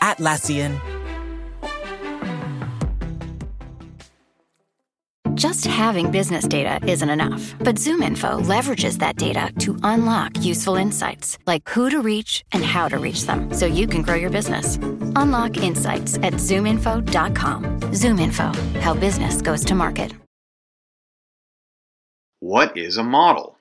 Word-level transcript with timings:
Atlassian. 0.00 0.80
Just 5.38 5.66
having 5.66 6.10
business 6.10 6.48
data 6.48 6.84
isn't 6.90 7.08
enough, 7.08 7.54
but 7.60 7.76
ZoomInfo 7.76 8.42
leverages 8.42 8.98
that 8.98 9.14
data 9.14 9.52
to 9.60 9.78
unlock 9.84 10.32
useful 10.44 10.74
insights 10.74 11.38
like 11.46 11.68
who 11.68 11.90
to 11.90 12.02
reach 12.02 12.42
and 12.50 12.64
how 12.64 12.88
to 12.88 12.98
reach 12.98 13.24
them 13.24 13.54
so 13.54 13.64
you 13.64 13.86
can 13.86 14.02
grow 14.02 14.16
your 14.16 14.30
business. 14.30 14.78
Unlock 15.14 15.56
insights 15.58 16.16
at 16.24 16.32
zoominfo.com. 16.34 17.62
ZoomInfo, 17.92 18.80
how 18.80 18.94
business 18.94 19.40
goes 19.40 19.64
to 19.66 19.76
market. 19.76 20.12
What 22.40 22.76
is 22.76 22.96
a 22.96 23.04
model? 23.04 23.58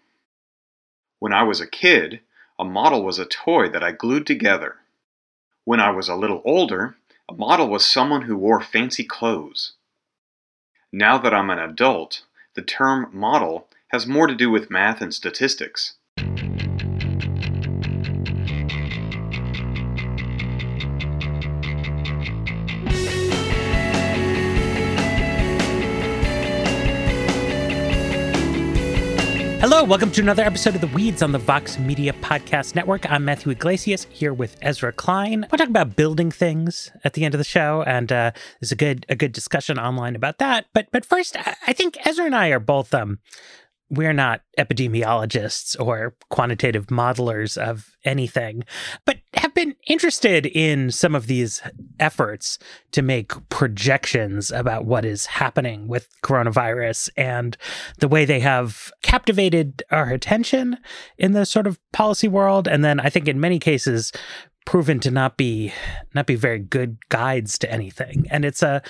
When 1.19 1.33
I 1.33 1.43
was 1.43 1.61
a 1.61 1.67
kid, 1.67 2.21
a 2.57 2.63
model 2.63 3.03
was 3.03 3.19
a 3.19 3.25
toy 3.25 3.69
that 3.69 3.83
I 3.83 3.91
glued 3.91 4.25
together. 4.25 4.77
When 5.67 5.81
I 5.81 5.91
was 5.91 6.07
a 6.07 6.15
little 6.15 6.41
older, 6.45 6.95
a 7.29 7.33
model 7.33 7.67
was 7.67 7.85
someone 7.85 8.21
who 8.21 8.37
wore 8.37 8.61
fancy 8.61 9.03
clothes. 9.03 9.73
Now 10.93 11.17
that 11.17 11.33
I'm 11.33 11.49
an 11.49 11.59
adult, 11.59 12.23
the 12.55 12.61
term 12.61 13.09
model 13.11 13.67
has 13.89 14.07
more 14.07 14.27
to 14.27 14.33
do 14.33 14.49
with 14.49 14.71
math 14.71 15.01
and 15.01 15.13
statistics. 15.13 15.95
Hello, 29.69 29.83
welcome 29.83 30.11
to 30.11 30.21
another 30.21 30.43
episode 30.43 30.75
of 30.75 30.79
The 30.79 30.87
Weeds 30.87 31.21
on 31.21 31.33
the 31.33 31.39
Vox 31.39 31.77
Media 31.77 32.13
Podcast 32.13 32.73
Network. 32.73 33.05
I'm 33.11 33.25
Matthew 33.25 33.51
Yglesias 33.51 34.07
here 34.09 34.33
with 34.33 34.55
Ezra 34.61 34.93
Klein. 34.93 35.45
We're 35.51 35.57
talking 35.57 35.71
about 35.71 35.97
building 35.97 36.31
things 36.31 36.89
at 37.03 37.15
the 37.15 37.25
end 37.25 37.33
of 37.33 37.37
the 37.37 37.43
show, 37.43 37.83
and 37.85 38.09
uh, 38.09 38.31
there's 38.61 38.71
a 38.71 38.77
good 38.77 39.05
a 39.09 39.15
good 39.17 39.33
discussion 39.33 39.77
online 39.77 40.15
about 40.15 40.37
that. 40.37 40.67
But 40.71 40.87
but 40.93 41.03
first, 41.05 41.35
I 41.67 41.73
think 41.73 41.97
Ezra 42.07 42.23
and 42.23 42.33
I 42.33 42.47
are 42.47 42.61
both 42.61 42.93
um 42.93 43.19
we're 43.89 44.13
not 44.13 44.41
epidemiologists 44.57 45.79
or 45.79 46.15
quantitative 46.29 46.87
modelers 46.87 47.57
of 47.57 47.95
anything, 48.03 48.63
but 49.05 49.17
have 49.33 49.53
been 49.53 49.75
interested 49.87 50.45
in 50.45 50.91
some 50.91 51.15
of 51.15 51.27
these 51.27 51.61
efforts 51.99 52.59
to 52.91 53.01
make 53.01 53.33
projections 53.49 54.51
about 54.51 54.85
what 54.85 55.05
is 55.05 55.25
happening 55.25 55.87
with 55.87 56.09
coronavirus 56.23 57.09
and 57.15 57.57
the 57.99 58.07
way 58.07 58.25
they 58.25 58.39
have 58.39 58.91
captivated 59.03 59.83
our 59.91 60.09
attention 60.09 60.77
in 61.17 61.31
the 61.31 61.45
sort 61.45 61.67
of 61.67 61.79
policy 61.93 62.27
world. 62.27 62.67
And 62.67 62.83
then 62.83 62.99
I 62.99 63.09
think 63.09 63.27
in 63.27 63.39
many 63.39 63.59
cases, 63.59 64.11
proven 64.65 64.99
to 64.99 65.09
not 65.09 65.37
be 65.37 65.71
not 66.13 66.25
be 66.25 66.35
very 66.35 66.59
good 66.59 66.97
guides 67.07 67.57
to 67.57 67.71
anything 67.71 68.27
and 68.29 68.43
it's 68.43 68.61
a 68.61 68.83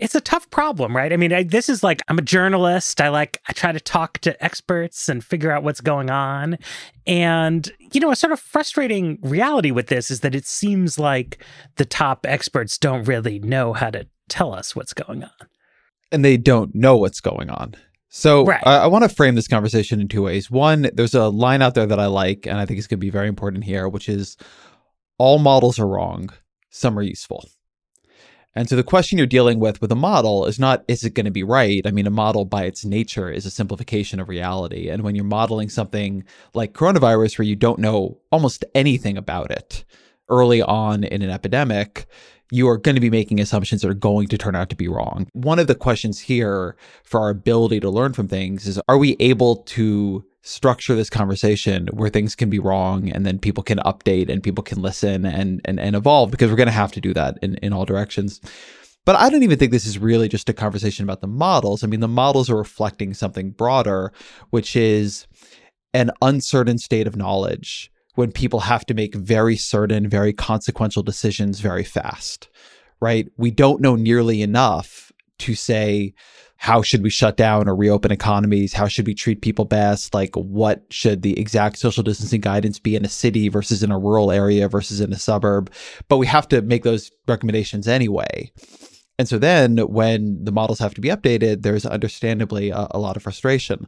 it's 0.00 0.14
a 0.14 0.20
tough 0.20 0.48
problem, 0.50 0.96
right? 0.96 1.12
I 1.12 1.16
mean, 1.16 1.32
I, 1.32 1.42
this 1.42 1.68
is 1.68 1.82
like 1.84 2.00
I'm 2.08 2.18
a 2.18 2.22
journalist. 2.22 3.00
I 3.00 3.10
like 3.10 3.40
I 3.48 3.52
try 3.52 3.70
to 3.70 3.78
talk 3.78 4.18
to 4.20 4.42
experts 4.42 5.08
and 5.08 5.22
figure 5.22 5.52
out 5.52 5.62
what's 5.62 5.82
going 5.82 6.10
on. 6.10 6.58
And 7.06 7.70
you 7.92 8.00
know, 8.00 8.10
a 8.10 8.16
sort 8.16 8.32
of 8.32 8.40
frustrating 8.40 9.18
reality 9.22 9.70
with 9.70 9.88
this 9.88 10.10
is 10.10 10.20
that 10.20 10.34
it 10.34 10.46
seems 10.46 10.98
like 10.98 11.44
the 11.76 11.84
top 11.84 12.26
experts 12.26 12.78
don't 12.78 13.04
really 13.04 13.38
know 13.38 13.74
how 13.74 13.90
to 13.90 14.06
tell 14.28 14.54
us 14.54 14.74
what's 14.74 14.94
going 14.94 15.22
on. 15.22 15.48
And 16.10 16.24
they 16.24 16.38
don't 16.38 16.74
know 16.74 16.96
what's 16.96 17.20
going 17.20 17.50
on. 17.50 17.76
So 18.08 18.44
right. 18.44 18.66
I, 18.66 18.78
I 18.78 18.86
want 18.88 19.04
to 19.04 19.08
frame 19.08 19.36
this 19.36 19.46
conversation 19.46 20.00
in 20.00 20.08
two 20.08 20.22
ways. 20.22 20.50
One, 20.50 20.90
there's 20.94 21.14
a 21.14 21.28
line 21.28 21.62
out 21.62 21.74
there 21.74 21.86
that 21.86 22.00
I 22.00 22.06
like, 22.06 22.46
and 22.46 22.58
I 22.58 22.66
think 22.66 22.78
it's 22.78 22.88
going 22.88 22.98
to 22.98 23.06
be 23.06 23.10
very 23.10 23.28
important 23.28 23.62
here, 23.62 23.88
which 23.88 24.08
is 24.08 24.36
all 25.18 25.38
models 25.38 25.78
are 25.78 25.86
wrong. 25.86 26.30
Some 26.70 26.98
are 26.98 27.02
useful. 27.02 27.44
And 28.54 28.68
so 28.68 28.74
the 28.74 28.82
question 28.82 29.16
you're 29.16 29.26
dealing 29.26 29.60
with 29.60 29.80
with 29.80 29.92
a 29.92 29.96
model 29.96 30.46
is 30.46 30.58
not, 30.58 30.84
is 30.88 31.04
it 31.04 31.14
going 31.14 31.26
to 31.26 31.30
be 31.30 31.44
right? 31.44 31.86
I 31.86 31.92
mean, 31.92 32.06
a 32.06 32.10
model 32.10 32.44
by 32.44 32.64
its 32.64 32.84
nature 32.84 33.30
is 33.30 33.46
a 33.46 33.50
simplification 33.50 34.18
of 34.18 34.28
reality. 34.28 34.88
And 34.88 35.02
when 35.02 35.14
you're 35.14 35.24
modeling 35.24 35.68
something 35.68 36.24
like 36.52 36.72
coronavirus, 36.72 37.38
where 37.38 37.46
you 37.46 37.56
don't 37.56 37.78
know 37.78 38.18
almost 38.32 38.64
anything 38.74 39.16
about 39.16 39.50
it 39.52 39.84
early 40.28 40.62
on 40.62 41.04
in 41.04 41.22
an 41.22 41.30
epidemic, 41.30 42.06
you 42.50 42.68
are 42.68 42.78
going 42.78 42.96
to 42.96 43.00
be 43.00 43.10
making 43.10 43.40
assumptions 43.40 43.82
that 43.82 43.90
are 43.90 43.94
going 43.94 44.26
to 44.28 44.38
turn 44.38 44.56
out 44.56 44.70
to 44.70 44.76
be 44.76 44.88
wrong. 44.88 45.28
One 45.32 45.58
of 45.60 45.68
the 45.68 45.74
questions 45.76 46.20
here 46.20 46.76
for 47.04 47.20
our 47.20 47.30
ability 47.30 47.80
to 47.80 47.90
learn 47.90 48.12
from 48.12 48.26
things 48.26 48.66
is 48.66 48.80
are 48.88 48.98
we 48.98 49.16
able 49.20 49.56
to 49.56 50.24
structure 50.42 50.94
this 50.94 51.10
conversation 51.10 51.88
where 51.88 52.08
things 52.08 52.34
can 52.34 52.48
be 52.48 52.58
wrong 52.58 53.10
and 53.10 53.26
then 53.26 53.38
people 53.38 53.62
can 53.62 53.78
update 53.78 54.30
and 54.30 54.42
people 54.42 54.64
can 54.64 54.80
listen 54.80 55.24
and 55.24 55.60
and, 55.64 55.78
and 55.78 55.96
evolve 55.96 56.30
because 56.30 56.50
we're 56.50 56.56
going 56.56 56.66
to 56.66 56.72
have 56.72 56.92
to 56.92 57.00
do 57.00 57.12
that 57.14 57.38
in, 57.42 57.56
in 57.56 57.72
all 57.72 57.84
directions. 57.84 58.40
But 59.04 59.16
i 59.16 59.28
don't 59.28 59.42
even 59.42 59.58
think 59.58 59.72
this 59.72 59.86
is 59.86 59.98
really 59.98 60.28
just 60.28 60.48
a 60.48 60.54
conversation 60.54 61.04
about 61.04 61.20
the 61.20 61.26
models. 61.26 61.84
I 61.84 61.86
mean 61.86 62.00
the 62.00 62.08
models 62.08 62.48
are 62.50 62.56
reflecting 62.56 63.14
something 63.14 63.50
broader 63.50 64.12
which 64.50 64.76
is 64.76 65.26
an 65.92 66.10
uncertain 66.22 66.78
state 66.78 67.06
of 67.06 67.16
knowledge 67.16 67.90
when 68.14 68.32
people 68.32 68.60
have 68.60 68.84
to 68.86 68.94
make 68.94 69.14
very 69.14 69.56
certain 69.56 70.08
very 70.08 70.32
consequential 70.32 71.02
decisions 71.02 71.60
very 71.60 71.84
fast 71.84 72.48
right? 73.00 73.28
We 73.36 73.50
don't 73.50 73.80
know 73.80 73.96
nearly 73.96 74.42
enough 74.42 75.10
to 75.38 75.54
say 75.54 76.14
how 76.60 76.82
should 76.82 77.02
we 77.02 77.08
shut 77.08 77.38
down 77.38 77.70
or 77.70 77.74
reopen 77.74 78.12
economies? 78.12 78.74
How 78.74 78.86
should 78.86 79.06
we 79.06 79.14
treat 79.14 79.40
people 79.40 79.64
best? 79.64 80.12
Like, 80.12 80.36
what 80.36 80.84
should 80.90 81.22
the 81.22 81.40
exact 81.40 81.78
social 81.78 82.02
distancing 82.02 82.42
guidance 82.42 82.78
be 82.78 82.94
in 82.94 83.02
a 83.02 83.08
city 83.08 83.48
versus 83.48 83.82
in 83.82 83.90
a 83.90 83.98
rural 83.98 84.30
area 84.30 84.68
versus 84.68 85.00
in 85.00 85.10
a 85.10 85.18
suburb? 85.18 85.72
But 86.08 86.18
we 86.18 86.26
have 86.26 86.46
to 86.48 86.60
make 86.60 86.82
those 86.82 87.10
recommendations 87.26 87.88
anyway. 87.88 88.52
And 89.18 89.26
so 89.26 89.38
then 89.38 89.78
when 89.78 90.44
the 90.44 90.52
models 90.52 90.80
have 90.80 90.92
to 90.92 91.00
be 91.00 91.08
updated, 91.08 91.62
there's 91.62 91.86
understandably 91.86 92.68
a, 92.68 92.88
a 92.90 92.98
lot 92.98 93.16
of 93.16 93.22
frustration. 93.22 93.86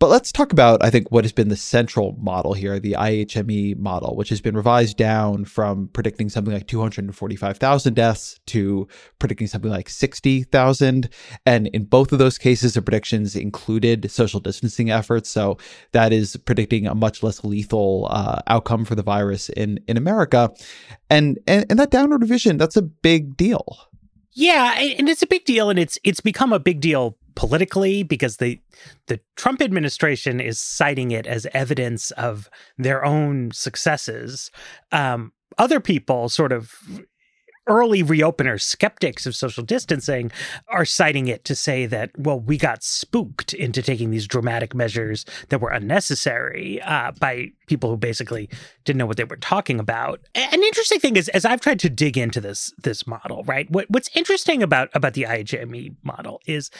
But 0.00 0.08
let's 0.08 0.32
talk 0.32 0.50
about, 0.50 0.82
I 0.82 0.88
think, 0.88 1.12
what 1.12 1.24
has 1.24 1.32
been 1.32 1.50
the 1.50 1.56
central 1.56 2.16
model 2.18 2.54
here, 2.54 2.80
the 2.80 2.96
IHME 2.98 3.76
model, 3.76 4.16
which 4.16 4.30
has 4.30 4.40
been 4.40 4.56
revised 4.56 4.96
down 4.96 5.44
from 5.44 5.88
predicting 5.88 6.30
something 6.30 6.54
like 6.54 6.66
245,000 6.66 7.92
deaths 7.92 8.40
to 8.46 8.88
predicting 9.18 9.46
something 9.46 9.70
like 9.70 9.90
60,000. 9.90 11.10
And 11.44 11.66
in 11.66 11.84
both 11.84 12.12
of 12.12 12.18
those 12.18 12.38
cases, 12.38 12.72
the 12.72 12.80
predictions 12.80 13.36
included 13.36 14.10
social 14.10 14.40
distancing 14.40 14.90
efforts. 14.90 15.28
So 15.28 15.58
that 15.92 16.14
is 16.14 16.34
predicting 16.34 16.86
a 16.86 16.94
much 16.94 17.22
less 17.22 17.44
lethal 17.44 18.08
uh, 18.08 18.40
outcome 18.46 18.86
for 18.86 18.94
the 18.94 19.02
virus 19.02 19.50
in, 19.50 19.80
in 19.86 19.98
America. 19.98 20.50
And, 21.10 21.38
and, 21.46 21.66
and 21.68 21.78
that 21.78 21.90
downward 21.90 22.22
revision, 22.22 22.56
that's 22.56 22.76
a 22.76 22.82
big 22.82 23.36
deal. 23.36 23.90
Yeah, 24.32 24.78
and 24.78 25.08
it's 25.08 25.22
a 25.22 25.26
big 25.26 25.44
deal, 25.44 25.70
and 25.70 25.78
it's 25.78 25.98
it's 26.04 26.20
become 26.20 26.52
a 26.52 26.60
big 26.60 26.80
deal 26.80 27.16
politically 27.40 28.02
because 28.02 28.36
the 28.36 28.60
the 29.06 29.18
Trump 29.34 29.62
administration 29.62 30.40
is 30.40 30.60
citing 30.60 31.10
it 31.10 31.26
as 31.26 31.46
evidence 31.54 32.10
of 32.10 32.50
their 32.76 33.02
own 33.02 33.50
successes. 33.50 34.50
Um, 34.92 35.32
other 35.56 35.80
people, 35.80 36.28
sort 36.28 36.52
of 36.52 36.74
early 37.66 38.02
reopeners, 38.02 38.60
skeptics 38.60 39.24
of 39.24 39.34
social 39.34 39.64
distancing, 39.64 40.30
are 40.68 40.84
citing 40.84 41.28
it 41.28 41.46
to 41.46 41.54
say 41.54 41.86
that, 41.86 42.10
well, 42.18 42.38
we 42.38 42.58
got 42.58 42.82
spooked 42.82 43.54
into 43.54 43.80
taking 43.80 44.10
these 44.10 44.26
dramatic 44.26 44.74
measures 44.74 45.24
that 45.48 45.62
were 45.62 45.70
unnecessary 45.70 46.82
uh, 46.82 47.10
by 47.20 47.48
people 47.68 47.88
who 47.88 47.96
basically 47.96 48.50
didn't 48.84 48.98
know 48.98 49.06
what 49.06 49.16
they 49.16 49.24
were 49.24 49.36
talking 49.36 49.80
about. 49.80 50.20
An 50.34 50.62
interesting 50.62 51.00
thing 51.00 51.16
is, 51.16 51.30
as 51.30 51.46
I've 51.46 51.62
tried 51.62 51.80
to 51.80 51.88
dig 51.88 52.18
into 52.18 52.42
this 52.42 52.70
this 52.82 53.06
model, 53.06 53.44
right? 53.44 53.70
What, 53.70 53.86
what's 53.88 54.14
interesting 54.14 54.62
about 54.62 54.90
about 54.92 55.14
the 55.14 55.22
IHME 55.22 55.96
model 56.02 56.42
is 56.46 56.70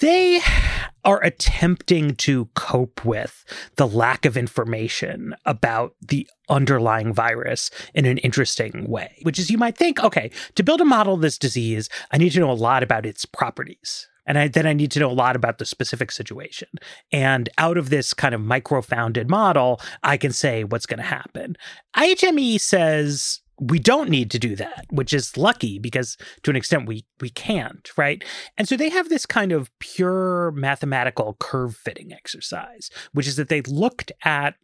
they 0.00 0.40
are 1.04 1.22
attempting 1.22 2.16
to 2.16 2.46
cope 2.54 3.04
with 3.04 3.44
the 3.76 3.86
lack 3.86 4.26
of 4.26 4.36
information 4.36 5.34
about 5.44 5.94
the 6.02 6.28
underlying 6.48 7.12
virus 7.12 7.70
in 7.94 8.06
an 8.06 8.18
interesting 8.18 8.88
way, 8.88 9.16
which 9.22 9.38
is 9.38 9.50
you 9.50 9.58
might 9.58 9.78
think, 9.78 10.02
okay, 10.02 10.30
to 10.56 10.62
build 10.62 10.80
a 10.80 10.84
model 10.84 11.14
of 11.14 11.20
this 11.20 11.38
disease, 11.38 11.88
I 12.10 12.18
need 12.18 12.30
to 12.30 12.40
know 12.40 12.50
a 12.50 12.52
lot 12.52 12.82
about 12.82 13.06
its 13.06 13.24
properties. 13.24 14.08
And 14.26 14.38
I, 14.38 14.48
then 14.48 14.66
I 14.66 14.72
need 14.72 14.90
to 14.92 14.98
know 14.98 15.10
a 15.10 15.12
lot 15.12 15.36
about 15.36 15.58
the 15.58 15.64
specific 15.64 16.10
situation. 16.10 16.68
And 17.12 17.48
out 17.58 17.78
of 17.78 17.90
this 17.90 18.12
kind 18.12 18.34
of 18.34 18.40
micro 18.40 18.82
founded 18.82 19.30
model, 19.30 19.80
I 20.02 20.16
can 20.16 20.32
say 20.32 20.64
what's 20.64 20.86
going 20.86 20.98
to 20.98 21.04
happen. 21.04 21.56
IHME 21.96 22.60
says 22.60 23.40
we 23.60 23.78
don't 23.78 24.10
need 24.10 24.30
to 24.30 24.38
do 24.38 24.54
that, 24.56 24.86
which 24.90 25.12
is 25.12 25.36
lucky 25.36 25.78
because 25.78 26.16
to 26.42 26.50
an 26.50 26.56
extent 26.56 26.86
we 26.86 27.04
we 27.20 27.30
can't, 27.30 27.90
right? 27.96 28.22
And 28.58 28.68
so 28.68 28.76
they 28.76 28.90
have 28.90 29.08
this 29.08 29.26
kind 29.26 29.52
of 29.52 29.70
pure 29.78 30.50
mathematical 30.52 31.36
curve 31.40 31.76
fitting 31.76 32.12
exercise, 32.12 32.90
which 33.12 33.26
is 33.26 33.36
that 33.36 33.48
they 33.48 33.62
looked 33.62 34.12
at 34.24 34.54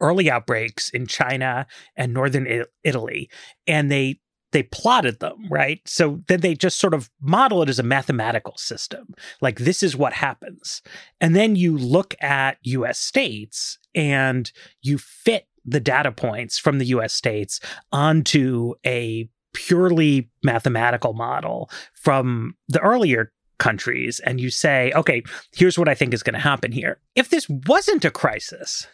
early 0.00 0.30
outbreaks 0.30 0.90
in 0.90 1.06
China 1.06 1.66
and 1.96 2.12
northern 2.12 2.64
Italy 2.82 3.30
and 3.66 3.90
they 3.90 4.20
they 4.52 4.62
plotted 4.62 5.18
them, 5.18 5.48
right? 5.50 5.80
So 5.84 6.22
then 6.28 6.40
they 6.40 6.54
just 6.54 6.78
sort 6.78 6.94
of 6.94 7.10
model 7.20 7.60
it 7.62 7.68
as 7.68 7.80
a 7.80 7.82
mathematical 7.82 8.56
system. 8.56 9.12
Like 9.40 9.58
this 9.58 9.82
is 9.82 9.96
what 9.96 10.12
happens. 10.12 10.80
And 11.20 11.34
then 11.34 11.56
you 11.56 11.76
look 11.76 12.14
at 12.20 12.58
US 12.62 13.00
states 13.00 13.78
and 13.96 14.52
you 14.80 14.96
fit 14.96 15.48
the 15.64 15.80
data 15.80 16.12
points 16.12 16.58
from 16.58 16.78
the 16.78 16.86
US 16.86 17.12
states 17.12 17.60
onto 17.92 18.74
a 18.84 19.28
purely 19.54 20.28
mathematical 20.42 21.12
model 21.12 21.70
from 21.94 22.54
the 22.68 22.80
earlier 22.80 23.32
countries 23.58 24.20
and 24.20 24.40
you 24.40 24.50
say, 24.50 24.92
okay, 24.94 25.22
here's 25.54 25.78
what 25.78 25.88
I 25.88 25.94
think 25.94 26.12
is 26.12 26.22
going 26.22 26.34
to 26.34 26.40
happen 26.40 26.72
here. 26.72 26.98
If 27.14 27.30
this 27.30 27.48
wasn't 27.48 28.04
a 28.04 28.10
crisis, 28.10 28.86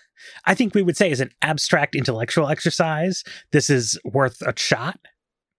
I 0.44 0.55
think 0.55 0.75
we 0.75 0.82
would 0.82 0.96
say 0.96 1.11
as 1.11 1.20
an 1.20 1.31
abstract 1.43 1.94
intellectual 1.94 2.49
exercise, 2.49 3.25
this 3.52 3.70
is 3.70 3.99
worth 4.05 4.43
a 4.43 4.52
shot 4.56 5.00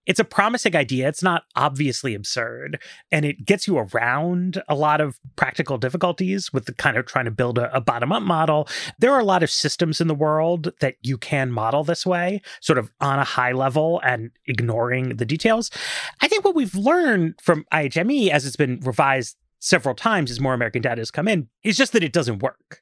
it's 0.05 0.19
a 0.19 0.23
promising 0.23 0.75
idea. 0.75 1.07
It's 1.07 1.23
not 1.23 1.43
obviously 1.55 2.15
absurd, 2.15 2.81
and 3.11 3.25
it 3.25 3.45
gets 3.45 3.67
you 3.67 3.77
around 3.77 4.61
a 4.67 4.75
lot 4.75 4.99
of 4.99 5.19
practical 5.35 5.77
difficulties 5.77 6.51
with 6.51 6.65
the 6.65 6.73
kind 6.73 6.97
of 6.97 7.05
trying 7.05 7.25
to 7.25 7.31
build 7.31 7.57
a, 7.57 7.75
a 7.75 7.81
bottom 7.81 8.11
up 8.11 8.23
model. 8.23 8.67
There 8.99 9.11
are 9.13 9.19
a 9.19 9.25
lot 9.25 9.43
of 9.43 9.51
systems 9.51 10.01
in 10.01 10.07
the 10.07 10.15
world 10.15 10.71
that 10.79 10.95
you 11.01 11.17
can 11.17 11.51
model 11.51 11.83
this 11.83 12.05
way, 12.05 12.41
sort 12.61 12.79
of 12.79 12.91
on 12.99 13.19
a 13.19 13.23
high 13.23 13.51
level 13.51 14.01
and 14.03 14.31
ignoring 14.47 15.17
the 15.17 15.25
details. 15.25 15.69
I 16.21 16.27
think 16.27 16.43
what 16.43 16.55
we've 16.55 16.75
learned 16.75 17.35
from 17.41 17.65
IHME 17.71 18.29
as 18.29 18.45
it's 18.45 18.55
been 18.55 18.79
revised 18.81 19.37
several 19.59 19.93
times 19.93 20.31
as 20.31 20.39
more 20.39 20.55
American 20.55 20.81
data 20.81 20.99
has 20.99 21.11
come 21.11 21.27
in 21.27 21.47
is 21.63 21.77
just 21.77 21.93
that 21.93 22.03
it 22.03 22.13
doesn't 22.13 22.41
work 22.41 22.81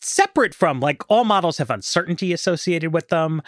separate 0.00 0.54
from 0.54 0.80
like 0.80 1.02
all 1.08 1.24
models 1.24 1.58
have 1.58 1.70
uncertainty 1.70 2.32
associated 2.32 2.92
with 2.92 3.08
them, 3.08 3.42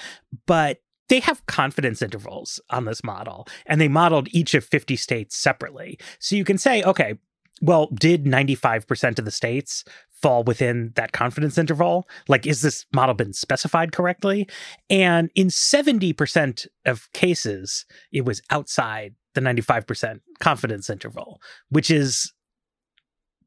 but 0.47 0.81
they 1.11 1.21
have 1.21 1.45
confidence 1.47 2.01
intervals 2.01 2.61
on 2.71 2.85
this 2.85 3.03
model 3.03 3.47
and 3.67 3.81
they 3.81 3.89
modeled 3.89 4.29
each 4.31 4.55
of 4.55 4.65
50 4.65 4.95
states 4.95 5.37
separately. 5.37 5.99
So 6.21 6.37
you 6.37 6.45
can 6.45 6.57
say, 6.57 6.83
okay, 6.85 7.15
well, 7.61 7.89
did 7.93 8.25
95% 8.25 9.19
of 9.19 9.25
the 9.25 9.31
states 9.31 9.85
fall 10.23 10.45
within 10.45 10.93
that 10.95 11.13
confidence 11.13 11.59
interval? 11.59 12.09
Like, 12.29 12.47
is 12.47 12.63
this 12.63 12.87
model 12.95 13.15
been 13.15 13.33
specified 13.33 13.93
correctly? 13.93 14.49
And 14.89 15.31
in 15.35 15.49
70% 15.49 16.67
of 16.87 17.13
cases, 17.13 17.85
it 18.13 18.25
was 18.25 18.41
outside 18.51 19.17
the 19.35 19.41
95% 19.41 20.21
confidence 20.39 20.89
interval, 20.89 21.41
which 21.71 21.91
is 21.91 22.33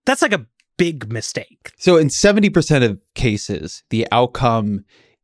that's 0.06 0.21
like 0.21 0.33
a 0.33 0.45
big 0.77 1.12
mistake. 1.12 1.71
So, 1.77 1.95
in 1.95 2.10
70% 2.10 2.83
of 2.83 3.00
cases, 3.15 3.83
the 3.89 4.06
outcome 4.12 4.83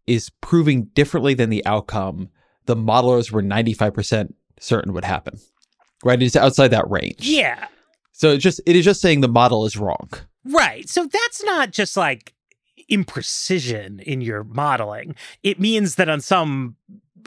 is 0.10 0.30
proving 0.42 0.86
differently 0.94 1.34
than 1.34 1.50
the 1.50 1.66
outcome 1.66 2.30
the 2.66 2.76
modelers 2.76 3.32
were 3.32 3.42
95% 3.42 4.32
certain 4.60 4.94
would 4.94 5.04
happen. 5.04 5.40
Right? 6.04 6.22
It's 6.22 6.36
outside 6.36 6.68
that 6.70 6.88
range. 6.88 7.18
Yeah. 7.22 7.68
So 8.12 8.32
it's 8.32 8.44
just 8.44 8.62
it 8.68 8.76
is 8.76 8.86
just 8.86 9.02
saying 9.02 9.22
the 9.22 9.28
model 9.28 9.66
is 9.66 9.76
wrong. 9.76 10.10
Right. 10.46 10.88
So 10.88 11.06
that's 11.06 11.44
not 11.44 11.72
just 11.72 11.98
like 11.98 12.36
imprecision 12.92 14.02
in 14.04 14.22
your 14.22 14.44
modeling. 14.44 15.16
It 15.42 15.60
means 15.60 15.96
that 15.96 16.10
on 16.10 16.22
some 16.22 16.76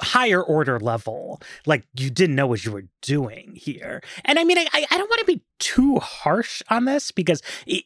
higher 0.01 0.43
order 0.43 0.79
level, 0.79 1.43
like 1.67 1.85
you 1.97 2.09
didn't 2.09 2.37
know 2.37 2.47
what 2.47 2.65
you 2.65 2.73
were 2.73 2.87
doing 3.01 3.55
here. 3.57 4.01
And 4.25 4.39
I 4.39 4.45
mean, 4.45 4.59
I, 4.59 4.69
I 4.73 4.97
don't 4.97 5.09
want 5.11 5.21
to 5.21 5.27
be 5.27 5.43
too 5.59 5.99
harsh 5.99 6.63
on 6.69 6.85
this 6.85 7.11
because 7.11 7.43
it, 7.67 7.85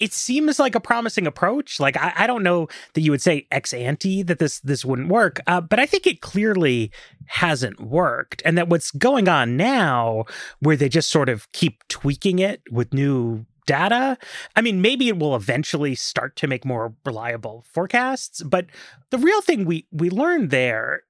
it 0.00 0.14
seems 0.14 0.58
like 0.58 0.74
a 0.74 0.80
promising 0.80 1.26
approach. 1.26 1.78
Like 1.78 1.96
I, 1.96 2.12
I, 2.16 2.26
don't 2.26 2.42
know 2.42 2.68
that 2.94 3.02
you 3.02 3.10
would 3.10 3.22
say 3.22 3.46
ex 3.50 3.72
ante 3.72 4.22
that 4.22 4.38
this 4.38 4.60
this 4.60 4.84
wouldn't 4.84 5.08
work, 5.08 5.40
uh, 5.46 5.60
but 5.60 5.78
I 5.78 5.86
think 5.86 6.06
it 6.06 6.22
clearly 6.22 6.90
hasn't 7.26 7.80
worked, 7.80 8.42
and 8.44 8.58
that 8.58 8.68
what's 8.68 8.90
going 8.90 9.28
on 9.28 9.56
now, 9.56 10.24
where 10.60 10.76
they 10.76 10.88
just 10.88 11.10
sort 11.10 11.28
of 11.28 11.50
keep 11.52 11.86
tweaking 11.88 12.38
it 12.38 12.62
with 12.70 12.94
new 12.94 13.44
data. 13.66 14.18
I 14.56 14.62
mean, 14.62 14.80
maybe 14.80 15.08
it 15.08 15.18
will 15.18 15.36
eventually 15.36 15.94
start 15.94 16.34
to 16.36 16.48
make 16.48 16.64
more 16.64 16.94
reliable 17.04 17.64
forecasts, 17.70 18.42
but 18.42 18.66
the 19.10 19.18
real 19.18 19.42
thing 19.42 19.64
we 19.64 19.86
we 19.92 20.10
learned 20.10 20.50
there 20.50 21.02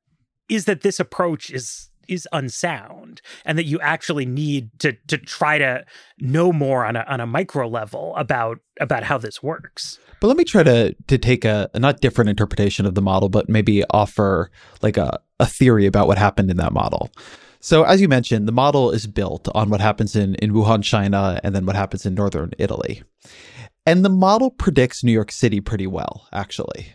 is 0.48 0.64
that 0.64 0.82
this 0.82 0.98
approach 0.98 1.50
is 1.50 1.89
is 2.10 2.28
unsound 2.32 3.22
and 3.44 3.56
that 3.56 3.64
you 3.64 3.80
actually 3.80 4.26
need 4.26 4.70
to 4.80 4.92
to 5.06 5.16
try 5.16 5.58
to 5.58 5.84
know 6.18 6.52
more 6.52 6.84
on 6.84 6.96
a 6.96 7.04
on 7.08 7.20
a 7.20 7.26
micro 7.26 7.68
level 7.68 8.14
about 8.16 8.58
about 8.80 9.04
how 9.04 9.16
this 9.16 9.42
works. 9.42 9.98
But 10.20 10.28
let 10.28 10.36
me 10.36 10.44
try 10.44 10.62
to 10.62 10.94
to 11.06 11.18
take 11.18 11.44
a, 11.44 11.70
a 11.72 11.78
not 11.78 12.00
different 12.00 12.28
interpretation 12.28 12.84
of 12.86 12.94
the 12.94 13.02
model, 13.02 13.28
but 13.28 13.48
maybe 13.48 13.84
offer 13.90 14.50
like 14.82 14.96
a, 14.96 15.20
a 15.38 15.46
theory 15.46 15.86
about 15.86 16.06
what 16.06 16.18
happened 16.18 16.50
in 16.50 16.56
that 16.58 16.72
model. 16.72 17.10
So, 17.62 17.82
as 17.84 18.00
you 18.00 18.08
mentioned, 18.08 18.48
the 18.48 18.52
model 18.52 18.90
is 18.90 19.06
built 19.06 19.46
on 19.54 19.68
what 19.68 19.82
happens 19.82 20.16
in, 20.16 20.34
in 20.36 20.52
Wuhan, 20.52 20.82
China, 20.82 21.38
and 21.44 21.54
then 21.54 21.66
what 21.66 21.76
happens 21.76 22.06
in 22.06 22.14
northern 22.14 22.52
Italy. 22.58 23.02
And 23.84 24.02
the 24.02 24.10
model 24.10 24.50
predicts 24.50 25.04
New 25.04 25.12
York 25.12 25.30
City 25.30 25.60
pretty 25.60 25.86
well, 25.86 26.26
actually. 26.32 26.94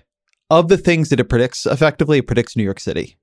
Of 0.49 0.67
the 0.67 0.77
things 0.77 1.09
that 1.09 1.19
it 1.19 1.25
predicts, 1.25 1.67
effectively, 1.67 2.17
it 2.19 2.27
predicts 2.27 2.55
New 2.55 2.63
York 2.63 2.79
City. 2.79 3.17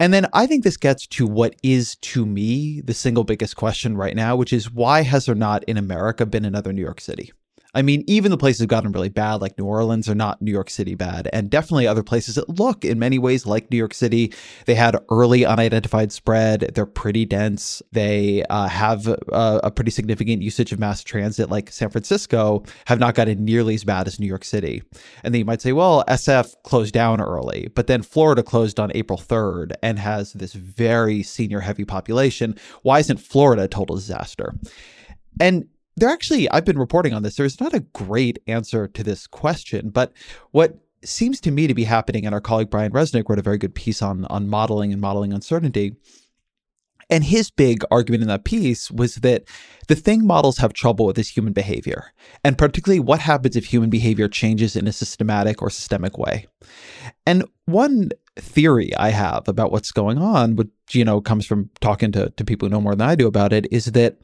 And 0.00 0.14
then 0.14 0.26
I 0.32 0.46
think 0.46 0.62
this 0.62 0.76
gets 0.76 1.06
to 1.08 1.26
what 1.26 1.56
is 1.62 1.96
to 1.96 2.24
me 2.24 2.80
the 2.80 2.94
single 2.94 3.24
biggest 3.24 3.56
question 3.56 3.96
right 3.96 4.14
now, 4.14 4.36
which 4.36 4.52
is 4.52 4.70
why 4.70 5.02
has 5.02 5.26
there 5.26 5.34
not 5.34 5.64
in 5.64 5.76
America 5.76 6.24
been 6.24 6.44
another 6.44 6.72
New 6.72 6.82
York 6.82 7.00
City? 7.00 7.32
I 7.74 7.82
mean, 7.82 8.02
even 8.06 8.30
the 8.30 8.38
places 8.38 8.60
have 8.60 8.68
gotten 8.68 8.92
really 8.92 9.10
bad, 9.10 9.36
like 9.36 9.58
New 9.58 9.66
Orleans, 9.66 10.08
are 10.08 10.14
not 10.14 10.40
New 10.40 10.50
York 10.50 10.70
City 10.70 10.94
bad. 10.94 11.28
And 11.34 11.50
definitely 11.50 11.86
other 11.86 12.02
places 12.02 12.36
that 12.36 12.48
look 12.48 12.82
in 12.82 12.98
many 12.98 13.18
ways 13.18 13.44
like 13.44 13.70
New 13.70 13.76
York 13.76 13.92
City. 13.92 14.32
They 14.64 14.74
had 14.74 14.96
early 15.10 15.44
unidentified 15.44 16.10
spread. 16.10 16.72
They're 16.74 16.86
pretty 16.86 17.26
dense. 17.26 17.82
They 17.92 18.42
uh, 18.48 18.68
have 18.68 19.06
a, 19.06 19.60
a, 19.64 19.70
pretty 19.70 19.90
significant 19.90 20.40
usage 20.40 20.72
of 20.72 20.78
mass 20.78 21.04
transit, 21.04 21.50
like 21.50 21.70
San 21.70 21.90
Francisco, 21.90 22.64
have 22.86 22.98
not 22.98 23.14
gotten 23.14 23.44
nearly 23.44 23.74
as 23.74 23.84
bad 23.84 24.06
as 24.06 24.18
New 24.18 24.26
York 24.26 24.44
City. 24.44 24.82
And 25.22 25.34
then 25.34 25.40
you 25.40 25.44
might 25.44 25.60
say, 25.60 25.72
well, 25.72 26.04
SF 26.08 26.54
closed 26.64 26.94
down 26.94 27.20
early, 27.20 27.70
but 27.74 27.86
then 27.86 28.02
Florida 28.02 28.42
closed 28.42 28.80
on 28.80 28.90
April 28.94 29.18
3rd 29.18 29.72
and 29.82 29.98
has 29.98 30.32
this 30.32 30.54
very 30.54 31.22
senior 31.22 31.60
heavy 31.60 31.84
population. 31.84 32.56
Why 32.82 33.00
isn't 33.00 33.18
Florida 33.18 33.64
a 33.64 33.68
total 33.68 33.96
disaster? 33.96 34.54
And 35.38 35.68
there 35.98 36.08
actually, 36.08 36.50
I've 36.50 36.64
been 36.64 36.78
reporting 36.78 37.14
on 37.14 37.22
this. 37.22 37.36
There's 37.36 37.60
not 37.60 37.74
a 37.74 37.80
great 37.80 38.38
answer 38.46 38.88
to 38.88 39.02
this 39.02 39.26
question, 39.26 39.90
but 39.90 40.12
what 40.50 40.78
seems 41.04 41.40
to 41.42 41.50
me 41.50 41.66
to 41.66 41.74
be 41.74 41.84
happening, 41.84 42.26
and 42.26 42.34
our 42.34 42.40
colleague 42.40 42.70
Brian 42.70 42.92
Resnick 42.92 43.28
wrote 43.28 43.38
a 43.38 43.42
very 43.42 43.58
good 43.58 43.74
piece 43.74 44.02
on 44.02 44.24
on 44.26 44.48
modeling 44.48 44.92
and 44.92 45.00
modeling 45.00 45.32
uncertainty. 45.32 45.96
And 47.10 47.24
his 47.24 47.50
big 47.50 47.82
argument 47.90 48.20
in 48.20 48.28
that 48.28 48.44
piece 48.44 48.90
was 48.90 49.16
that 49.16 49.44
the 49.86 49.94
thing 49.94 50.26
models 50.26 50.58
have 50.58 50.74
trouble 50.74 51.06
with 51.06 51.18
is 51.18 51.30
human 51.30 51.54
behavior, 51.54 52.12
and 52.44 52.58
particularly 52.58 53.00
what 53.00 53.20
happens 53.20 53.56
if 53.56 53.64
human 53.64 53.88
behavior 53.88 54.28
changes 54.28 54.76
in 54.76 54.86
a 54.86 54.92
systematic 54.92 55.62
or 55.62 55.70
systemic 55.70 56.18
way. 56.18 56.46
And 57.24 57.44
one 57.64 58.10
theory 58.36 58.94
I 58.96 59.08
have 59.08 59.48
about 59.48 59.72
what's 59.72 59.90
going 59.90 60.18
on, 60.18 60.56
which 60.56 60.68
you 60.92 61.04
know 61.04 61.22
comes 61.22 61.46
from 61.46 61.70
talking 61.80 62.12
to, 62.12 62.28
to 62.30 62.44
people 62.44 62.68
who 62.68 62.74
know 62.74 62.80
more 62.80 62.94
than 62.94 63.08
I 63.08 63.14
do 63.14 63.26
about 63.26 63.54
it, 63.54 63.66
is 63.72 63.86
that 63.86 64.18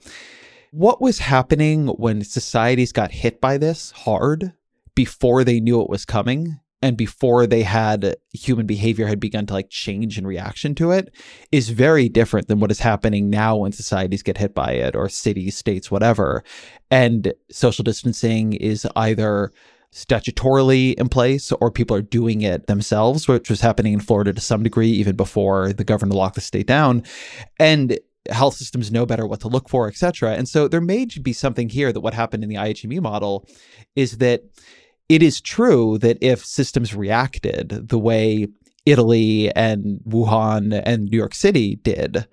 what 0.75 1.01
was 1.01 1.21
happening 1.21 1.87
when 1.87 2.25
societies 2.25 2.91
got 2.91 3.13
hit 3.13 3.41
by 3.41 3.57
this 3.57 3.93
hard 3.93 4.53
before 4.97 5.45
they 5.45 5.61
knew 5.61 5.81
it 5.81 5.89
was 5.89 6.05
coming 6.05 6.59
and 6.83 6.97
before 6.97 7.47
they 7.47 7.63
had 7.63 8.17
human 8.33 8.67
behavior 8.67 9.07
had 9.07 9.21
begun 9.21 9.47
to 9.47 9.55
like 9.55 9.71
change 9.71 10.19
in 10.19 10.27
reaction 10.27 10.75
to 10.75 10.91
it 10.91 11.15
is 11.53 11.69
very 11.69 12.09
different 12.09 12.49
than 12.49 12.59
what 12.59 12.73
is 12.73 12.81
happening 12.81 13.31
now 13.31 13.55
when 13.55 13.71
societies 13.71 14.25
get 14.25 14.39
hit 14.39 14.53
by 14.53 14.73
it 14.73 14.97
or 14.97 15.09
cities 15.09 15.57
states 15.57 15.93
whatever. 15.93 16.43
And 16.91 17.33
social 17.53 17.85
distancing 17.85 18.55
is 18.55 18.85
either 18.97 19.53
statutorily 19.93 20.95
in 20.95 21.09
place 21.09 21.53
or 21.53 21.71
people 21.71 21.97
are 21.97 22.03
doing 22.03 22.43
it 22.43 22.67
themselves 22.67 23.29
which 23.29 23.49
was 23.49 23.61
happening 23.61 23.93
in 23.93 24.01
Florida 24.01 24.33
to 24.33 24.41
some 24.41 24.65
degree 24.65 24.91
even 24.91 25.15
before 25.15 25.73
the 25.73 25.85
governor 25.85 26.17
locked 26.17 26.35
the 26.35 26.41
state 26.41 26.67
down. 26.67 27.05
And 27.61 27.97
health 28.31 28.55
systems 28.55 28.91
know 28.91 29.07
better 29.07 29.27
what 29.27 29.41
to 29.41 29.49
look 29.49 29.69
for, 29.69 29.89
et 29.89 29.97
cetera. 29.97 30.35
And 30.35 30.49
so 30.49 30.69
there 30.69 30.81
may 30.81 31.07
be 31.23 31.33
something 31.33 31.69
here 31.69 31.93
that 31.93 32.01
what 32.01 32.15
happened 32.15 32.43
in 32.43 32.49
the 32.49 32.57
IHME 32.57 33.01
model 33.01 33.47
is 33.97 34.19
that 34.19 34.43
it 35.09 35.23
is 35.23 35.41
true 35.41 35.99
that 35.99 36.19
if 36.21 36.45
systems 36.45 36.95
reacted 36.95 37.89
the 37.89 37.99
way 37.99 38.47
Italy 38.87 39.55
and 39.55 40.01
Wuhan 40.07 40.83
and 40.85 41.05
New 41.05 41.17
York 41.17 41.35
City 41.35 41.77
did, 41.77 42.27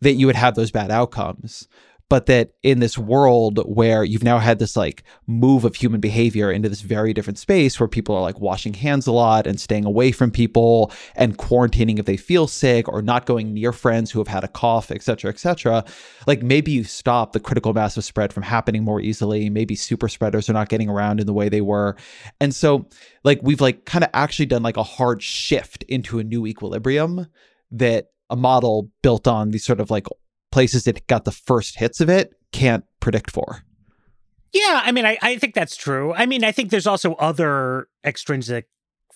that 0.00 0.14
you 0.14 0.26
would 0.26 0.36
have 0.36 0.54
those 0.54 0.70
bad 0.70 0.90
outcomes. 0.90 1.68
But 2.14 2.26
that 2.26 2.52
in 2.62 2.78
this 2.78 2.96
world 2.96 3.58
where 3.66 4.04
you've 4.04 4.22
now 4.22 4.38
had 4.38 4.60
this 4.60 4.76
like 4.76 5.02
move 5.26 5.64
of 5.64 5.74
human 5.74 6.00
behavior 6.00 6.48
into 6.48 6.68
this 6.68 6.80
very 6.80 7.12
different 7.12 7.40
space 7.40 7.80
where 7.80 7.88
people 7.88 8.14
are 8.14 8.22
like 8.22 8.38
washing 8.38 8.72
hands 8.72 9.08
a 9.08 9.10
lot 9.10 9.48
and 9.48 9.58
staying 9.58 9.84
away 9.84 10.12
from 10.12 10.30
people 10.30 10.92
and 11.16 11.38
quarantining 11.38 11.98
if 11.98 12.06
they 12.06 12.16
feel 12.16 12.46
sick 12.46 12.88
or 12.88 13.02
not 13.02 13.26
going 13.26 13.52
near 13.52 13.72
friends 13.72 14.12
who 14.12 14.20
have 14.20 14.28
had 14.28 14.44
a 14.44 14.48
cough, 14.48 14.92
et 14.92 15.02
cetera, 15.02 15.28
et 15.28 15.40
cetera, 15.40 15.84
like 16.28 16.40
maybe 16.40 16.70
you 16.70 16.84
stop 16.84 17.32
the 17.32 17.40
critical 17.40 17.72
mass 17.72 17.96
of 17.96 18.04
spread 18.04 18.32
from 18.32 18.44
happening 18.44 18.84
more 18.84 19.00
easily. 19.00 19.50
Maybe 19.50 19.74
super 19.74 20.08
spreaders 20.08 20.48
are 20.48 20.52
not 20.52 20.68
getting 20.68 20.88
around 20.88 21.18
in 21.18 21.26
the 21.26 21.32
way 21.32 21.48
they 21.48 21.62
were. 21.62 21.96
And 22.40 22.54
so 22.54 22.86
like 23.24 23.40
we've 23.42 23.60
like 23.60 23.86
kind 23.86 24.04
of 24.04 24.10
actually 24.14 24.46
done 24.46 24.62
like 24.62 24.76
a 24.76 24.84
hard 24.84 25.20
shift 25.20 25.82
into 25.88 26.20
a 26.20 26.22
new 26.22 26.46
equilibrium 26.46 27.26
that 27.72 28.10
a 28.30 28.36
model 28.36 28.88
built 29.02 29.26
on 29.26 29.50
these 29.50 29.64
sort 29.64 29.80
of 29.80 29.90
like 29.90 30.06
places 30.54 30.84
that 30.84 31.04
got 31.08 31.24
the 31.24 31.32
first 31.32 31.80
hits 31.80 32.00
of 32.00 32.08
it 32.08 32.32
can't 32.52 32.84
predict 33.00 33.32
for. 33.32 33.64
Yeah, 34.52 34.82
I 34.84 34.92
mean, 34.92 35.04
I, 35.04 35.18
I 35.20 35.36
think 35.36 35.52
that's 35.52 35.74
true. 35.74 36.14
I 36.14 36.26
mean, 36.26 36.44
I 36.44 36.52
think 36.52 36.70
there's 36.70 36.86
also 36.86 37.14
other 37.14 37.88
extrinsic 38.04 38.68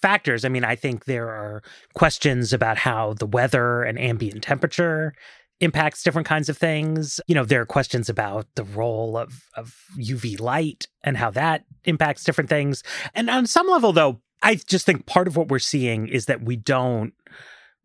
factors. 0.02 0.45
I 0.45 0.49
mean, 0.49 0.64
I 0.64 0.75
think 0.75 1.04
there 1.04 1.28
are 1.28 1.62
questions 1.95 2.52
about 2.52 2.76
how 2.76 3.14
the 3.14 3.25
weather 3.25 3.85
and 3.85 4.00
ambient 4.00 4.42
temperature 4.42 5.14
impacts 5.61 6.02
different 6.02 6.26
kinds 6.26 6.49
of 6.49 6.59
things. 6.59 7.21
You 7.28 7.37
know, 7.37 7.45
there 7.45 7.61
are 7.61 7.66
questions 7.66 8.09
about 8.09 8.49
the 8.57 8.64
role 8.64 9.16
of, 9.16 9.45
of 9.54 9.76
UV 9.97 10.40
light 10.40 10.88
and 11.04 11.16
how 11.16 11.30
that 11.30 11.66
impacts 11.85 12.25
different 12.25 12.50
things. 12.50 12.83
And 13.14 13.30
on 13.30 13.47
some 13.47 13.68
level, 13.68 13.92
though, 13.92 14.21
I 14.42 14.57
just 14.57 14.87
think 14.87 15.07
part 15.07 15.28
of 15.28 15.37
what 15.37 15.50
we're 15.50 15.61
seeing 15.61 16.09
is 16.09 16.26
that 16.26 16.42
we 16.42 16.57
don't 16.57 17.14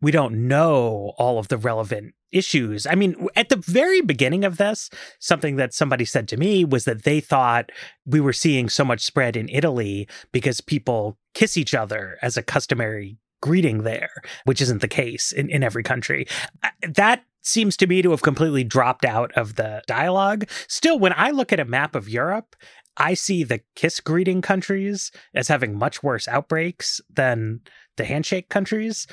we 0.00 0.10
don't 0.10 0.48
know 0.48 1.14
all 1.16 1.38
of 1.38 1.48
the 1.48 1.56
relevant 1.56 2.14
issues. 2.34 2.86
I 2.86 2.94
mean, 2.94 3.28
at 3.36 3.48
the 3.48 3.56
very 3.56 4.00
beginning 4.00 4.44
of 4.44 4.56
this, 4.56 4.90
something 5.20 5.56
that 5.56 5.72
somebody 5.72 6.04
said 6.04 6.28
to 6.28 6.36
me 6.36 6.64
was 6.64 6.84
that 6.84 7.04
they 7.04 7.20
thought 7.20 7.70
we 8.04 8.20
were 8.20 8.32
seeing 8.32 8.68
so 8.68 8.84
much 8.84 9.00
spread 9.00 9.36
in 9.36 9.48
Italy 9.48 10.08
because 10.32 10.60
people 10.60 11.18
kiss 11.34 11.56
each 11.56 11.74
other 11.74 12.18
as 12.22 12.36
a 12.36 12.42
customary 12.42 13.16
greeting 13.40 13.82
there, 13.82 14.10
which 14.44 14.62
isn't 14.62 14.80
the 14.80 14.88
case 14.88 15.30
in, 15.30 15.50
in 15.50 15.62
every 15.62 15.82
country. 15.82 16.26
Uh, 16.62 16.70
that 16.88 17.24
seems 17.42 17.76
to 17.76 17.86
me 17.86 18.00
to 18.00 18.10
have 18.10 18.22
completely 18.22 18.64
dropped 18.64 19.04
out 19.04 19.30
of 19.32 19.56
the 19.56 19.82
dialogue. 19.86 20.48
Still, 20.66 20.98
when 20.98 21.12
I 21.14 21.30
look 21.30 21.52
at 21.52 21.60
a 21.60 21.64
map 21.64 21.94
of 21.94 22.08
Europe, 22.08 22.56
I 22.96 23.14
see 23.14 23.44
the 23.44 23.60
kiss 23.74 24.00
greeting 24.00 24.40
countries 24.40 25.10
as 25.34 25.48
having 25.48 25.76
much 25.76 26.02
worse 26.02 26.26
outbreaks 26.26 27.00
than 27.12 27.60
the 27.96 28.04
handshake 28.04 28.48
countries. 28.48 29.06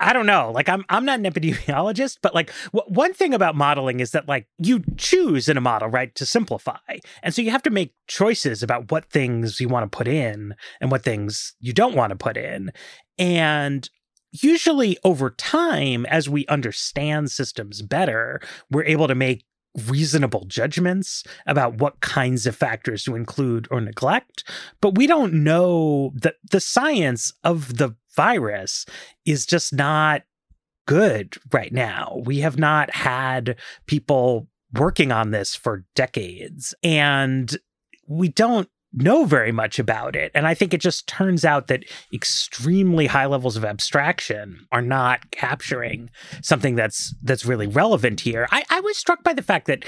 I 0.00 0.12
don't 0.12 0.26
know. 0.26 0.50
Like 0.52 0.68
I'm 0.68 0.84
I'm 0.88 1.04
not 1.04 1.20
an 1.20 1.24
epidemiologist, 1.24 2.18
but 2.20 2.34
like 2.34 2.52
w- 2.72 2.92
one 2.92 3.14
thing 3.14 3.32
about 3.32 3.54
modeling 3.54 4.00
is 4.00 4.10
that 4.10 4.28
like 4.28 4.46
you 4.58 4.82
choose 4.96 5.48
in 5.48 5.56
a 5.56 5.60
model, 5.60 5.88
right, 5.88 6.14
to 6.16 6.26
simplify. 6.26 6.78
And 7.22 7.34
so 7.34 7.42
you 7.42 7.50
have 7.50 7.62
to 7.62 7.70
make 7.70 7.94
choices 8.06 8.62
about 8.62 8.90
what 8.90 9.10
things 9.10 9.60
you 9.60 9.68
want 9.68 9.90
to 9.90 9.96
put 9.96 10.08
in 10.08 10.54
and 10.80 10.90
what 10.90 11.04
things 11.04 11.54
you 11.60 11.72
don't 11.72 11.94
want 11.94 12.10
to 12.10 12.16
put 12.16 12.36
in. 12.36 12.72
And 13.18 13.88
usually 14.32 14.98
over 15.04 15.30
time 15.30 16.06
as 16.06 16.28
we 16.28 16.46
understand 16.46 17.30
systems 17.30 17.82
better, 17.82 18.40
we're 18.70 18.84
able 18.84 19.06
to 19.06 19.14
make 19.14 19.44
reasonable 19.88 20.44
judgments 20.46 21.24
about 21.46 21.78
what 21.78 22.00
kinds 22.00 22.46
of 22.46 22.54
factors 22.54 23.02
to 23.02 23.16
include 23.16 23.66
or 23.72 23.80
neglect 23.80 24.44
but 24.80 24.96
we 24.96 25.04
don't 25.04 25.32
know 25.34 26.12
that 26.14 26.36
the 26.52 26.60
science 26.60 27.32
of 27.42 27.76
the 27.78 27.96
virus 28.16 28.86
is 29.24 29.46
just 29.46 29.72
not 29.72 30.22
good 30.86 31.36
right 31.52 31.72
now. 31.72 32.20
We 32.24 32.40
have 32.40 32.58
not 32.58 32.94
had 32.94 33.56
people 33.86 34.48
working 34.72 35.12
on 35.12 35.30
this 35.30 35.54
for 35.54 35.84
decades 35.94 36.74
and 36.82 37.56
we 38.06 38.28
don't 38.28 38.68
know 38.96 39.24
very 39.24 39.52
much 39.52 39.78
about 39.78 40.16
it. 40.16 40.30
And 40.34 40.46
I 40.46 40.54
think 40.54 40.72
it 40.72 40.80
just 40.80 41.06
turns 41.06 41.44
out 41.44 41.66
that 41.66 41.84
extremely 42.12 43.06
high 43.06 43.26
levels 43.26 43.56
of 43.56 43.64
abstraction 43.64 44.66
are 44.72 44.82
not 44.82 45.30
capturing 45.30 46.10
something 46.42 46.74
that's 46.74 47.14
that's 47.22 47.44
really 47.44 47.66
relevant 47.66 48.20
here. 48.20 48.46
I, 48.50 48.64
I 48.70 48.80
was 48.80 48.96
struck 48.96 49.22
by 49.24 49.32
the 49.32 49.42
fact 49.42 49.66
that, 49.66 49.84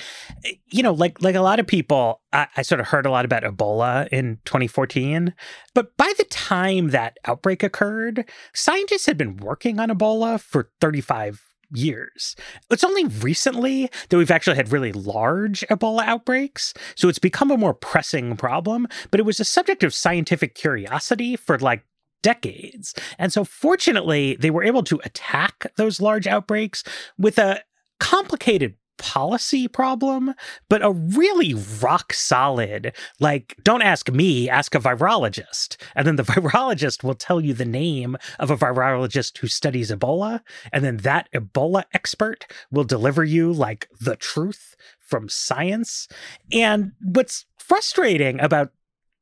you 0.66 0.82
know, 0.82 0.92
like 0.92 1.22
like 1.22 1.34
a 1.34 1.40
lot 1.40 1.60
of 1.60 1.66
people, 1.66 2.20
I, 2.32 2.48
I 2.56 2.62
sort 2.62 2.80
of 2.80 2.88
heard 2.88 3.06
a 3.06 3.10
lot 3.10 3.24
about 3.24 3.44
Ebola 3.44 4.08
in 4.08 4.38
2014. 4.44 5.34
But 5.74 5.96
by 5.96 6.12
the 6.18 6.24
time 6.24 6.88
that 6.90 7.18
outbreak 7.24 7.62
occurred, 7.62 8.28
scientists 8.54 9.06
had 9.06 9.18
been 9.18 9.36
working 9.36 9.78
on 9.78 9.90
Ebola 9.90 10.40
for 10.40 10.70
35 10.80 11.45
years. 11.72 12.36
It's 12.70 12.84
only 12.84 13.04
recently 13.04 13.90
that 14.08 14.16
we've 14.16 14.30
actually 14.30 14.56
had 14.56 14.72
really 14.72 14.92
large 14.92 15.64
Ebola 15.70 16.04
outbreaks, 16.04 16.74
so 16.94 17.08
it's 17.08 17.18
become 17.18 17.50
a 17.50 17.56
more 17.56 17.74
pressing 17.74 18.36
problem, 18.36 18.86
but 19.10 19.20
it 19.20 19.26
was 19.26 19.40
a 19.40 19.44
subject 19.44 19.82
of 19.82 19.94
scientific 19.94 20.54
curiosity 20.54 21.36
for 21.36 21.58
like 21.58 21.84
decades. 22.22 22.94
And 23.18 23.32
so 23.32 23.44
fortunately, 23.44 24.36
they 24.40 24.50
were 24.50 24.64
able 24.64 24.82
to 24.84 25.00
attack 25.04 25.66
those 25.76 26.00
large 26.00 26.26
outbreaks 26.26 26.82
with 27.18 27.38
a 27.38 27.62
complicated 28.00 28.74
policy 28.98 29.68
problem, 29.68 30.34
but 30.68 30.84
a 30.84 30.92
really 30.92 31.54
rock 31.80 32.12
solid, 32.12 32.92
like, 33.20 33.56
don't 33.62 33.82
ask 33.82 34.10
me, 34.10 34.48
ask 34.48 34.74
a 34.74 34.80
virologist. 34.80 35.76
And 35.94 36.06
then 36.06 36.16
the 36.16 36.22
virologist 36.24 37.02
will 37.02 37.14
tell 37.14 37.40
you 37.40 37.54
the 37.54 37.64
name 37.64 38.16
of 38.38 38.50
a 38.50 38.56
virologist 38.56 39.38
who 39.38 39.48
studies 39.48 39.90
Ebola. 39.90 40.40
And 40.72 40.84
then 40.84 40.98
that 40.98 41.28
Ebola 41.32 41.84
expert 41.92 42.46
will 42.70 42.84
deliver 42.84 43.24
you 43.24 43.52
like 43.52 43.88
the 44.00 44.16
truth 44.16 44.76
from 44.98 45.28
science. 45.28 46.08
And 46.52 46.92
what's 47.00 47.46
frustrating 47.58 48.40
about 48.40 48.72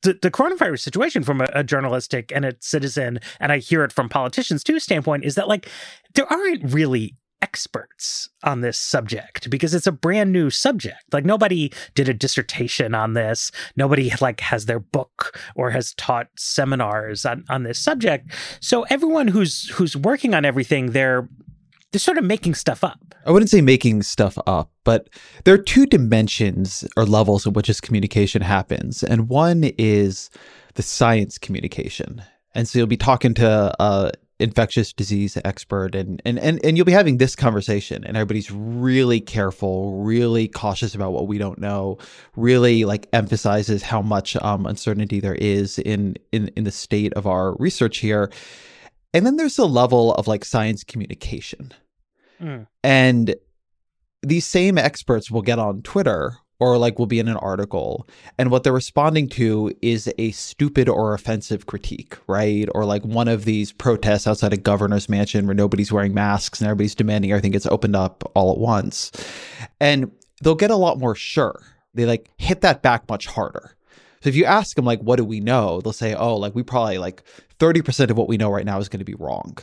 the, 0.04 0.31
coronavirus 0.31 0.81
situation 0.81 1.23
from 1.23 1.40
a, 1.40 1.64
journalistic 1.64 2.31
and 2.35 2.45
a 2.45 2.54
citizen, 2.61 3.21
and 3.40 3.50
I 3.50 3.59
hear 3.59 3.85
it 3.85 3.93
from 3.93 4.09
politicians 4.09 4.62
too, 4.62 4.78
standpoint 4.78 5.25
is 5.25 5.35
that 5.35 5.49
like 5.49 5.69
there 6.14 6.31
aren't 6.31 6.73
really 6.73 7.16
experts 7.44 8.30
on 8.42 8.62
this 8.62 8.78
subject 8.78 9.50
because 9.50 9.74
it's 9.74 9.86
a 9.86 9.92
brand 9.92 10.32
new 10.32 10.48
subject. 10.48 11.02
Like 11.12 11.26
nobody 11.26 11.70
did 11.94 12.08
a 12.08 12.14
dissertation 12.14 12.94
on 12.94 13.12
this. 13.12 13.52
Nobody 13.76 14.10
like 14.22 14.40
has 14.40 14.64
their 14.64 14.80
book 14.80 15.38
or 15.54 15.70
has 15.70 15.92
taught 15.92 16.28
seminars 16.38 17.26
on, 17.26 17.44
on 17.50 17.64
this 17.64 17.78
subject. 17.78 18.32
So 18.60 18.86
everyone 18.88 19.28
who's 19.28 19.68
who's 19.74 19.94
working 19.94 20.32
on 20.32 20.46
everything, 20.46 20.92
they're 20.92 21.28
they're 21.92 21.98
sort 21.98 22.16
of 22.16 22.24
making 22.24 22.54
stuff 22.54 22.82
up. 22.82 22.98
I 23.26 23.30
wouldn't 23.30 23.50
say 23.50 23.60
making 23.60 24.02
stuff 24.04 24.38
up, 24.46 24.70
but 24.82 25.10
there 25.44 25.54
are 25.54 25.58
two 25.58 25.84
dimensions 25.84 26.86
or 26.96 27.04
levels 27.04 27.44
in 27.46 27.52
which 27.52 27.66
this 27.66 27.80
communication 27.80 28.40
happens. 28.40 29.02
And 29.02 29.28
one 29.28 29.64
is 29.76 30.30
the 30.74 30.82
science 30.82 31.36
communication. 31.36 32.22
And 32.54 32.66
so 32.66 32.78
you'll 32.78 32.86
be 32.86 32.96
talking 32.96 33.34
to 33.34 33.74
uh, 33.78 34.12
infectious 34.40 34.92
disease 34.92 35.38
expert 35.44 35.94
and, 35.94 36.20
and 36.24 36.40
and 36.40 36.64
and 36.64 36.76
you'll 36.76 36.84
be 36.84 36.90
having 36.90 37.18
this 37.18 37.36
conversation 37.36 38.02
and 38.04 38.16
everybody's 38.16 38.50
really 38.50 39.20
careful 39.20 40.02
really 40.02 40.48
cautious 40.48 40.92
about 40.92 41.12
what 41.12 41.28
we 41.28 41.38
don't 41.38 41.60
know 41.60 41.96
really 42.34 42.84
like 42.84 43.08
emphasizes 43.12 43.82
how 43.82 44.02
much 44.02 44.34
um, 44.36 44.66
uncertainty 44.66 45.20
there 45.20 45.36
is 45.36 45.78
in 45.78 46.16
in 46.32 46.48
in 46.56 46.64
the 46.64 46.72
state 46.72 47.12
of 47.12 47.28
our 47.28 47.54
research 47.58 47.98
here 47.98 48.28
and 49.12 49.24
then 49.24 49.36
there's 49.36 49.54
the 49.54 49.68
level 49.68 50.12
of 50.14 50.26
like 50.26 50.44
science 50.44 50.82
communication 50.82 51.72
mm. 52.40 52.66
and 52.82 53.36
these 54.24 54.44
same 54.44 54.76
experts 54.78 55.30
will 55.30 55.42
get 55.42 55.60
on 55.60 55.80
twitter 55.82 56.38
or 56.61 56.78
like 56.78 56.99
will 56.99 57.06
be 57.06 57.18
in 57.18 57.28
an 57.28 57.37
article. 57.37 58.08
And 58.38 58.50
what 58.50 58.62
they're 58.62 58.73
responding 58.73 59.28
to 59.30 59.73
is 59.82 60.12
a 60.18 60.30
stupid 60.32 60.88
or 60.88 61.14
offensive 61.14 61.66
critique 61.66 62.16
right? 62.26 62.68
Or 62.75 62.84
like 62.84 63.04
one 63.04 63.28
of 63.28 63.44
these 63.44 63.73
protests 63.73 64.26
outside 64.26 64.52
a 64.52 64.56
governor's 64.56 65.08
mansion 65.08 65.46
where 65.46 65.54
nobody's 65.54 65.92
wearing 65.92 66.14
masks 66.14 66.61
and 66.61 66.68
everybody's 66.68 66.94
demanding 66.94 67.30
everything 67.30 67.52
gets 67.52 67.66
opened 67.66 67.96
up 67.96 68.30
all 68.34 68.52
at 68.52 68.58
once. 68.58 69.11
And 69.80 70.11
they'll 70.42 70.54
get 70.54 70.70
a 70.70 70.76
lot 70.76 70.99
more 70.99 71.14
sure. 71.14 71.61
They 71.94 72.06
like 72.06 72.30
hit 72.38 72.61
that 72.62 72.82
back 72.82 73.08
much 73.08 73.26
harder. 73.26 73.76
So 74.23 74.28
if 74.28 74.37
you 74.37 74.44
ask 74.44 74.76
them 74.76 74.84
like 74.84 75.00
what 75.00 75.16
do 75.16 75.25
we 75.25 75.40
know? 75.40 75.80
They'll 75.80 75.92
say 75.92 76.14
oh 76.14 76.37
like 76.37 76.54
we 76.54 76.62
probably 76.62 76.99
like 76.99 77.23
30% 77.58 78.11
of 78.11 78.16
what 78.16 78.28
we 78.28 78.37
know 78.37 78.50
right 78.50 78.66
now 78.66 78.78
is 78.78 78.88
going 78.88 78.99
to 78.99 79.04
be 79.04 79.14
wrong. 79.14 79.58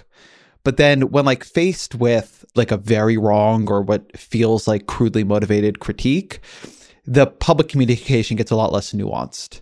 But 0.63 0.77
then 0.77 1.09
when 1.09 1.25
like 1.25 1.43
faced 1.43 1.95
with 1.95 2.45
like 2.55 2.71
a 2.71 2.77
very 2.77 3.17
wrong 3.17 3.69
or 3.69 3.81
what 3.81 4.17
feels 4.17 4.67
like 4.67 4.85
crudely 4.85 5.23
motivated 5.23 5.79
critique 5.79 6.39
the 7.05 7.27
public 7.27 7.67
communication 7.67 8.37
gets 8.37 8.51
a 8.51 8.55
lot 8.55 8.71
less 8.71 8.93
nuanced. 8.93 9.61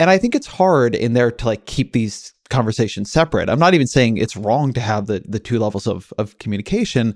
And 0.00 0.10
I 0.10 0.18
think 0.18 0.34
it's 0.34 0.46
hard 0.46 0.94
in 0.94 1.12
there 1.12 1.30
to 1.30 1.46
like 1.46 1.66
keep 1.66 1.92
these 1.92 2.34
conversations 2.50 3.10
separate. 3.10 3.48
I'm 3.48 3.58
not 3.58 3.74
even 3.74 3.86
saying 3.86 4.16
it's 4.16 4.36
wrong 4.36 4.72
to 4.74 4.80
have 4.80 5.06
the 5.06 5.22
the 5.26 5.38
two 5.38 5.58
levels 5.58 5.86
of 5.86 6.12
of 6.18 6.38
communication, 6.38 7.14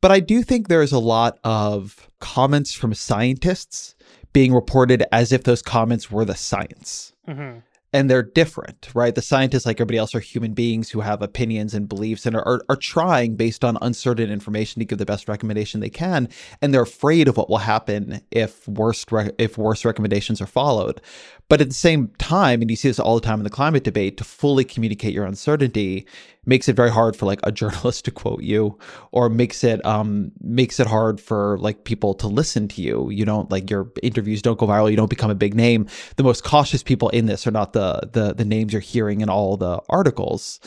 but 0.00 0.10
I 0.10 0.20
do 0.20 0.42
think 0.42 0.68
there's 0.68 0.92
a 0.92 0.98
lot 0.98 1.38
of 1.44 2.08
comments 2.20 2.72
from 2.72 2.94
scientists 2.94 3.94
being 4.32 4.54
reported 4.54 5.04
as 5.12 5.32
if 5.32 5.42
those 5.42 5.62
comments 5.62 6.10
were 6.10 6.24
the 6.24 6.36
science. 6.36 7.12
Mm-hmm. 7.28 7.58
And 7.92 8.08
they're 8.08 8.22
different, 8.22 8.88
right? 8.94 9.14
The 9.14 9.22
scientists, 9.22 9.66
like 9.66 9.76
everybody 9.76 9.98
else, 9.98 10.14
are 10.14 10.20
human 10.20 10.52
beings 10.54 10.90
who 10.90 11.00
have 11.00 11.22
opinions 11.22 11.74
and 11.74 11.88
beliefs 11.88 12.24
and 12.24 12.36
are, 12.36 12.62
are, 12.68 12.76
trying, 12.76 13.36
based 13.36 13.64
on 13.64 13.78
uncertain 13.82 14.30
information, 14.30 14.80
to 14.80 14.84
give 14.84 14.98
the 14.98 15.06
best 15.06 15.28
recommendation 15.28 15.80
they 15.80 15.90
can. 15.90 16.28
And 16.62 16.72
they're 16.72 16.82
afraid 16.82 17.26
of 17.28 17.36
what 17.36 17.50
will 17.50 17.58
happen 17.58 18.20
if 18.30 18.66
worst 18.68 19.10
re- 19.10 19.32
if 19.38 19.58
worse 19.58 19.84
recommendations 19.84 20.40
are 20.40 20.46
followed. 20.46 21.00
But 21.48 21.60
at 21.60 21.68
the 21.68 21.74
same 21.74 22.08
time, 22.18 22.60
and 22.60 22.70
you 22.70 22.76
see 22.76 22.88
this 22.88 23.00
all 23.00 23.16
the 23.16 23.26
time 23.26 23.40
in 23.40 23.44
the 23.44 23.50
climate 23.50 23.82
debate, 23.82 24.16
to 24.18 24.24
fully 24.24 24.64
communicate 24.64 25.12
your 25.12 25.26
uncertainty 25.26 26.06
makes 26.46 26.68
it 26.68 26.76
very 26.76 26.90
hard 26.90 27.16
for 27.16 27.26
like 27.26 27.40
a 27.44 27.52
journalist 27.60 28.04
to 28.04 28.10
quote 28.10 28.42
you, 28.42 28.78
or 29.12 29.28
makes 29.28 29.64
it 29.64 29.84
um 29.84 30.32
makes 30.40 30.80
it 30.80 30.86
hard 30.86 31.20
for 31.20 31.58
like 31.58 31.84
people 31.84 32.14
to 32.14 32.26
listen 32.26 32.68
to 32.68 32.82
you. 32.82 33.10
You 33.10 33.24
don't 33.24 33.50
like 33.50 33.70
your 33.70 33.90
interviews 34.02 34.42
don't 34.42 34.58
go 34.58 34.66
viral. 34.66 34.90
You 34.90 34.96
don't 34.96 35.10
become 35.10 35.30
a 35.30 35.34
big 35.34 35.54
name. 35.54 35.86
The 36.16 36.24
most 36.24 36.44
cautious 36.44 36.82
people 36.82 37.08
in 37.10 37.26
this 37.26 37.46
are 37.46 37.52
not 37.52 37.72
the 37.72 38.00
the 38.12 38.34
the 38.34 38.44
names 38.44 38.72
you're 38.72 38.80
hearing 38.80 39.20
in 39.20 39.28
all 39.28 39.56
the 39.56 39.80
articles, 39.88 40.60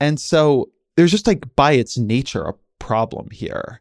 and 0.00 0.20
so 0.20 0.70
there's 0.96 1.10
just 1.10 1.26
like 1.26 1.54
by 1.56 1.72
its 1.72 1.98
nature 1.98 2.44
a 2.44 2.54
problem 2.78 3.28
here 3.32 3.80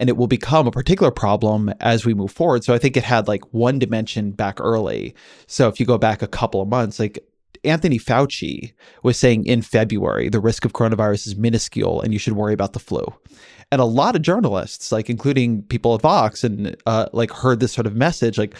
and 0.00 0.08
it 0.08 0.16
will 0.16 0.26
become 0.26 0.66
a 0.66 0.72
particular 0.72 1.10
problem 1.10 1.72
as 1.80 2.04
we 2.04 2.14
move 2.14 2.32
forward. 2.32 2.64
So 2.64 2.74
I 2.74 2.78
think 2.78 2.96
it 2.96 3.04
had 3.04 3.28
like 3.28 3.42
one 3.52 3.78
dimension 3.78 4.32
back 4.32 4.60
early. 4.60 5.14
So 5.46 5.68
if 5.68 5.78
you 5.78 5.86
go 5.86 5.98
back 5.98 6.20
a 6.20 6.26
couple 6.26 6.60
of 6.60 6.68
months, 6.68 6.98
like 6.98 7.18
Anthony 7.64 7.98
Fauci 7.98 8.72
was 9.02 9.18
saying 9.18 9.46
in 9.46 9.62
February, 9.62 10.28
the 10.28 10.40
risk 10.40 10.64
of 10.64 10.72
coronavirus 10.72 11.26
is 11.26 11.36
minuscule 11.36 12.00
and 12.00 12.12
you 12.12 12.18
should 12.18 12.34
worry 12.34 12.54
about 12.54 12.72
the 12.72 12.78
flu. 12.78 13.04
And 13.72 13.80
a 13.80 13.84
lot 13.84 14.14
of 14.14 14.22
journalists, 14.22 14.92
like 14.92 15.10
including 15.10 15.62
people 15.62 15.94
at 15.94 16.02
Vox, 16.02 16.44
and 16.44 16.76
uh, 16.86 17.06
like 17.12 17.30
heard 17.30 17.60
this 17.60 17.72
sort 17.72 17.86
of 17.86 17.96
message, 17.96 18.38
like 18.38 18.54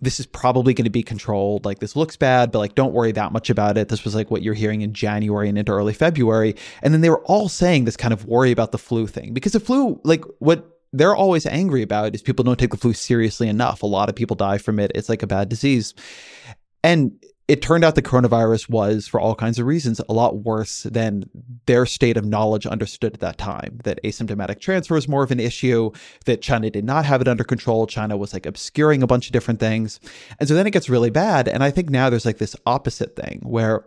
this 0.00 0.20
is 0.20 0.26
probably 0.26 0.74
going 0.74 0.84
to 0.84 0.90
be 0.90 1.02
controlled. 1.02 1.64
Like 1.64 1.80
this 1.80 1.96
looks 1.96 2.16
bad, 2.16 2.52
but 2.52 2.60
like 2.60 2.74
don't 2.74 2.92
worry 2.92 3.12
that 3.12 3.32
much 3.32 3.50
about 3.50 3.76
it. 3.76 3.88
This 3.88 4.04
was 4.04 4.14
like 4.14 4.30
what 4.30 4.42
you're 4.42 4.54
hearing 4.54 4.82
in 4.82 4.92
January 4.92 5.48
and 5.48 5.58
into 5.58 5.72
early 5.72 5.92
February. 5.92 6.54
And 6.82 6.94
then 6.94 7.00
they 7.00 7.10
were 7.10 7.24
all 7.24 7.48
saying 7.48 7.84
this 7.84 7.96
kind 7.96 8.12
of 8.12 8.26
worry 8.26 8.52
about 8.52 8.72
the 8.72 8.78
flu 8.78 9.06
thing 9.06 9.34
because 9.34 9.52
the 9.52 9.60
flu, 9.60 10.00
like 10.04 10.24
what 10.38 10.78
they're 10.92 11.16
always 11.16 11.44
angry 11.46 11.82
about 11.82 12.14
is 12.14 12.22
people 12.22 12.44
don't 12.44 12.58
take 12.58 12.70
the 12.70 12.76
flu 12.76 12.92
seriously 12.92 13.48
enough. 13.48 13.82
A 13.82 13.86
lot 13.86 14.08
of 14.08 14.14
people 14.14 14.36
die 14.36 14.58
from 14.58 14.78
it. 14.78 14.92
It's 14.94 15.08
like 15.08 15.22
a 15.22 15.26
bad 15.26 15.48
disease. 15.48 15.94
And 16.82 17.12
it 17.48 17.62
turned 17.62 17.82
out 17.82 17.94
the 17.94 18.02
coronavirus 18.02 18.68
was, 18.68 19.08
for 19.08 19.18
all 19.18 19.34
kinds 19.34 19.58
of 19.58 19.66
reasons, 19.66 20.02
a 20.06 20.12
lot 20.12 20.36
worse 20.36 20.82
than 20.82 21.24
their 21.64 21.86
state 21.86 22.18
of 22.18 22.26
knowledge 22.26 22.66
understood 22.66 23.14
at 23.14 23.20
that 23.20 23.38
time. 23.38 23.80
That 23.84 24.02
asymptomatic 24.04 24.60
transfer 24.60 24.94
was 24.94 25.08
more 25.08 25.22
of 25.22 25.30
an 25.30 25.40
issue, 25.40 25.90
that 26.26 26.42
China 26.42 26.68
did 26.68 26.84
not 26.84 27.06
have 27.06 27.22
it 27.22 27.28
under 27.28 27.44
control. 27.44 27.86
China 27.86 28.18
was 28.18 28.34
like 28.34 28.44
obscuring 28.44 29.02
a 29.02 29.06
bunch 29.06 29.26
of 29.26 29.32
different 29.32 29.60
things. 29.60 29.98
And 30.38 30.46
so 30.46 30.54
then 30.54 30.66
it 30.66 30.72
gets 30.72 30.90
really 30.90 31.08
bad. 31.08 31.48
And 31.48 31.64
I 31.64 31.70
think 31.70 31.88
now 31.88 32.10
there's 32.10 32.26
like 32.26 32.36
this 32.36 32.54
opposite 32.66 33.16
thing 33.16 33.40
where 33.42 33.86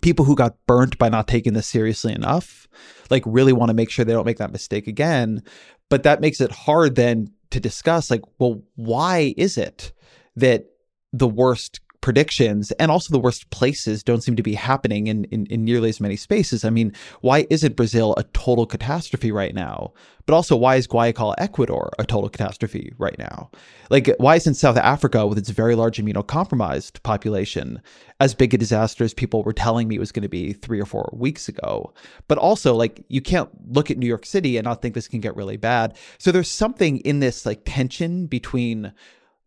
people 0.00 0.24
who 0.24 0.34
got 0.34 0.56
burnt 0.66 0.96
by 0.96 1.10
not 1.10 1.28
taking 1.28 1.52
this 1.52 1.66
seriously 1.66 2.14
enough, 2.14 2.66
like 3.10 3.22
really 3.26 3.52
want 3.52 3.68
to 3.68 3.74
make 3.74 3.90
sure 3.90 4.04
they 4.06 4.14
don't 4.14 4.24
make 4.24 4.38
that 4.38 4.50
mistake 4.50 4.86
again. 4.86 5.42
But 5.90 6.04
that 6.04 6.22
makes 6.22 6.40
it 6.40 6.50
hard 6.50 6.94
then 6.94 7.32
to 7.50 7.60
discuss, 7.60 8.10
like, 8.10 8.22
well, 8.38 8.62
why 8.76 9.34
is 9.36 9.58
it 9.58 9.92
that 10.36 10.64
the 11.12 11.28
worst 11.28 11.80
predictions 12.02 12.72
and 12.72 12.90
also 12.90 13.10
the 13.10 13.18
worst 13.18 13.48
places 13.50 14.02
don't 14.02 14.22
seem 14.22 14.36
to 14.36 14.42
be 14.42 14.54
happening 14.54 15.06
in, 15.06 15.24
in, 15.26 15.46
in, 15.46 15.64
nearly 15.64 15.88
as 15.88 16.00
many 16.00 16.16
spaces. 16.16 16.64
I 16.64 16.70
mean, 16.70 16.92
why 17.22 17.46
isn't 17.48 17.76
Brazil 17.76 18.14
a 18.18 18.24
total 18.34 18.66
catastrophe 18.66 19.32
right 19.32 19.54
now? 19.54 19.94
But 20.26 20.34
also, 20.34 20.56
why 20.56 20.76
is 20.76 20.86
Guayaquil, 20.86 21.34
Ecuador 21.38 21.90
a 21.98 22.04
total 22.04 22.28
catastrophe 22.28 22.92
right 22.98 23.18
now? 23.18 23.50
Like, 23.90 24.10
why 24.18 24.36
isn't 24.36 24.54
South 24.54 24.76
Africa, 24.76 25.26
with 25.26 25.38
its 25.38 25.50
very 25.50 25.74
large 25.74 25.98
immunocompromised 25.98 27.02
population, 27.02 27.80
as 28.20 28.34
big 28.34 28.54
a 28.54 28.58
disaster 28.58 29.02
as 29.02 29.14
people 29.14 29.42
were 29.42 29.52
telling 29.52 29.88
me 29.88 29.96
it 29.96 30.00
was 30.00 30.12
going 30.12 30.22
to 30.22 30.28
be 30.28 30.52
three 30.52 30.80
or 30.80 30.86
four 30.86 31.08
weeks 31.12 31.48
ago? 31.48 31.92
But 32.28 32.38
also, 32.38 32.74
like, 32.74 33.04
you 33.08 33.20
can't 33.20 33.50
look 33.72 33.90
at 33.90 33.98
New 33.98 34.06
York 34.06 34.26
City 34.26 34.56
and 34.56 34.64
not 34.64 34.80
think 34.80 34.94
this 34.94 35.08
can 35.08 35.20
get 35.20 35.36
really 35.36 35.56
bad. 35.56 35.96
So 36.18 36.30
there's 36.30 36.50
something 36.50 36.98
in 36.98 37.18
this, 37.20 37.44
like, 37.46 37.62
tension 37.64 38.26
between 38.26 38.92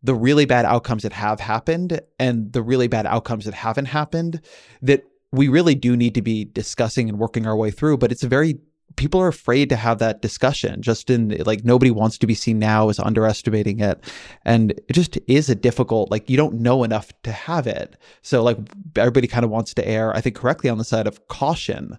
the 0.06 0.16
really 0.16 0.46
bad 0.46 0.66
outcomes 0.66 1.04
that 1.04 1.14
have 1.14 1.40
happened 1.40 2.00
and 2.20 2.54
the 2.54 2.62
really 2.62 2.88
bad 2.88 3.06
outcomes 3.06 3.46
that 3.46 3.54
haven't 3.54 3.86
happened 3.86 4.40
that 4.82 5.04
we 5.32 5.48
really 5.48 5.76
do 5.76 5.98
need 5.98 6.14
to 6.16 6.22
be 6.22 6.46
discussing 6.46 7.10
and 7.10 7.18
working 7.18 7.48
our 7.48 7.56
way 7.56 7.72
through. 7.72 7.98
But 7.98 8.12
it's 8.12 8.24
a 8.24 8.28
very 8.28 8.60
people 8.96 9.20
are 9.20 9.28
afraid 9.28 9.68
to 9.70 9.76
have 9.76 9.98
that 9.98 10.22
discussion. 10.22 10.82
Just 10.82 11.10
in 11.10 11.30
like 11.46 11.66
nobody 11.66 11.92
wants 11.92 12.20
to 12.20 12.28
be 12.28 12.36
seen 12.36 12.60
now 12.60 12.90
as 12.90 13.00
underestimating 13.00 13.80
it. 13.80 14.00
And 14.46 14.72
it 14.72 14.94
just 14.94 15.18
is 15.28 15.50
a 15.50 15.56
difficult 15.56 16.12
like 16.12 16.30
you 16.30 16.38
don't 16.38 16.60
know 16.60 16.84
enough 16.84 17.12
to 17.24 17.32
have 17.32 17.66
it. 17.66 17.98
So 18.22 18.44
like 18.44 18.58
everybody 18.96 19.28
kind 19.28 19.44
of 19.44 19.52
wants 19.52 19.74
to 19.74 19.88
err 19.88 20.16
i 20.16 20.22
think 20.22 20.36
correctly 20.36 20.70
on 20.70 20.78
the 20.78 20.84
side 20.84 21.08
of 21.08 21.28
caution. 21.28 21.98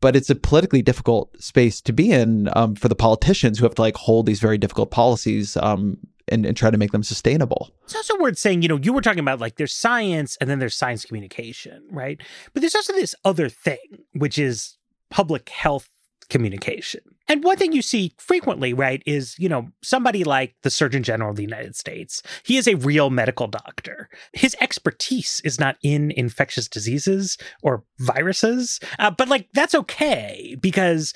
But 0.00 0.16
it's 0.16 0.30
a 0.30 0.34
politically 0.34 0.82
difficult 0.82 1.40
space 1.40 1.80
to 1.82 1.92
be 1.92 2.10
in 2.10 2.50
um, 2.54 2.74
for 2.74 2.88
the 2.88 2.94
politicians 2.94 3.58
who 3.58 3.64
have 3.64 3.74
to 3.76 3.82
like 3.82 3.96
hold 3.96 4.26
these 4.26 4.40
very 4.40 4.58
difficult 4.58 4.90
policies 4.90 5.56
um, 5.58 5.98
and, 6.28 6.46
and 6.46 6.56
try 6.56 6.70
to 6.70 6.78
make 6.78 6.92
them 6.92 7.02
sustainable. 7.02 7.70
It's 7.84 7.94
also 7.94 8.18
worth 8.18 8.38
saying, 8.38 8.62
you 8.62 8.68
know, 8.68 8.78
you 8.82 8.92
were 8.92 9.02
talking 9.02 9.20
about 9.20 9.40
like 9.40 9.56
there's 9.56 9.74
science 9.74 10.36
and 10.40 10.48
then 10.48 10.58
there's 10.58 10.76
science 10.76 11.04
communication, 11.04 11.84
right? 11.90 12.20
But 12.52 12.60
there's 12.60 12.74
also 12.74 12.92
this 12.92 13.14
other 13.24 13.48
thing, 13.48 14.04
which 14.12 14.38
is 14.38 14.76
public 15.10 15.48
health 15.48 15.88
communication. 16.30 17.00
And 17.26 17.42
one 17.42 17.56
thing 17.56 17.72
you 17.72 17.80
see 17.80 18.12
frequently, 18.18 18.74
right, 18.74 19.02
is, 19.06 19.34
you 19.38 19.48
know, 19.48 19.68
somebody 19.82 20.24
like 20.24 20.54
the 20.62 20.70
Surgeon 20.70 21.02
General 21.02 21.30
of 21.30 21.36
the 21.36 21.42
United 21.42 21.74
States. 21.74 22.22
He 22.42 22.58
is 22.58 22.68
a 22.68 22.74
real 22.74 23.08
medical 23.08 23.46
doctor. 23.46 24.10
His 24.34 24.54
expertise 24.60 25.40
is 25.42 25.58
not 25.58 25.76
in 25.82 26.10
infectious 26.10 26.68
diseases 26.68 27.38
or 27.62 27.82
viruses, 27.98 28.78
uh, 28.98 29.10
but 29.10 29.28
like 29.28 29.48
that's 29.54 29.74
okay 29.74 30.56
because 30.60 31.14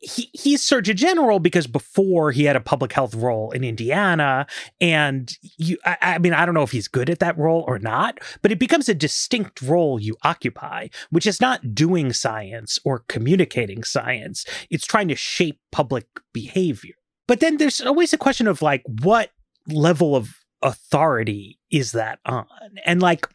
he, 0.00 0.30
he's 0.32 0.62
Surgeon 0.62 0.96
General 0.96 1.38
because 1.38 1.66
before 1.66 2.32
he 2.32 2.44
had 2.44 2.56
a 2.56 2.60
public 2.60 2.92
health 2.92 3.14
role 3.14 3.50
in 3.50 3.62
Indiana. 3.62 4.46
And 4.80 5.36
you, 5.58 5.78
I, 5.84 5.96
I, 6.00 6.18
mean, 6.18 6.32
I 6.32 6.46
don't 6.46 6.54
know 6.54 6.62
if 6.62 6.70
he's 6.70 6.88
good 6.88 7.10
at 7.10 7.18
that 7.18 7.36
role 7.38 7.64
or 7.68 7.78
not, 7.78 8.18
but 8.42 8.50
it 8.50 8.58
becomes 8.58 8.88
a 8.88 8.94
distinct 8.94 9.60
role 9.60 10.00
you 10.00 10.16
occupy, 10.22 10.88
which 11.10 11.26
is 11.26 11.40
not 11.40 11.74
doing 11.74 12.12
science 12.12 12.78
or 12.84 13.04
communicating 13.08 13.84
science. 13.84 14.46
It's 14.70 14.86
trying 14.86 15.08
to 15.08 15.14
shape 15.14 15.60
public 15.70 16.06
behavior. 16.32 16.94
But 17.26 17.40
then 17.40 17.58
there's 17.58 17.80
always 17.80 18.12
a 18.12 18.18
question 18.18 18.46
of 18.46 18.62
like, 18.62 18.82
what 19.02 19.30
level 19.68 20.16
of 20.16 20.34
authority 20.62 21.58
is 21.70 21.92
that 21.92 22.18
on? 22.24 22.46
And 22.84 23.02
like, 23.02 23.28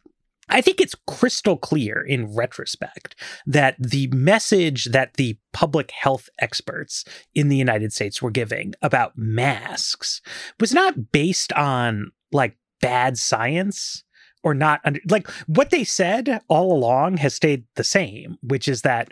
I 0.48 0.60
think 0.60 0.80
it's 0.80 0.94
crystal 1.06 1.56
clear 1.56 2.00
in 2.00 2.34
retrospect 2.34 3.16
that 3.46 3.76
the 3.78 4.06
message 4.08 4.86
that 4.86 5.14
the 5.14 5.38
public 5.52 5.90
health 5.90 6.28
experts 6.38 7.04
in 7.34 7.48
the 7.48 7.56
United 7.56 7.92
States 7.92 8.22
were 8.22 8.30
giving 8.30 8.74
about 8.82 9.16
masks 9.16 10.20
was 10.60 10.72
not 10.72 11.10
based 11.12 11.52
on 11.54 12.12
like 12.32 12.56
bad 12.80 13.18
science 13.18 14.04
or 14.44 14.54
not 14.54 14.80
under 14.84 15.00
like 15.08 15.28
what 15.46 15.70
they 15.70 15.82
said 15.82 16.40
all 16.48 16.72
along 16.72 17.16
has 17.16 17.34
stayed 17.34 17.64
the 17.74 17.84
same, 17.84 18.38
which 18.42 18.68
is 18.68 18.82
that 18.82 19.10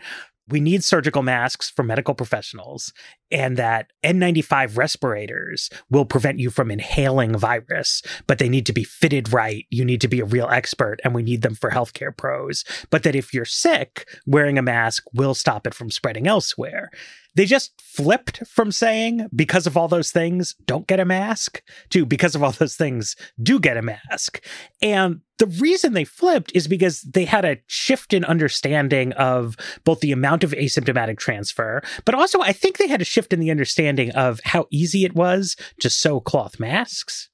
we 0.48 0.60
need 0.60 0.84
surgical 0.84 1.22
masks 1.22 1.70
for 1.70 1.82
medical 1.82 2.14
professionals 2.14 2.92
and 3.30 3.56
that 3.56 3.90
N95 4.04 4.76
respirators 4.76 5.70
will 5.90 6.04
prevent 6.04 6.38
you 6.38 6.50
from 6.50 6.70
inhaling 6.70 7.36
virus, 7.36 8.02
but 8.26 8.38
they 8.38 8.48
need 8.48 8.66
to 8.66 8.72
be 8.72 8.84
fitted 8.84 9.32
right. 9.32 9.66
You 9.70 9.84
need 9.84 10.00
to 10.02 10.08
be 10.08 10.20
a 10.20 10.24
real 10.24 10.48
expert 10.48 11.00
and 11.04 11.14
we 11.14 11.22
need 11.22 11.42
them 11.42 11.54
for 11.54 11.70
healthcare 11.70 12.16
pros. 12.16 12.64
But 12.90 13.02
that 13.02 13.16
if 13.16 13.34
you're 13.34 13.44
sick, 13.44 14.08
wearing 14.26 14.58
a 14.58 14.62
mask 14.62 15.04
will 15.12 15.34
stop 15.34 15.66
it 15.66 15.74
from 15.74 15.90
spreading 15.90 16.26
elsewhere. 16.26 16.90
They 17.36 17.46
just 17.46 17.80
flipped 17.82 18.46
from 18.46 18.70
saying, 18.70 19.26
because 19.34 19.66
of 19.66 19.76
all 19.76 19.88
those 19.88 20.12
things, 20.12 20.54
don't 20.66 20.86
get 20.86 21.00
a 21.00 21.04
mask, 21.04 21.62
to 21.90 22.06
because 22.06 22.34
of 22.34 22.42
all 22.42 22.52
those 22.52 22.76
things, 22.76 23.16
do 23.42 23.58
get 23.58 23.76
a 23.76 23.82
mask. 23.82 24.44
And 24.80 25.20
the 25.38 25.46
reason 25.46 25.92
they 25.92 26.04
flipped 26.04 26.52
is 26.54 26.68
because 26.68 27.02
they 27.02 27.24
had 27.24 27.44
a 27.44 27.58
shift 27.66 28.14
in 28.14 28.24
understanding 28.24 29.12
of 29.14 29.56
both 29.84 29.98
the 29.98 30.12
amount 30.12 30.44
of 30.44 30.52
asymptomatic 30.52 31.18
transfer, 31.18 31.82
but 32.04 32.14
also 32.14 32.40
I 32.40 32.52
think 32.52 32.78
they 32.78 32.86
had 32.86 33.02
a 33.02 33.04
shift 33.04 33.23
in 33.32 33.40
the 33.40 33.50
understanding 33.50 34.10
of 34.12 34.40
how 34.44 34.66
easy 34.70 35.04
it 35.04 35.14
was 35.14 35.56
to 35.80 35.90
sew 35.90 36.20
cloth 36.20 36.60
masks, 36.60 37.28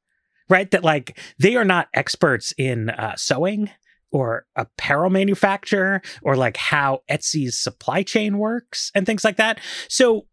right? 0.48 0.70
That 0.70 0.84
like 0.84 1.18
they 1.38 1.56
are 1.56 1.64
not 1.64 1.88
experts 1.94 2.52
in 2.56 2.90
uh, 2.90 3.16
sewing 3.16 3.70
or 4.12 4.46
apparel 4.56 5.10
manufacture 5.10 6.02
or 6.22 6.36
like 6.36 6.56
how 6.56 7.02
Etsy's 7.10 7.56
supply 7.56 8.02
chain 8.02 8.38
works 8.38 8.90
and 8.94 9.06
things 9.06 9.24
like 9.24 9.36
that. 9.36 9.60
So 9.88 10.26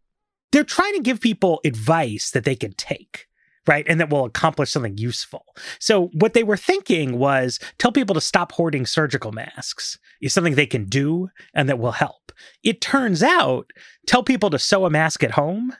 they're 0.52 0.64
trying 0.64 0.94
to 0.94 1.02
give 1.02 1.20
people 1.20 1.60
advice 1.64 2.30
that 2.30 2.44
they 2.44 2.56
can 2.56 2.72
take. 2.72 3.27
Right. 3.66 3.84
And 3.88 4.00
that 4.00 4.10
will 4.10 4.24
accomplish 4.24 4.70
something 4.70 4.96
useful. 4.96 5.44
So, 5.78 6.08
what 6.14 6.32
they 6.32 6.42
were 6.42 6.56
thinking 6.56 7.18
was 7.18 7.58
tell 7.78 7.92
people 7.92 8.14
to 8.14 8.20
stop 8.20 8.52
hoarding 8.52 8.86
surgical 8.86 9.32
masks 9.32 9.98
is 10.22 10.32
something 10.32 10.54
they 10.54 10.66
can 10.66 10.84
do 10.86 11.28
and 11.54 11.68
that 11.68 11.78
will 11.78 11.92
help. 11.92 12.32
It 12.62 12.80
turns 12.80 13.22
out, 13.22 13.70
tell 14.06 14.22
people 14.22 14.50
to 14.50 14.58
sew 14.58 14.86
a 14.86 14.90
mask 14.90 15.22
at 15.22 15.32
home 15.32 15.74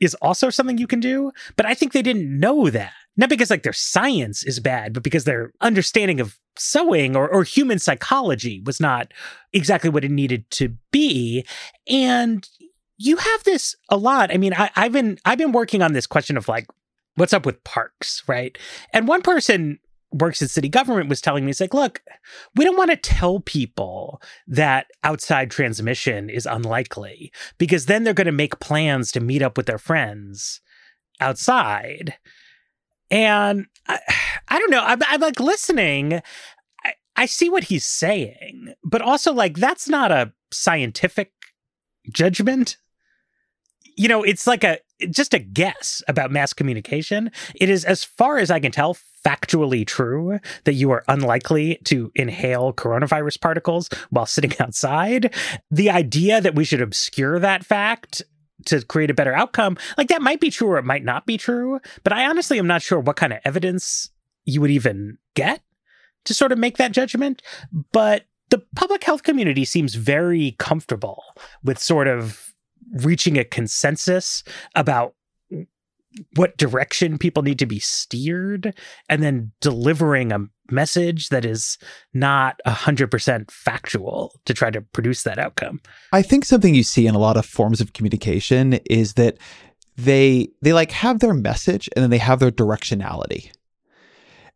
is 0.00 0.14
also 0.16 0.50
something 0.50 0.78
you 0.78 0.88
can 0.88 1.00
do. 1.00 1.30
But 1.56 1.66
I 1.66 1.74
think 1.74 1.92
they 1.92 2.02
didn't 2.02 2.40
know 2.40 2.70
that 2.70 2.92
not 3.16 3.28
because 3.28 3.50
like 3.50 3.62
their 3.62 3.72
science 3.72 4.42
is 4.42 4.60
bad, 4.60 4.92
but 4.92 5.02
because 5.02 5.24
their 5.24 5.52
understanding 5.60 6.20
of 6.20 6.38
sewing 6.58 7.16
or, 7.16 7.28
or 7.28 7.44
human 7.44 7.78
psychology 7.78 8.62
was 8.64 8.80
not 8.80 9.12
exactly 9.52 9.90
what 9.90 10.04
it 10.04 10.10
needed 10.10 10.50
to 10.50 10.74
be. 10.90 11.44
And 11.88 12.48
you 12.96 13.16
have 13.16 13.44
this 13.44 13.74
a 13.88 13.96
lot. 13.96 14.32
I 14.32 14.38
mean, 14.38 14.54
I, 14.54 14.70
I've 14.76 14.92
been 14.92 15.18
I've 15.24 15.38
been 15.38 15.52
working 15.52 15.82
on 15.82 15.92
this 15.92 16.06
question 16.06 16.36
of 16.36 16.48
like, 16.48 16.66
what's 17.16 17.32
up 17.32 17.46
with 17.46 17.62
parks, 17.64 18.22
right? 18.26 18.56
And 18.92 19.08
one 19.08 19.22
person 19.22 19.78
works 20.12 20.42
in 20.42 20.48
city 20.48 20.68
government 20.68 21.08
was 21.08 21.20
telling 21.20 21.44
me, 21.44 21.50
it's 21.50 21.60
like, 21.60 21.74
look, 21.74 22.02
we 22.54 22.64
don't 22.64 22.76
want 22.76 22.90
to 22.90 22.96
tell 22.96 23.40
people 23.40 24.20
that 24.46 24.86
outside 25.04 25.50
transmission 25.50 26.28
is 26.28 26.46
unlikely 26.46 27.32
because 27.58 27.86
then 27.86 28.04
they're 28.04 28.14
going 28.14 28.26
to 28.26 28.32
make 28.32 28.60
plans 28.60 29.10
to 29.12 29.20
meet 29.20 29.42
up 29.42 29.56
with 29.56 29.66
their 29.66 29.78
friends 29.78 30.60
outside. 31.20 32.14
And 33.10 33.66
I, 33.88 33.98
I 34.48 34.58
don't 34.58 34.70
know. 34.70 34.82
I'm, 34.84 35.00
I'm 35.08 35.20
like 35.20 35.40
listening. 35.40 36.20
I, 36.84 36.94
I 37.16 37.26
see 37.26 37.48
what 37.48 37.64
he's 37.64 37.86
saying, 37.86 38.74
but 38.84 39.00
also 39.00 39.32
like 39.32 39.56
that's 39.56 39.88
not 39.88 40.12
a 40.12 40.32
scientific 40.50 41.32
judgment. 42.12 42.76
You 43.96 44.08
know, 44.08 44.22
it's 44.22 44.46
like 44.46 44.64
a 44.64 44.78
just 45.10 45.34
a 45.34 45.38
guess 45.38 46.02
about 46.08 46.30
mass 46.30 46.52
communication. 46.52 47.30
It 47.54 47.68
is, 47.68 47.84
as 47.84 48.04
far 48.04 48.38
as 48.38 48.50
I 48.50 48.60
can 48.60 48.72
tell, 48.72 48.96
factually 49.24 49.86
true 49.86 50.38
that 50.64 50.74
you 50.74 50.90
are 50.90 51.04
unlikely 51.08 51.78
to 51.84 52.10
inhale 52.14 52.72
coronavirus 52.72 53.40
particles 53.40 53.88
while 54.10 54.26
sitting 54.26 54.52
outside. 54.60 55.34
The 55.70 55.90
idea 55.90 56.40
that 56.40 56.54
we 56.54 56.64
should 56.64 56.82
obscure 56.82 57.38
that 57.38 57.64
fact 57.64 58.22
to 58.66 58.84
create 58.84 59.10
a 59.10 59.14
better 59.14 59.32
outcome, 59.32 59.76
like 59.96 60.08
that 60.08 60.22
might 60.22 60.40
be 60.40 60.50
true 60.50 60.68
or 60.68 60.78
it 60.78 60.84
might 60.84 61.04
not 61.04 61.26
be 61.26 61.36
true. 61.36 61.80
But 62.04 62.12
I 62.12 62.26
honestly 62.26 62.58
am 62.58 62.66
not 62.66 62.82
sure 62.82 63.00
what 63.00 63.16
kind 63.16 63.32
of 63.32 63.40
evidence 63.44 64.10
you 64.44 64.60
would 64.60 64.70
even 64.70 65.18
get 65.34 65.62
to 66.24 66.34
sort 66.34 66.52
of 66.52 66.58
make 66.58 66.76
that 66.78 66.92
judgment. 66.92 67.42
But 67.92 68.26
the 68.50 68.62
public 68.76 69.02
health 69.02 69.22
community 69.22 69.64
seems 69.64 69.94
very 69.94 70.56
comfortable 70.58 71.24
with 71.62 71.78
sort 71.78 72.06
of 72.06 72.51
reaching 73.02 73.38
a 73.38 73.44
consensus 73.44 74.42
about 74.74 75.14
what 76.34 76.56
direction 76.56 77.18
people 77.18 77.42
need 77.42 77.58
to 77.58 77.66
be 77.66 77.78
steered 77.78 78.74
and 79.08 79.22
then 79.22 79.50
delivering 79.60 80.32
a 80.32 80.46
message 80.70 81.28
that 81.28 81.44
is 81.44 81.78
not 82.12 82.60
100% 82.66 83.50
factual 83.50 84.38
to 84.44 84.54
try 84.54 84.70
to 84.70 84.80
produce 84.80 85.22
that 85.22 85.38
outcome. 85.38 85.80
I 86.12 86.22
think 86.22 86.44
something 86.44 86.74
you 86.74 86.82
see 86.82 87.06
in 87.06 87.14
a 87.14 87.18
lot 87.18 87.36
of 87.36 87.46
forms 87.46 87.80
of 87.80 87.92
communication 87.92 88.74
is 88.90 89.14
that 89.14 89.38
they 89.96 90.48
they 90.62 90.72
like 90.72 90.90
have 90.90 91.20
their 91.20 91.34
message 91.34 91.88
and 91.94 92.02
then 92.02 92.10
they 92.10 92.18
have 92.18 92.40
their 92.40 92.50
directionality. 92.50 93.50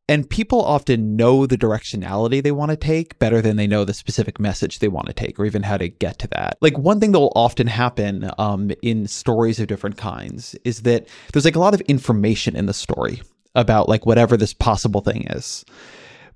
And 0.08 0.30
people 0.30 0.62
often 0.62 1.16
know 1.16 1.46
the 1.46 1.58
directionality 1.58 2.40
they 2.40 2.52
want 2.52 2.70
to 2.70 2.76
take 2.76 3.18
better 3.18 3.42
than 3.42 3.56
they 3.56 3.66
know 3.66 3.84
the 3.84 3.92
specific 3.92 4.38
message 4.38 4.78
they 4.78 4.86
want 4.86 5.08
to 5.08 5.12
take 5.12 5.38
or 5.38 5.44
even 5.44 5.64
how 5.64 5.76
to 5.76 5.88
get 5.88 6.20
to 6.20 6.28
that. 6.28 6.58
Like 6.60 6.78
one 6.78 7.00
thing 7.00 7.10
that 7.10 7.18
will 7.18 7.32
often 7.34 7.66
happen 7.66 8.30
um, 8.38 8.70
in 8.82 9.08
stories 9.08 9.58
of 9.58 9.66
different 9.66 9.96
kinds 9.96 10.54
is 10.64 10.82
that 10.82 11.08
there's 11.32 11.44
like 11.44 11.56
a 11.56 11.60
lot 11.60 11.74
of 11.74 11.80
information 11.82 12.54
in 12.54 12.66
the 12.66 12.74
story 12.74 13.20
about 13.56 13.88
like 13.88 14.06
whatever 14.06 14.36
this 14.36 14.54
possible 14.54 15.00
thing 15.00 15.26
is. 15.30 15.64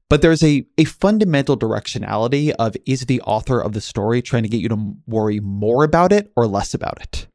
But 0.09 0.23
there's 0.23 0.43
a, 0.43 0.67
a 0.77 0.85
fundamental 0.85 1.57
directionality 1.57 2.51
of 2.59 2.77
is 2.87 3.07
the 3.07 3.21
author 3.21 3.61
of 3.61 3.73
the 3.73 3.81
story 3.81 4.21
trying 4.21 4.43
to 4.43 4.49
get 4.49 4.61
you 4.61 4.69
to 4.71 4.97
worry 5.07 5.39
more 5.39 5.85
about 5.85 6.11
it 6.11 6.33
or 6.35 6.49
less 6.49 6.75
about 6.75 7.01
it? 7.01 7.29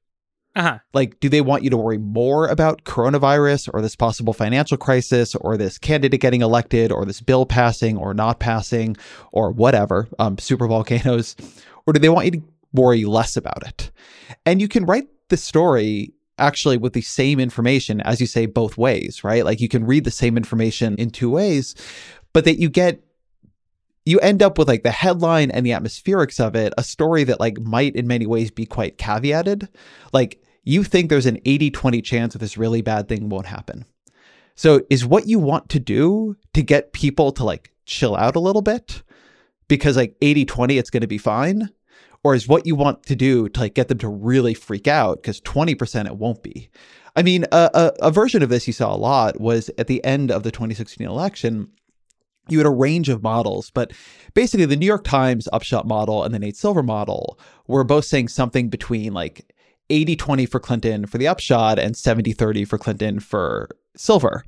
Uh-huh. 0.56 0.80
Like, 0.94 1.20
do 1.20 1.28
they 1.28 1.42
want 1.42 1.64
you 1.64 1.70
to 1.70 1.78
worry 1.78 1.98
more 1.98 2.48
about 2.48 2.86
coronavirus 2.86 3.70
or 3.74 3.82
this 3.82 3.96
possible 3.96 4.32
financial 4.32 4.78
crisis 4.78 5.36
or 5.36 5.58
this 5.58 5.78
candidate 5.78 6.22
getting 6.22 6.42
elected 6.42 6.92
or 6.92 7.06
this 7.06 7.20
bill 7.20 7.46
passing 7.46 7.98
or 7.98 8.14
not 8.14 8.40
passing 8.40 8.96
or 9.34 9.52
whatever, 9.52 10.08
um, 10.18 10.38
super 10.38 10.68
volcanoes? 10.68 11.36
Or 11.86 11.94
do 11.94 12.00
they 12.00 12.10
want 12.10 12.26
you 12.26 12.32
to 12.32 12.44
worry 12.74 13.04
less 13.06 13.36
about 13.36 13.68
it? 13.68 13.92
And 14.46 14.62
you 14.62 14.68
can 14.68 14.86
write 14.86 15.08
the 15.30 15.38
story 15.38 16.14
actually 16.38 16.78
with 16.78 16.94
the 16.94 17.02
same 17.02 17.40
information, 17.40 18.02
as 18.02 18.20
you 18.20 18.28
say, 18.28 18.46
both 18.46 18.78
ways, 18.78 19.24
right? 19.24 19.46
Like 19.46 19.62
you 19.62 19.70
can 19.70 19.86
read 19.86 20.04
the 20.04 20.12
same 20.12 20.38
information 20.38 20.96
in 20.96 21.10
two 21.10 21.30
ways, 21.30 21.76
but 22.34 22.46
that 22.46 22.60
you 22.60 22.70
get 22.70 23.02
you 24.06 24.20
end 24.20 24.44
up 24.44 24.58
with 24.58 24.68
like 24.68 24.84
the 24.84 24.92
headline 24.92 25.50
and 25.50 25.66
the 25.66 25.72
atmospherics 25.72 26.40
of 26.40 26.56
it, 26.56 26.74
a 26.78 26.84
story 26.84 27.24
that 27.24 27.40
like 27.40 27.60
might 27.60 27.96
in 27.96 28.06
many 28.06 28.28
ways 28.28 28.52
be 28.52 28.66
quite 28.66 28.98
caveated. 28.98 29.68
Like 30.14 30.40
you 30.66 30.84
think 30.84 31.10
there's 31.10 31.26
an 31.26 31.40
80 31.46 31.72
20 31.72 32.02
chance 32.02 32.34
that 32.34 32.40
this 32.40 32.58
really 32.58 32.82
bad 32.82 33.08
thing 33.08 33.30
won't 33.30 33.46
happen. 33.46 33.86
So, 34.56 34.82
is 34.90 35.06
what 35.06 35.28
you 35.28 35.40
want 35.40 35.70
to 35.70 35.80
do 35.80 36.36
to 36.54 36.62
get 36.62 36.94
people 36.94 37.32
to 37.34 37.44
like 37.44 37.72
chill 37.86 38.16
out 38.16 38.36
a 38.36 38.40
little 38.40 38.62
bit 38.62 39.04
because 39.68 39.96
like 39.96 40.16
80 40.22 40.46
20 40.46 40.78
it's 40.78 40.90
going 40.90 41.02
to 41.02 41.08
be 41.08 41.18
fine? 41.18 41.70
Or 42.24 42.34
is 42.34 42.48
what 42.48 42.66
you 42.66 42.76
want 42.76 43.04
to 43.04 43.16
do 43.16 43.48
to 43.50 43.60
like 43.60 43.76
get 43.76 43.88
them 43.88 44.00
to 44.00 44.08
really 44.08 44.56
freak 44.56 44.88
out 44.88 45.22
because 45.22 45.40
20% 45.42 46.08
it 46.08 46.18
won't 46.18 46.42
be? 46.42 46.70
I 47.16 47.22
mean, 47.22 47.46
a, 47.52 47.70
a, 47.74 48.08
a 48.08 48.12
version 48.12 48.42
of 48.42 48.50
this 48.50 48.66
you 48.66 48.74
saw 48.74 48.94
a 48.94 48.98
lot 48.98 49.40
was 49.40 49.70
at 49.78 49.86
the 49.86 50.04
end 50.04 50.32
of 50.32 50.42
the 50.42 50.52
2016 50.52 51.08
election 51.08 51.70
you 52.48 52.60
had 52.60 52.68
a 52.68 52.72
range 52.72 53.10
of 53.10 53.24
models, 53.24 53.72
but 53.72 53.92
basically 54.34 54.66
the 54.66 54.76
New 54.76 54.86
York 54.86 55.04
Times 55.04 55.48
upshot 55.52 55.88
model 55.88 56.24
and 56.24 56.34
the 56.34 56.40
Nate 56.40 56.56
Silver 56.56 56.84
model 56.84 57.40
were 57.68 57.84
both 57.84 58.06
saying 58.06 58.28
something 58.28 58.70
between 58.70 59.14
like 59.14 59.55
80 59.90 60.16
20 60.16 60.46
for 60.46 60.60
Clinton 60.60 61.06
for 61.06 61.18
the 61.18 61.28
upshot 61.28 61.80
and 61.80 61.96
70 61.96 62.34
30 62.34 62.66
for 62.66 62.78
Clinton 62.78 63.20
for 63.20 63.70
Silver. 63.96 64.44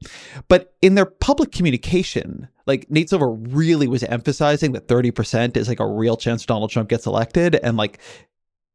But 0.48 0.76
in 0.82 0.96
their 0.96 1.06
public 1.06 1.52
communication, 1.52 2.48
like 2.66 2.90
Nate 2.90 3.10
Silver 3.10 3.32
really 3.32 3.88
was 3.88 4.04
emphasizing 4.04 4.74
that 4.74 4.88
30% 4.88 5.56
is 5.56 5.68
like 5.68 5.80
a 5.80 5.88
real 5.88 6.18
chance 6.18 6.46
Donald 6.46 6.70
Trump 6.70 6.90
gets 6.90 7.06
elected. 7.06 7.56
And 7.56 7.78
like 7.78 8.00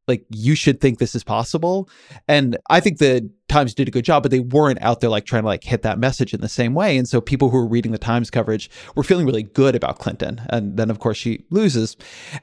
like 0.07 0.25
you 0.29 0.55
should 0.55 0.81
think 0.81 0.99
this 0.99 1.15
is 1.15 1.23
possible. 1.23 1.89
And 2.27 2.57
i 2.69 2.79
think 2.79 2.97
the 2.97 3.29
times 3.49 3.73
did 3.75 3.87
a 3.87 3.91
good 3.91 4.05
job 4.05 4.23
but 4.23 4.31
they 4.31 4.39
weren't 4.39 4.81
out 4.81 4.99
there 4.99 5.09
like 5.09 5.25
trying 5.25 5.43
to 5.43 5.47
like 5.47 5.63
hit 5.63 5.83
that 5.83 5.99
message 5.99 6.33
in 6.33 6.41
the 6.41 6.49
same 6.49 6.73
way. 6.73 6.97
And 6.97 7.07
so 7.07 7.21
people 7.21 7.49
who 7.49 7.57
were 7.57 7.67
reading 7.67 7.91
the 7.91 7.97
times 7.97 8.31
coverage 8.31 8.69
were 8.95 9.03
feeling 9.03 9.25
really 9.25 9.43
good 9.43 9.75
about 9.75 9.99
clinton. 9.99 10.41
And 10.49 10.77
then 10.77 10.89
of 10.89 10.99
course 10.99 11.17
she 11.17 11.45
loses. 11.49 11.95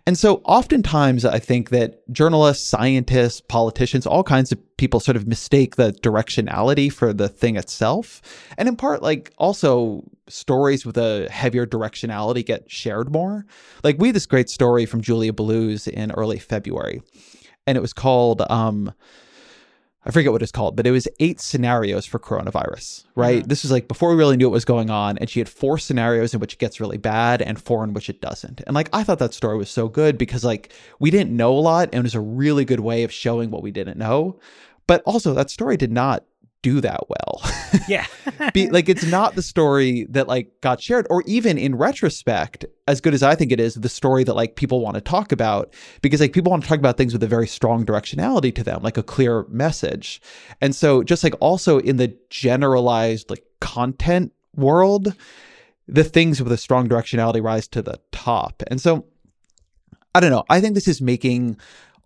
And 0.07 0.19
so 0.19 0.41
oftentimes 0.45 1.25
i 1.25 1.39
think 1.39 1.71
that 1.71 2.03
journalists 2.13 2.69
scientists 2.69 3.41
politicians 3.41 4.07
all 4.07 4.23
kinds 4.23 4.53
of 4.53 4.59
people 4.77 5.01
sort 5.01 5.17
of 5.17 5.27
mistake 5.27 5.77
the 5.77 5.93
directionality 5.93 6.91
for 6.91 7.13
the 7.13 7.29
thing 7.29 7.57
itself. 7.57 8.23
And 8.57 8.69
in 8.69 8.77
part 8.77 9.03
like 9.03 9.33
also 9.39 10.05
stories 10.29 10.87
with 10.87 10.97
a 10.97 11.29
heavier 11.31 11.67
directionality 11.67 12.47
get 12.47 12.71
shared 12.71 13.13
more. 13.13 13.45
Like 13.83 13.97
we 13.99 14.09
had 14.09 14.17
this 14.17 14.27
great 14.27 14.49
story 14.49 14.87
from 14.87 15.01
Julia 15.01 15.33
Belluz 15.33 15.89
in 15.89 16.13
early 16.13 16.39
february 16.39 17.03
and 17.71 17.79
it 17.79 17.81
was 17.81 17.93
called 17.93 18.43
um, 18.51 18.93
I 20.05 20.11
forget 20.13 20.33
what 20.33 20.41
it's 20.41 20.51
called, 20.51 20.77
but 20.77 20.87
it 20.87 20.93
was 20.93 21.07
eight 21.19 21.41
scenarios 21.41 22.07
for 22.07 22.19
coronavirus, 22.19 23.05
right? 23.17 23.41
Mm-hmm. 23.41 23.49
This 23.49 23.63
was 23.63 23.71
like 23.71 23.87
before 23.87 24.11
we 24.11 24.17
really 24.17 24.39
knew 24.39 24.47
what 24.47 24.55
was 24.55 24.65
going 24.65 24.89
on. 24.89 25.19
And 25.19 25.29
she 25.29 25.41
had 25.41 25.49
four 25.49 25.77
scenarios 25.77 26.33
in 26.33 26.41
which 26.41 26.55
it 26.55 26.59
gets 26.59 26.81
really 26.81 26.97
bad 26.97 27.43
and 27.43 27.61
four 27.61 27.85
in 27.85 27.93
which 27.93 28.09
it 28.09 28.23
doesn't. 28.23 28.63
And 28.67 28.75
like, 28.75 28.89
I 28.95 29.05
thought 29.05 29.19
that 29.19 29.35
story 29.35 29.59
was 29.59 29.69
so 29.69 29.89
good 29.89 30.17
because 30.17 30.43
like 30.43 30.73
we 31.01 31.11
didn't 31.11 31.37
know 31.37 31.53
a 31.53 31.61
lot 31.61 31.91
and 31.93 32.01
it 32.01 32.03
was 32.03 32.15
a 32.15 32.21
really 32.21 32.65
good 32.65 32.81
way 32.81 33.03
of 33.03 33.13
showing 33.13 33.51
what 33.51 33.63
we 33.63 33.71
didn't 33.71 33.99
know. 33.99 34.41
But 34.87 35.03
also, 35.05 35.35
that 35.35 35.51
story 35.51 35.77
did 35.77 35.93
not 35.93 36.25
do 36.63 36.81
that 36.81 37.01
well. 37.09 37.43
Yeah. 37.89 38.07
Be, 38.53 38.69
like 38.69 38.89
it's 38.89 39.05
not 39.05 39.35
the 39.35 39.43
story 39.43 40.07
that 40.11 40.29
like 40.29 40.51
got 40.61 40.81
shared 40.81 41.07
or 41.11 41.23
even 41.27 41.59
in 41.59 41.75
retrospect 41.77 42.65
as 42.87 43.01
good 43.01 43.15
as 43.15 43.23
I 43.23 43.35
think 43.35 43.51
it 43.53 43.59
is 43.59 43.75
the 43.75 43.89
story 43.89 44.23
that 44.25 44.35
like 44.35 44.55
people 44.55 44.81
want 44.81 44.95
to 44.95 45.01
talk 45.01 45.33
about 45.33 45.73
because 46.03 46.21
like 46.21 46.33
people 46.33 46.51
want 46.51 46.63
to 46.63 46.69
talk 46.69 46.79
about 46.79 46.97
things 46.97 47.13
with 47.13 47.23
a 47.23 47.29
very 47.29 47.47
strong 47.47 47.85
directionality 47.85 48.55
to 48.55 48.65
them 48.65 48.83
like 48.83 48.97
a 48.97 49.03
clear 49.03 49.45
message. 49.49 50.21
And 50.61 50.75
so 50.75 51.03
just 51.03 51.25
like 51.25 51.35
also 51.41 51.79
in 51.79 51.97
the 51.97 52.17
generalized 52.29 53.31
like 53.31 53.45
content 53.61 54.33
world 54.55 55.15
the 55.89 56.05
things 56.05 56.43
with 56.43 56.53
a 56.53 56.57
strong 56.57 56.89
directionality 56.89 57.43
rise 57.43 57.67
to 57.69 57.83
the 57.83 57.99
top. 58.13 58.63
And 58.69 58.81
so 58.81 59.07
I 60.15 60.21
don't 60.21 60.31
know. 60.31 60.45
I 60.49 60.61
think 60.61 60.75
this 60.75 60.89
is 60.89 61.01
making 61.01 61.57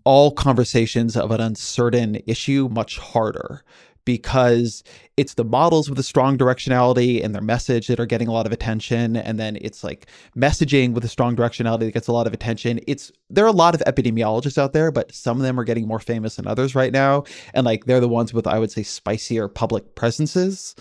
all 0.04 0.30
conversations 0.30 1.16
of 1.16 1.30
an 1.30 1.40
uncertain 1.40 2.16
issue 2.26 2.68
much 2.70 2.98
harder 2.98 3.62
because 4.04 4.82
it's 5.16 5.34
the 5.34 5.44
models 5.44 5.88
with 5.88 5.98
a 5.98 6.02
strong 6.02 6.36
directionality 6.36 7.24
and 7.24 7.34
their 7.34 7.42
message 7.42 7.86
that 7.86 8.00
are 8.00 8.06
getting 8.06 8.28
a 8.28 8.32
lot 8.32 8.46
of 8.46 8.52
attention 8.52 9.16
and 9.16 9.38
then 9.38 9.56
it's 9.60 9.84
like 9.84 10.06
messaging 10.36 10.92
with 10.92 11.04
a 11.04 11.08
strong 11.08 11.36
directionality 11.36 11.80
that 11.80 11.92
gets 11.94 12.08
a 12.08 12.12
lot 12.12 12.26
of 12.26 12.32
attention. 12.32 12.80
It's 12.86 13.12
there 13.30 13.44
are 13.44 13.48
a 13.48 13.52
lot 13.52 13.74
of 13.74 13.80
epidemiologists 13.82 14.58
out 14.58 14.72
there 14.72 14.90
but 14.90 15.12
some 15.12 15.36
of 15.36 15.42
them 15.42 15.58
are 15.58 15.64
getting 15.64 15.86
more 15.86 16.00
famous 16.00 16.36
than 16.36 16.46
others 16.46 16.74
right 16.74 16.92
now 16.92 17.24
and 17.54 17.64
like 17.64 17.84
they're 17.86 18.00
the 18.00 18.08
ones 18.08 18.32
with 18.34 18.46
i 18.46 18.58
would 18.58 18.70
say 18.70 18.82
spicier 18.82 19.48
public 19.48 19.94
presences. 19.94 20.74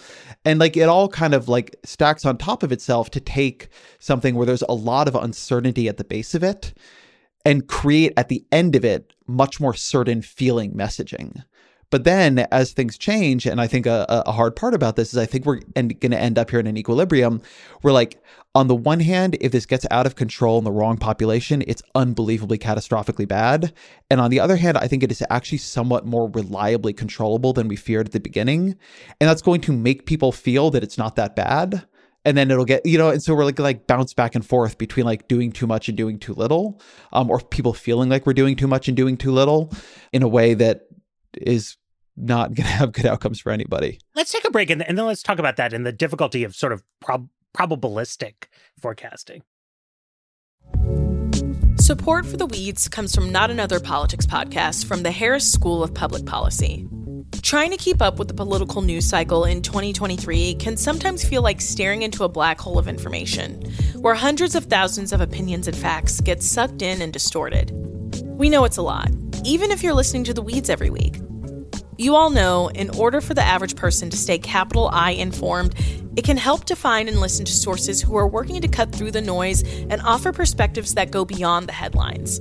And 0.46 0.60
like 0.60 0.76
it 0.76 0.90
all 0.90 1.08
kind 1.08 1.34
of 1.34 1.48
like 1.48 1.76
stacks 1.84 2.26
on 2.26 2.38
top 2.38 2.64
of 2.64 2.72
itself 2.72 3.10
to 3.12 3.20
take 3.20 3.70
something 4.00 4.36
where 4.36 4.46
there's 4.46 4.64
a 4.64 4.74
lot 4.74 5.08
of 5.08 5.16
uncertainty 5.16 5.88
at 5.88 5.98
the 5.98 6.04
base 6.04 6.34
of 6.36 6.44
it 6.44 6.74
and 7.46 7.68
create 7.68 8.14
at 8.18 8.30
the 8.30 8.46
end 8.52 8.76
of 8.76 8.86
it 8.86 9.14
much 9.28 9.60
more 9.60 9.74
certain 9.74 10.22
feeling 10.22 10.74
messaging 10.74 11.44
But 11.94 12.06
then 12.06 12.40
as 12.52 12.72
things 12.72 12.98
change, 12.98 13.46
and 13.46 13.62
I 13.62 13.68
think 13.68 13.86
a, 13.86 14.08
a 14.10 14.32
hard 14.32 14.56
part 14.56 14.74
about 14.74 14.96
this 14.96 15.14
is 15.14 15.20
I 15.20 15.28
think 15.28 15.46
we're 15.46 15.60
going 15.76 15.90
to 15.92 16.20
end 16.20 16.40
up 16.40 16.50
here 16.50 16.60
in 16.60 16.66
an 16.66 16.76
equilibrium 16.76 17.40
where, 17.82 17.94
like, 17.94 18.20
on 18.56 18.68
the 18.68 18.74
one 18.74 19.00
hand, 19.00 19.38
if 19.40 19.52
this 19.52 19.68
gets 19.68 19.86
out 19.92 20.08
of 20.08 20.16
control 20.16 20.58
in 20.58 20.64
the 20.64 20.72
wrong 20.72 20.98
population, 20.98 21.64
it's 21.68 21.84
unbelievably 21.94 22.58
catastrophically 22.58 23.28
bad. 23.28 23.74
And 24.10 24.20
on 24.20 24.32
the 24.32 24.40
other 24.40 24.56
hand, 24.56 24.76
I 24.76 24.88
think 24.88 25.04
it 25.04 25.12
is 25.12 25.22
actually 25.30 25.60
somewhat 25.60 26.04
more 26.04 26.32
reliably 26.32 26.94
controllable 26.94 27.54
than 27.54 27.68
we 27.68 27.76
feared 27.76 28.08
at 28.08 28.12
the 28.12 28.20
beginning. 28.20 28.76
And 29.22 29.30
that's 29.30 29.44
going 29.44 29.62
to 29.62 29.72
make 29.72 30.08
people 30.08 30.32
feel 30.32 30.72
that 30.72 30.84
it's 30.84 30.98
not 30.98 31.16
that 31.18 31.36
bad. 31.36 31.86
And 32.26 32.36
then 32.36 32.50
it'll 32.50 32.66
get, 32.66 32.88
you 32.88 32.98
know, 32.98 33.12
and 33.12 33.22
so 33.22 33.36
we're 33.36 33.46
like 33.46 33.60
like 33.60 33.86
bounce 33.86 34.16
back 34.16 34.34
and 34.34 34.44
forth 34.44 34.80
between 34.80 35.06
like 35.06 35.28
doing 35.28 35.52
too 35.52 35.68
much 35.68 35.90
and 35.90 35.96
doing 35.96 36.18
too 36.18 36.34
little, 36.34 36.82
um, 37.12 37.30
or 37.30 37.40
people 37.40 37.72
feeling 37.72 38.10
like 38.10 38.26
we're 38.26 38.34
doing 38.34 38.56
too 38.56 38.66
much 38.66 38.88
and 38.88 38.98
doing 38.98 39.16
too 39.16 39.32
little 39.32 39.72
in 40.12 40.24
a 40.24 40.28
way 40.28 40.56
that 40.56 40.88
is 41.36 41.78
not 42.16 42.54
going 42.54 42.68
to 42.68 42.74
have 42.74 42.92
good 42.92 43.06
outcomes 43.06 43.40
for 43.40 43.52
anybody. 43.52 44.00
Let's 44.16 44.32
take 44.32 44.46
a 44.46 44.52
break 44.52 44.70
and, 44.70 44.82
and 44.88 44.98
then 44.98 45.06
let's 45.06 45.24
talk 45.24 45.40
about 45.40 45.58
that 45.58 45.74
and 45.74 45.86
the 45.86 45.92
difficulty 45.92 46.44
of 46.44 46.56
sort 46.56 46.74
of 46.74 46.84
prob- 47.00 47.30
probabilistic 47.56 48.48
forecasting. 48.80 49.44
Support 51.80 52.26
for 52.26 52.38
the 52.38 52.46
Weeds 52.46 52.88
comes 52.88 53.14
from 53.14 53.32
Not 53.32 53.52
Another 53.52 53.80
Politics 53.80 54.26
podcast 54.26 54.86
from 54.86 55.04
the 55.04 55.12
Harris 55.12 55.52
School 55.52 55.84
of 55.84 55.94
Public 55.94 56.26
Policy. 56.26 56.88
Trying 57.42 57.72
to 57.72 57.78
keep 57.78 58.02
up 58.02 58.20
with 58.20 58.30
the 58.30 58.34
political 58.34 58.82
news 58.82 59.06
cycle 59.06 59.44
in 59.44 59.62
2023 59.62 60.56
can 60.56 60.78
sometimes 60.78 61.28
feel 61.28 61.42
like 61.42 61.60
staring 61.60 62.04
into 62.04 62.24
a 62.24 62.30
black 62.30 62.62
hole 62.62 62.80
of 62.80 62.88
information, 62.88 63.62
where 63.98 64.16
hundreds 64.16 64.56
of 64.56 64.66
thousands 64.66 65.12
of 65.12 65.20
opinions 65.20 65.68
and 65.68 65.76
facts 65.76 66.22
get 66.22 66.42
sucked 66.42 66.82
in 66.82 67.02
and 67.02 67.12
distorted. 67.12 67.72
We 68.24 68.50
know 68.50 68.64
it's 68.64 68.78
a 68.78 68.82
lot, 68.82 69.10
even 69.44 69.72
if 69.72 69.84
you're 69.84 69.94
listening 69.94 70.24
to 70.26 70.34
the 70.34 70.42
weeds 70.42 70.70
every 70.70 70.90
week. 70.90 71.20
You 71.98 72.16
all 72.16 72.32
know, 72.32 72.70
in 72.70 72.90
order 72.92 73.22
for 73.22 73.36
the 73.36 73.44
average 73.44 73.76
person 73.76 74.10
to 74.10 74.18
stay 74.18 74.40
capital 74.40 74.90
I 74.92 75.12
informed, 75.12 75.76
it 76.16 76.24
can 76.24 76.38
help 76.38 76.66
to 76.66 76.76
find 76.76 77.08
and 77.08 77.20
listen 77.20 77.46
to 77.46 77.52
sources 77.52 78.02
who 78.02 78.16
are 78.18 78.28
working 78.28 78.62
to 78.62 78.68
cut 78.68 78.92
through 78.92 79.12
the 79.12 79.22
noise 79.22 79.62
and 79.90 80.02
offer 80.02 80.32
perspectives 80.32 80.96
that 80.96 81.12
go 81.12 81.24
beyond 81.24 81.68
the 81.68 81.74
headlines. 81.74 82.40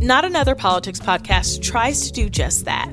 Not 0.00 0.24
Another 0.24 0.56
Politics 0.56 0.98
podcast 0.98 1.62
tries 1.62 2.06
to 2.06 2.12
do 2.12 2.28
just 2.28 2.64
that. 2.64 2.92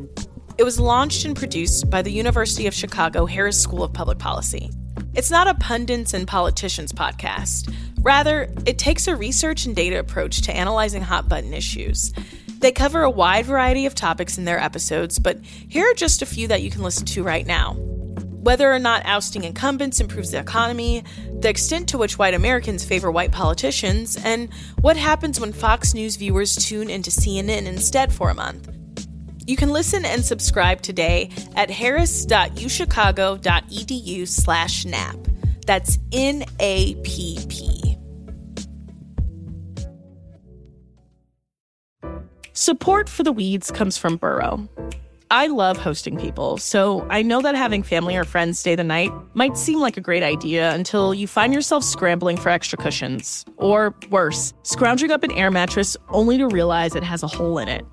It 0.60 0.64
was 0.64 0.80
launched 0.80 1.26
and 1.26 1.36
produced 1.36 1.90
by 1.90 2.04
the 2.04 2.12
University 2.12 2.68
of 2.68 2.74
Chicago 2.74 3.26
Harris 3.26 3.60
School 3.60 3.84
of 3.84 3.94
Public 3.94 4.20
Policy. 4.20 4.70
It's 5.16 5.32
not 5.32 5.48
a 5.48 5.56
pundits 5.56 6.14
and 6.14 6.28
politicians 6.28 6.92
podcast. 6.92 7.74
Rather, 8.02 8.54
it 8.68 8.78
takes 8.78 9.08
a 9.08 9.16
research 9.16 9.66
and 9.66 9.76
data 9.76 9.98
approach 9.98 10.42
to 10.44 10.56
analyzing 10.56 11.02
hot 11.02 11.28
button 11.28 11.54
issues. 11.54 12.14
They 12.60 12.72
cover 12.72 13.04
a 13.04 13.10
wide 13.10 13.46
variety 13.46 13.86
of 13.86 13.96
topics 13.96 14.38
in 14.38 14.46
their 14.46 14.60
episodes, 14.60 15.20
but 15.20 15.44
here 15.44 15.90
are 15.90 15.94
just 15.94 16.22
a 16.22 16.26
few 16.26 16.48
that 16.48 16.62
you 16.62 16.72
can 16.72 16.84
listen 16.84 17.06
to 17.08 17.24
right 17.24 17.46
now 17.46 17.78
whether 18.48 18.72
or 18.72 18.80
not 18.80 19.06
ousting 19.06 19.44
incumbents 19.44 20.00
improves 20.00 20.32
the 20.32 20.40
economy, 20.40 21.04
the 21.42 21.50
extent 21.50 21.90
to 21.90 21.98
which 21.98 22.18
white 22.18 22.34
Americans 22.34 22.86
favor 22.86 23.12
white 23.12 23.34
politicians, 23.34 24.16
and 24.24 24.48
what 24.80 24.96
happens 24.96 25.38
when 25.38 25.52
Fox 25.52 25.94
News 25.94 26.16
viewers 26.16 26.56
tune 26.56 26.90
into 26.90 27.10
CNN 27.10 27.66
instead 27.66 28.14
for 28.14 28.30
a 28.30 28.34
month. 28.34 28.70
You 29.46 29.58
can 29.58 29.72
listen 29.72 30.06
and 30.06 30.24
subscribe 30.24 30.82
today 30.82 31.30
at 31.58 31.70
harris.uchicago.edu 31.70 34.28
slash 34.30 34.86
NAP. 34.86 35.18
That's 35.66 36.00
N-A-P-P. 36.14 37.87
Support 42.60 43.08
for 43.08 43.22
the 43.22 43.32
weeds 43.32 43.70
comes 43.70 44.00
from 44.00 44.18
Burrow. 44.18 44.68
I 45.30 45.46
love 45.46 45.78
hosting 45.78 46.18
people, 46.18 46.58
so 46.58 47.06
I 47.08 47.22
know 47.22 47.40
that 47.44 47.54
having 47.54 47.84
family 47.84 48.18
or 48.18 48.24
friends 48.24 48.58
stay 48.58 48.74
the 48.74 48.84
night 48.84 49.12
might 49.36 49.60
seem 49.60 49.80
like 49.80 49.96
a 49.96 50.02
great 50.02 50.24
idea 50.24 50.74
until 50.74 51.14
you 51.14 51.28
find 51.28 51.54
yourself 51.54 51.84
scrambling 51.84 52.36
for 52.36 52.50
extra 52.50 52.76
cushions. 52.80 53.46
Or 53.58 53.94
worse, 54.10 54.56
scrounging 54.64 55.12
up 55.12 55.22
an 55.22 55.34
air 55.34 55.52
mattress 55.52 55.96
only 56.10 56.40
to 56.40 56.48
realize 56.48 56.96
it 56.96 57.04
has 57.04 57.22
a 57.22 57.28
hole 57.28 57.60
in 57.60 57.68
it. 57.68 57.86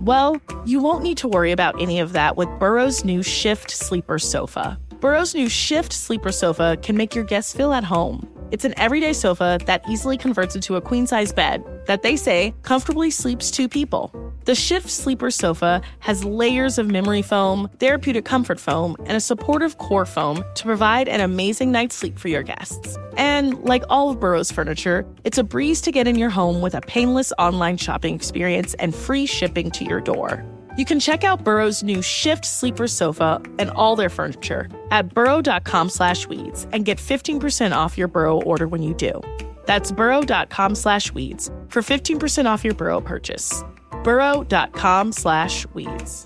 Well, 0.00 0.40
you 0.64 0.80
won't 0.80 1.02
need 1.02 1.18
to 1.18 1.28
worry 1.28 1.52
about 1.52 1.78
any 1.78 2.00
of 2.00 2.14
that 2.14 2.34
with 2.34 2.48
Burrow's 2.58 3.04
new 3.04 3.22
Shift 3.22 3.70
Sleeper 3.70 4.18
Sofa. 4.18 4.80
Burrow's 5.00 5.34
new 5.34 5.50
Shift 5.50 5.92
Sleeper 5.92 6.32
Sofa 6.32 6.78
can 6.80 6.96
make 6.96 7.14
your 7.14 7.24
guests 7.24 7.52
feel 7.52 7.74
at 7.74 7.84
home. 7.84 8.26
It's 8.50 8.64
an 8.64 8.72
everyday 8.78 9.12
sofa 9.12 9.58
that 9.66 9.86
easily 9.88 10.16
converts 10.16 10.54
into 10.54 10.76
a 10.76 10.80
queen 10.80 11.06
size 11.06 11.32
bed 11.32 11.62
that 11.86 12.02
they 12.02 12.16
say 12.16 12.54
comfortably 12.62 13.10
sleeps 13.10 13.50
two 13.50 13.68
people. 13.68 14.10
The 14.46 14.54
Shift 14.54 14.88
Sleeper 14.88 15.30
Sofa 15.30 15.82
has 15.98 16.24
layers 16.24 16.78
of 16.78 16.86
memory 16.86 17.20
foam, 17.20 17.68
therapeutic 17.78 18.24
comfort 18.24 18.58
foam, 18.58 18.96
and 19.00 19.14
a 19.14 19.20
supportive 19.20 19.76
core 19.76 20.06
foam 20.06 20.42
to 20.54 20.64
provide 20.64 21.08
an 21.08 21.20
amazing 21.20 21.70
night's 21.70 21.94
sleep 21.94 22.18
for 22.18 22.28
your 22.28 22.42
guests. 22.42 22.96
And 23.18 23.62
like 23.64 23.84
all 23.90 24.08
of 24.08 24.18
Burrow's 24.18 24.50
furniture, 24.50 25.04
it's 25.24 25.36
a 25.36 25.44
breeze 25.44 25.82
to 25.82 25.92
get 25.92 26.08
in 26.08 26.16
your 26.16 26.30
home 26.30 26.62
with 26.62 26.74
a 26.74 26.80
painless 26.80 27.34
online 27.38 27.76
shopping 27.76 28.14
experience 28.14 28.72
and 28.74 28.94
free 28.94 29.26
shipping 29.26 29.70
to 29.72 29.84
your 29.84 30.00
door. 30.00 30.42
You 30.78 30.84
can 30.84 31.00
check 31.00 31.24
out 31.24 31.42
Burrow's 31.42 31.82
new 31.82 32.00
Shift 32.02 32.44
Sleeper 32.44 32.86
Sofa 32.86 33.42
and 33.58 33.68
all 33.70 33.96
their 33.96 34.08
furniture 34.08 34.68
at 34.92 35.12
burrow.com 35.12 35.90
slash 35.90 36.28
weeds 36.28 36.68
and 36.70 36.84
get 36.84 36.98
15% 36.98 37.72
off 37.72 37.98
your 37.98 38.06
Burrow 38.06 38.40
order 38.42 38.68
when 38.68 38.84
you 38.84 38.94
do. 38.94 39.20
That's 39.66 39.90
burrow.com 39.90 40.76
slash 40.76 41.12
weeds 41.12 41.50
for 41.68 41.82
15% 41.82 42.46
off 42.46 42.64
your 42.64 42.74
Burrow 42.74 43.00
purchase. 43.00 43.64
burrow.com 44.04 45.10
slash 45.10 45.66
weeds. 45.74 46.24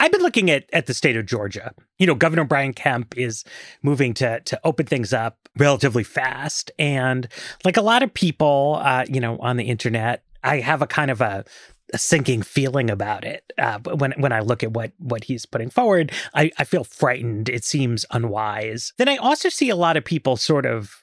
I've 0.00 0.10
been 0.10 0.22
looking 0.22 0.50
at, 0.50 0.64
at 0.72 0.86
the 0.86 0.94
state 0.94 1.16
of 1.16 1.26
Georgia. 1.26 1.72
You 1.98 2.08
know, 2.08 2.16
Governor 2.16 2.44
Brian 2.44 2.72
Kemp 2.72 3.16
is 3.16 3.44
moving 3.82 4.14
to 4.14 4.40
to 4.40 4.60
open 4.64 4.86
things 4.86 5.12
up 5.12 5.48
relatively 5.56 6.04
fast, 6.04 6.70
and 6.78 7.28
like 7.64 7.76
a 7.76 7.82
lot 7.82 8.02
of 8.04 8.14
people, 8.14 8.80
uh, 8.82 9.04
you 9.08 9.20
know, 9.20 9.38
on 9.38 9.56
the 9.56 9.64
internet, 9.64 10.22
I 10.42 10.60
have 10.60 10.82
a 10.82 10.86
kind 10.86 11.10
of 11.10 11.20
a, 11.20 11.44
a 11.92 11.98
sinking 11.98 12.42
feeling 12.42 12.90
about 12.90 13.24
it. 13.24 13.52
Uh, 13.58 13.78
when 13.80 14.12
when 14.18 14.32
I 14.32 14.40
look 14.40 14.62
at 14.62 14.72
what 14.72 14.92
what 14.98 15.24
he's 15.24 15.46
putting 15.46 15.70
forward, 15.70 16.12
I, 16.34 16.50
I 16.58 16.64
feel 16.64 16.84
frightened. 16.84 17.48
It 17.48 17.64
seems 17.64 18.04
unwise. 18.10 18.92
Then 18.98 19.08
I 19.08 19.16
also 19.16 19.48
see 19.48 19.70
a 19.70 19.76
lot 19.76 19.96
of 19.96 20.04
people 20.04 20.36
sort 20.36 20.66
of 20.66 21.02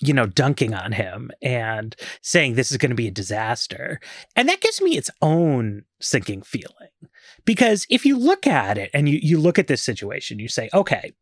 you 0.00 0.12
know, 0.12 0.26
dunking 0.26 0.74
on 0.74 0.92
him 0.92 1.30
and 1.40 1.94
saying 2.20 2.54
this 2.54 2.70
is 2.70 2.76
going 2.76 2.90
to 2.90 2.96
be 2.96 3.08
a 3.08 3.12
disaster. 3.12 4.00
And 4.36 4.48
that 4.48 4.60
gives 4.60 4.80
me 4.80 4.96
its 4.96 5.10
own 5.22 5.84
sinking 6.00 6.42
feeling. 6.42 6.90
Because 7.44 7.86
if 7.90 8.04
you 8.04 8.18
look 8.18 8.46
at 8.46 8.76
it 8.78 8.90
and 8.92 9.08
you, 9.08 9.18
you 9.22 9.38
look 9.38 9.58
at 9.58 9.66
this 9.66 9.82
situation, 9.82 10.38
you 10.38 10.48
say, 10.48 10.68
okay, 10.74 11.12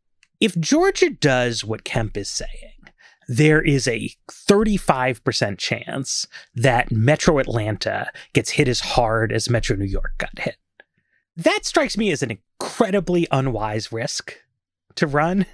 if 0.41 0.59
Georgia 0.59 1.11
does 1.11 1.65
what 1.65 1.85
Kemp 1.85 2.17
is 2.17 2.29
saying, 2.29 2.82
there 3.29 3.63
is 3.63 3.87
a 3.89 4.11
35% 4.31 5.59
chance 5.59 6.27
that 6.55 6.91
Metro 6.91 7.39
Atlanta 7.39 8.11
gets 8.33 8.51
hit 8.51 8.69
as 8.69 8.81
hard 8.81 9.33
as 9.33 9.51
Metro 9.51 9.77
New 9.77 9.85
York 9.85 10.15
got 10.19 10.39
hit. 10.39 10.57
That 11.37 11.65
strikes 11.65 11.97
me 11.97 12.11
as 12.11 12.23
an 12.23 12.31
incredibly 12.31 13.27
unwise 13.31 13.93
risk 13.93 14.37
to 14.97 15.07
run, 15.07 15.47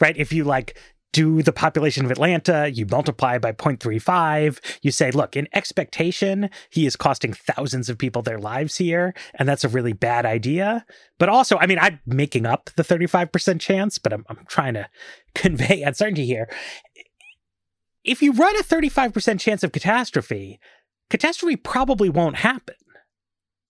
right? 0.00 0.16
If 0.16 0.32
you 0.32 0.44
like 0.44 0.76
do 1.12 1.42
the 1.42 1.52
population 1.52 2.04
of 2.04 2.10
Atlanta, 2.10 2.70
you 2.72 2.86
multiply 2.86 3.38
by 3.38 3.52
0.35, 3.52 4.58
you 4.80 4.90
say, 4.90 5.10
look, 5.10 5.36
in 5.36 5.46
expectation, 5.52 6.48
he 6.70 6.86
is 6.86 6.96
costing 6.96 7.34
thousands 7.34 7.90
of 7.90 7.98
people 7.98 8.22
their 8.22 8.38
lives 8.38 8.76
here, 8.76 9.14
and 9.34 9.46
that's 9.46 9.64
a 9.64 9.68
really 9.68 9.92
bad 9.92 10.24
idea. 10.24 10.84
But 11.18 11.28
also, 11.28 11.58
I 11.58 11.66
mean, 11.66 11.78
I'm 11.78 12.00
making 12.06 12.46
up 12.46 12.70
the 12.76 12.82
35% 12.82 13.60
chance, 13.60 13.98
but 13.98 14.12
I'm, 14.12 14.24
I'm 14.28 14.44
trying 14.48 14.74
to 14.74 14.88
convey 15.34 15.82
uncertainty 15.82 16.26
here 16.26 16.48
if 18.04 18.22
you 18.22 18.32
run 18.32 18.56
a 18.56 18.62
35% 18.62 19.40
chance 19.40 19.62
of 19.62 19.72
catastrophe, 19.72 20.60
catastrophe 21.10 21.56
probably 21.56 22.08
won't 22.08 22.36
happen. 22.36 22.74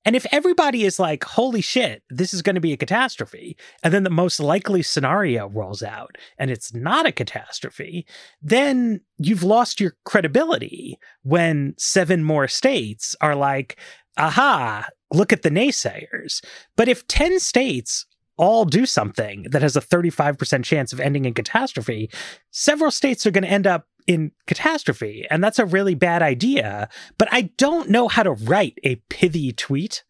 And 0.04 0.16
if 0.16 0.26
everybody 0.32 0.84
is 0.84 0.98
like, 0.98 1.22
holy 1.22 1.60
shit, 1.60 2.02
this 2.10 2.34
is 2.34 2.42
going 2.42 2.56
to 2.56 2.60
be 2.60 2.72
a 2.72 2.76
catastrophe, 2.76 3.56
and 3.84 3.94
then 3.94 4.02
the 4.02 4.10
most 4.10 4.40
likely 4.40 4.82
scenario 4.82 5.48
rolls 5.48 5.82
out 5.82 6.18
and 6.38 6.50
it's 6.50 6.74
not 6.74 7.06
a 7.06 7.12
catastrophe, 7.12 8.04
then 8.40 9.00
you've 9.18 9.44
lost 9.44 9.80
your 9.80 9.94
credibility 10.04 10.98
when 11.22 11.74
seven 11.78 12.24
more 12.24 12.48
states 12.48 13.14
are 13.20 13.36
like, 13.36 13.78
aha, 14.16 14.88
look 15.12 15.32
at 15.32 15.42
the 15.42 15.50
naysayers. 15.50 16.44
But 16.76 16.88
if 16.88 17.06
10 17.06 17.38
states 17.38 18.04
all 18.36 18.64
do 18.64 18.86
something 18.86 19.44
that 19.50 19.62
has 19.62 19.76
a 19.76 19.80
35% 19.80 20.64
chance 20.64 20.92
of 20.92 20.98
ending 20.98 21.26
in 21.26 21.34
catastrophe, 21.34 22.10
several 22.50 22.90
states 22.90 23.24
are 23.24 23.30
going 23.30 23.44
to 23.44 23.50
end 23.50 23.68
up 23.68 23.86
in 24.06 24.32
catastrophe. 24.46 25.26
And 25.30 25.42
that's 25.42 25.58
a 25.58 25.66
really 25.66 25.94
bad 25.94 26.22
idea. 26.22 26.88
But 27.18 27.28
I 27.30 27.42
don't 27.56 27.90
know 27.90 28.08
how 28.08 28.22
to 28.22 28.32
write 28.32 28.78
a 28.84 28.96
pithy 29.08 29.52
tweet 29.52 30.04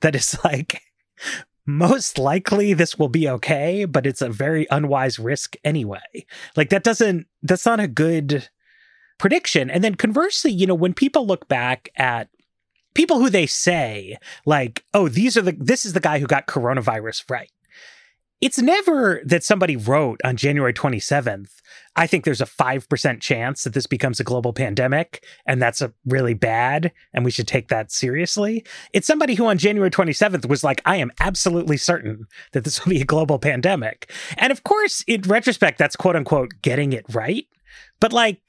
that 0.00 0.14
is 0.14 0.38
like, 0.44 0.82
most 1.66 2.18
likely 2.18 2.74
this 2.74 2.98
will 2.98 3.08
be 3.08 3.28
okay, 3.28 3.84
but 3.84 4.06
it's 4.06 4.22
a 4.22 4.28
very 4.28 4.66
unwise 4.70 5.18
risk 5.18 5.56
anyway. 5.64 6.26
Like 6.54 6.70
that 6.70 6.84
doesn't, 6.84 7.26
that's 7.42 7.66
not 7.66 7.80
a 7.80 7.88
good 7.88 8.48
prediction. 9.18 9.70
And 9.70 9.82
then 9.82 9.96
conversely, 9.96 10.52
you 10.52 10.66
know, 10.66 10.74
when 10.74 10.94
people 10.94 11.26
look 11.26 11.48
back 11.48 11.88
at 11.96 12.28
people 12.94 13.18
who 13.18 13.30
they 13.30 13.46
say 13.46 14.16
like, 14.44 14.84
oh, 14.94 15.08
these 15.08 15.36
are 15.36 15.42
the 15.42 15.56
this 15.58 15.84
is 15.84 15.92
the 15.92 16.00
guy 16.00 16.18
who 16.18 16.26
got 16.26 16.46
coronavirus 16.46 17.28
right. 17.30 17.50
It's 18.40 18.58
never 18.58 19.22
that 19.24 19.44
somebody 19.44 19.76
wrote 19.76 20.20
on 20.22 20.36
January 20.36 20.74
27th, 20.74 21.48
I 21.96 22.06
think 22.06 22.24
there's 22.24 22.42
a 22.42 22.46
5% 22.46 23.20
chance 23.22 23.64
that 23.64 23.72
this 23.72 23.86
becomes 23.86 24.20
a 24.20 24.24
global 24.24 24.52
pandemic 24.52 25.24
and 25.46 25.60
that's 25.60 25.80
a 25.80 25.94
really 26.04 26.34
bad 26.34 26.92
and 27.14 27.24
we 27.24 27.30
should 27.30 27.48
take 27.48 27.68
that 27.68 27.90
seriously. 27.90 28.64
It's 28.92 29.06
somebody 29.06 29.34
who 29.34 29.46
on 29.46 29.56
January 29.56 29.90
27th 29.90 30.46
was 30.46 30.62
like, 30.62 30.82
I 30.84 30.96
am 30.96 31.12
absolutely 31.20 31.78
certain 31.78 32.26
that 32.52 32.64
this 32.64 32.84
will 32.84 32.90
be 32.90 33.00
a 33.00 33.06
global 33.06 33.38
pandemic. 33.38 34.12
And 34.36 34.52
of 34.52 34.64
course, 34.64 35.02
in 35.06 35.22
retrospect, 35.22 35.78
that's 35.78 35.96
quote 35.96 36.16
unquote 36.16 36.52
getting 36.60 36.92
it 36.92 37.06
right. 37.14 37.46
But 38.00 38.12
like, 38.12 38.40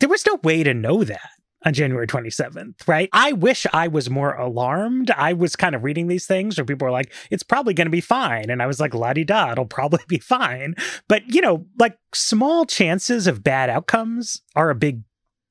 there 0.00 0.08
was 0.08 0.26
no 0.26 0.40
way 0.42 0.64
to 0.64 0.74
know 0.74 1.04
that 1.04 1.30
on 1.66 1.74
January 1.74 2.06
27th, 2.06 2.86
right? 2.86 3.08
I 3.12 3.32
wish 3.32 3.66
I 3.72 3.88
was 3.88 4.08
more 4.08 4.34
alarmed. 4.34 5.10
I 5.10 5.32
was 5.32 5.56
kind 5.56 5.74
of 5.74 5.82
reading 5.82 6.06
these 6.06 6.24
things 6.24 6.56
where 6.56 6.64
people 6.64 6.86
were 6.86 6.92
like, 6.92 7.12
it's 7.28 7.42
probably 7.42 7.74
going 7.74 7.88
to 7.88 7.90
be 7.90 8.00
fine. 8.00 8.50
And 8.50 8.62
I 8.62 8.66
was 8.66 8.78
like, 8.78 8.94
la 8.94 9.12
di 9.12 9.24
da, 9.24 9.50
it'll 9.50 9.66
probably 9.66 10.04
be 10.08 10.18
fine. 10.18 10.76
But, 11.08 11.22
you 11.26 11.40
know, 11.40 11.66
like 11.76 11.98
small 12.14 12.66
chances 12.66 13.26
of 13.26 13.42
bad 13.42 13.68
outcomes 13.68 14.40
are 14.54 14.70
a 14.70 14.76
big 14.76 15.02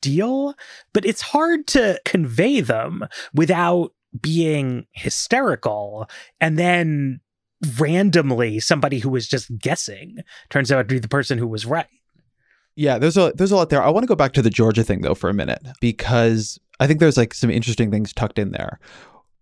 deal, 0.01 0.55
but 0.93 1.05
it's 1.05 1.21
hard 1.21 1.67
to 1.67 1.99
convey 2.05 2.61
them 2.61 3.05
without 3.33 3.91
being 4.21 4.85
hysterical 4.93 6.07
and 6.39 6.57
then 6.57 7.19
randomly 7.77 8.61
somebody 8.61 8.99
who 8.99 9.09
was 9.09 9.27
just 9.27 9.55
guessing 9.57 10.19
turns 10.49 10.71
out 10.71 10.87
to 10.87 10.95
be 10.95 10.99
the 10.99 11.09
person 11.09 11.37
who 11.37 11.47
was 11.47 11.65
right. 11.65 11.87
Yeah, 12.75 12.97
there's 12.97 13.17
a 13.17 13.31
there's 13.35 13.51
a 13.51 13.55
lot 13.55 13.69
there. 13.69 13.81
I 13.81 13.89
want 13.89 14.03
to 14.03 14.07
go 14.07 14.15
back 14.15 14.33
to 14.33 14.41
the 14.41 14.49
Georgia 14.49 14.83
thing 14.83 15.01
though 15.01 15.15
for 15.15 15.29
a 15.29 15.33
minute 15.33 15.65
because 15.79 16.59
I 16.79 16.87
think 16.87 16.99
there's 16.99 17.17
like 17.17 17.33
some 17.33 17.49
interesting 17.49 17.89
things 17.89 18.13
tucked 18.13 18.39
in 18.39 18.51
there. 18.51 18.79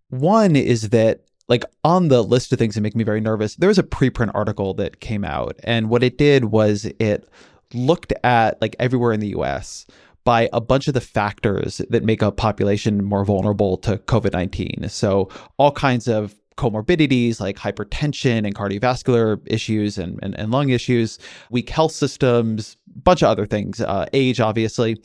One 0.09 0.55
is 0.55 0.89
that 0.89 1.21
like 1.49 1.63
on 1.83 2.07
the 2.07 2.23
list 2.23 2.53
of 2.53 2.59
things 2.59 2.75
that 2.75 2.81
make 2.81 2.95
me 2.95 3.03
very 3.03 3.21
nervous, 3.21 3.55
there 3.55 3.67
was 3.67 3.79
a 3.79 3.83
preprint 3.83 4.31
article 4.33 4.73
that 4.75 4.99
came 4.99 5.25
out 5.25 5.55
and 5.63 5.89
what 5.89 6.03
it 6.03 6.17
did 6.17 6.45
was 6.45 6.85
it 6.99 7.27
looked 7.73 8.13
at 8.23 8.61
like 8.61 8.75
everywhere 8.79 9.13
in 9.13 9.19
the 9.19 9.29
US 9.29 9.87
by 10.23 10.47
a 10.53 10.61
bunch 10.61 10.87
of 10.87 10.93
the 10.93 11.01
factors 11.01 11.81
that 11.89 12.03
make 12.03 12.21
a 12.21 12.31
population 12.31 13.03
more 13.03 13.25
vulnerable 13.25 13.77
to 13.77 13.97
COVID-19. 13.97 14.89
So 14.89 15.29
all 15.57 15.71
kinds 15.71 16.07
of 16.07 16.35
comorbidities 16.55 17.39
like 17.39 17.57
hypertension 17.57 18.45
and 18.45 18.55
cardiovascular 18.55 19.41
issues 19.45 19.97
and, 19.97 20.19
and, 20.21 20.37
and 20.37 20.51
lung 20.51 20.69
issues, 20.69 21.19
weak 21.49 21.69
health 21.69 21.91
systems, 21.91 22.77
bunch 22.87 23.21
of 23.21 23.29
other 23.29 23.45
things, 23.45 23.81
uh, 23.81 24.05
age, 24.13 24.39
obviously. 24.39 24.97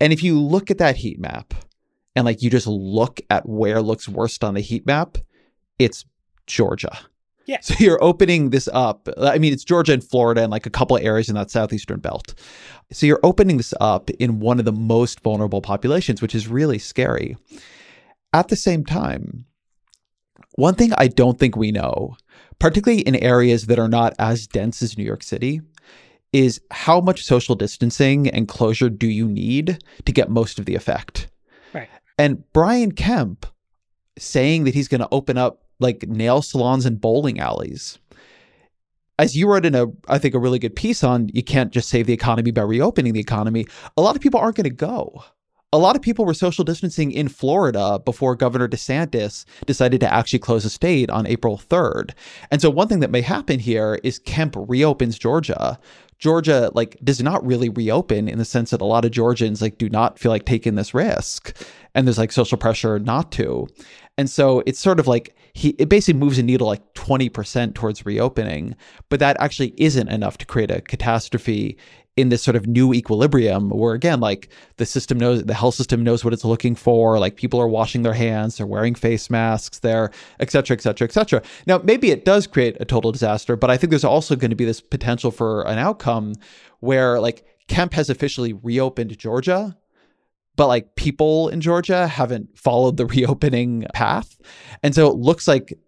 And 0.00 0.12
if 0.12 0.22
you 0.22 0.40
look 0.40 0.70
at 0.70 0.78
that 0.78 0.96
heat 0.96 1.18
map 1.18 1.54
and 2.14 2.24
like 2.24 2.42
you 2.42 2.50
just 2.50 2.66
look 2.66 3.20
at 3.30 3.48
where 3.48 3.82
looks 3.82 4.08
worst 4.08 4.44
on 4.44 4.54
the 4.54 4.60
heat 4.60 4.86
map, 4.86 5.18
it's 5.78 6.04
Georgia. 6.46 6.98
Yeah. 7.46 7.60
So 7.60 7.74
you're 7.78 8.02
opening 8.02 8.50
this 8.50 8.68
up. 8.72 9.08
I 9.18 9.38
mean, 9.38 9.52
it's 9.52 9.64
Georgia 9.64 9.92
and 9.92 10.04
Florida 10.04 10.42
and 10.42 10.50
like 10.50 10.66
a 10.66 10.70
couple 10.70 10.96
of 10.96 11.02
areas 11.02 11.28
in 11.28 11.34
that 11.34 11.50
southeastern 11.50 11.98
belt. 11.98 12.34
So 12.92 13.06
you're 13.06 13.20
opening 13.24 13.56
this 13.56 13.74
up 13.80 14.10
in 14.10 14.38
one 14.38 14.58
of 14.60 14.64
the 14.64 14.72
most 14.72 15.20
vulnerable 15.20 15.60
populations, 15.60 16.22
which 16.22 16.34
is 16.34 16.46
really 16.46 16.78
scary. 16.78 17.36
At 18.32 18.48
the 18.48 18.56
same 18.56 18.84
time, 18.84 19.46
one 20.58 20.74
thing 20.74 20.92
I 20.98 21.06
don't 21.06 21.38
think 21.38 21.56
we 21.56 21.70
know, 21.70 22.16
particularly 22.58 23.02
in 23.02 23.14
areas 23.14 23.66
that 23.66 23.78
are 23.78 23.88
not 23.88 24.14
as 24.18 24.48
dense 24.48 24.82
as 24.82 24.98
New 24.98 25.04
York 25.04 25.22
City, 25.22 25.60
is 26.32 26.60
how 26.72 27.00
much 27.00 27.24
social 27.24 27.54
distancing 27.54 28.26
and 28.26 28.48
closure 28.48 28.90
do 28.90 29.06
you 29.06 29.28
need 29.28 29.78
to 30.04 30.12
get 30.12 30.28
most 30.28 30.58
of 30.58 30.64
the 30.64 30.74
effect? 30.74 31.28
Right. 31.72 31.88
And 32.18 32.42
Brian 32.52 32.90
Kemp 32.90 33.46
saying 34.18 34.64
that 34.64 34.74
he's 34.74 34.88
going 34.88 35.00
to 35.00 35.08
open 35.12 35.38
up 35.38 35.62
like 35.78 36.08
nail 36.08 36.42
salons 36.42 36.86
and 36.86 37.00
bowling 37.00 37.38
alleys. 37.38 38.00
As 39.16 39.36
you 39.36 39.48
wrote 39.48 39.64
in 39.64 39.76
a, 39.76 39.86
I 40.08 40.18
think, 40.18 40.34
a 40.34 40.40
really 40.40 40.58
good 40.58 40.74
piece 40.74 41.04
on, 41.04 41.28
you 41.32 41.44
can't 41.44 41.72
just 41.72 41.88
save 41.88 42.08
the 42.08 42.12
economy 42.12 42.50
by 42.50 42.62
reopening 42.62 43.12
the 43.12 43.20
economy. 43.20 43.66
A 43.96 44.02
lot 44.02 44.16
of 44.16 44.22
people 44.22 44.40
aren't 44.40 44.56
going 44.56 44.64
to 44.64 44.70
go 44.70 45.22
a 45.72 45.78
lot 45.78 45.96
of 45.96 46.02
people 46.02 46.24
were 46.24 46.34
social 46.34 46.64
distancing 46.64 47.12
in 47.12 47.28
Florida 47.28 48.00
before 48.04 48.34
Governor 48.34 48.68
DeSantis 48.68 49.44
decided 49.66 50.00
to 50.00 50.12
actually 50.12 50.38
close 50.38 50.62
the 50.62 50.70
state 50.70 51.10
on 51.10 51.26
April 51.26 51.58
3rd. 51.58 52.12
And 52.50 52.62
so 52.62 52.70
one 52.70 52.88
thing 52.88 53.00
that 53.00 53.10
may 53.10 53.20
happen 53.20 53.58
here 53.58 54.00
is 54.02 54.18
Kemp 54.18 54.54
reopens 54.56 55.18
Georgia. 55.18 55.78
Georgia 56.18 56.70
like 56.74 56.98
does 57.04 57.22
not 57.22 57.46
really 57.46 57.68
reopen 57.68 58.28
in 58.28 58.38
the 58.38 58.44
sense 58.44 58.70
that 58.70 58.80
a 58.80 58.86
lot 58.86 59.04
of 59.04 59.10
Georgians 59.10 59.60
like 59.60 59.78
do 59.78 59.88
not 59.90 60.18
feel 60.18 60.32
like 60.32 60.46
taking 60.46 60.74
this 60.74 60.94
risk 60.94 61.54
and 61.94 62.06
there's 62.06 62.18
like 62.18 62.32
social 62.32 62.58
pressure 62.58 62.98
not 62.98 63.30
to. 63.32 63.68
And 64.16 64.28
so 64.28 64.62
it's 64.66 64.80
sort 64.80 64.98
of 64.98 65.06
like 65.06 65.36
he 65.52 65.70
it 65.78 65.88
basically 65.88 66.18
moves 66.18 66.38
a 66.38 66.42
needle 66.42 66.66
like 66.66 66.94
20% 66.94 67.74
towards 67.74 68.06
reopening, 68.06 68.74
but 69.10 69.20
that 69.20 69.36
actually 69.38 69.74
isn't 69.76 70.08
enough 70.08 70.38
to 70.38 70.46
create 70.46 70.70
a 70.70 70.80
catastrophe 70.80 71.76
in 72.18 72.30
this 72.30 72.42
sort 72.42 72.56
of 72.56 72.66
new 72.66 72.92
equilibrium 72.92 73.70
where 73.70 73.94
again 73.94 74.18
like 74.18 74.48
the 74.76 74.84
system 74.84 75.18
knows 75.18 75.44
the 75.44 75.54
health 75.54 75.76
system 75.76 76.02
knows 76.02 76.24
what 76.24 76.34
it's 76.34 76.44
looking 76.44 76.74
for 76.74 77.16
like 77.16 77.36
people 77.36 77.60
are 77.60 77.68
washing 77.68 78.02
their 78.02 78.12
hands 78.12 78.56
they're 78.56 78.66
wearing 78.66 78.92
face 78.92 79.30
masks 79.30 79.78
they're 79.78 80.10
et 80.40 80.50
cetera 80.50 80.76
et 80.76 80.80
cetera 80.80 81.06
et 81.06 81.12
cetera. 81.12 81.40
Now 81.68 81.78
maybe 81.78 82.10
it 82.10 82.24
does 82.24 82.48
create 82.48 82.76
a 82.80 82.84
total 82.84 83.12
disaster 83.12 83.54
but 83.54 83.70
i 83.70 83.76
think 83.76 83.90
there's 83.90 84.02
also 84.02 84.34
going 84.34 84.50
to 84.50 84.56
be 84.56 84.64
this 84.64 84.80
potential 84.80 85.30
for 85.30 85.62
an 85.68 85.78
outcome 85.78 86.34
where 86.80 87.20
like 87.20 87.44
kemp 87.68 87.92
has 87.94 88.10
officially 88.10 88.52
reopened 88.52 89.16
georgia 89.16 89.76
but 90.56 90.66
like 90.66 90.96
people 90.96 91.48
in 91.50 91.60
georgia 91.60 92.08
haven't 92.08 92.58
followed 92.58 92.96
the 92.96 93.06
reopening 93.16 93.86
path. 93.94 94.38
And 94.82 94.92
so 94.92 95.08
it 95.08 95.14
looks 95.16 95.46
like 95.46 95.78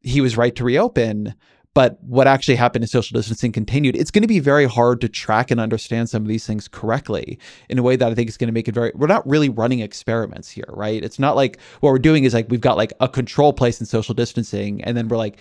he 0.00 0.20
was 0.20 0.36
right 0.36 0.54
to 0.54 0.64
reopen 0.64 1.34
but 1.74 2.02
what 2.02 2.26
actually 2.26 2.56
happened 2.56 2.82
in 2.82 2.88
social 2.88 3.14
distancing 3.14 3.52
continued. 3.52 3.96
It's 3.96 4.10
going 4.10 4.22
to 4.22 4.28
be 4.28 4.40
very 4.40 4.66
hard 4.66 5.00
to 5.02 5.08
track 5.08 5.50
and 5.50 5.60
understand 5.60 6.10
some 6.10 6.22
of 6.22 6.28
these 6.28 6.46
things 6.46 6.66
correctly 6.66 7.38
in 7.68 7.78
a 7.78 7.82
way 7.82 7.96
that 7.96 8.10
I 8.10 8.14
think 8.14 8.28
is 8.28 8.36
going 8.36 8.48
to 8.48 8.52
make 8.52 8.66
it 8.66 8.74
very. 8.74 8.92
We're 8.94 9.06
not 9.06 9.26
really 9.28 9.48
running 9.48 9.80
experiments 9.80 10.50
here, 10.50 10.68
right? 10.68 11.02
It's 11.02 11.18
not 11.18 11.36
like 11.36 11.60
what 11.80 11.90
we're 11.90 11.98
doing 11.98 12.24
is 12.24 12.34
like 12.34 12.46
we've 12.48 12.60
got 12.60 12.76
like 12.76 12.92
a 13.00 13.08
control 13.08 13.52
place 13.52 13.80
in 13.80 13.86
social 13.86 14.14
distancing, 14.14 14.82
and 14.82 14.96
then 14.96 15.08
we're 15.08 15.16
like 15.16 15.38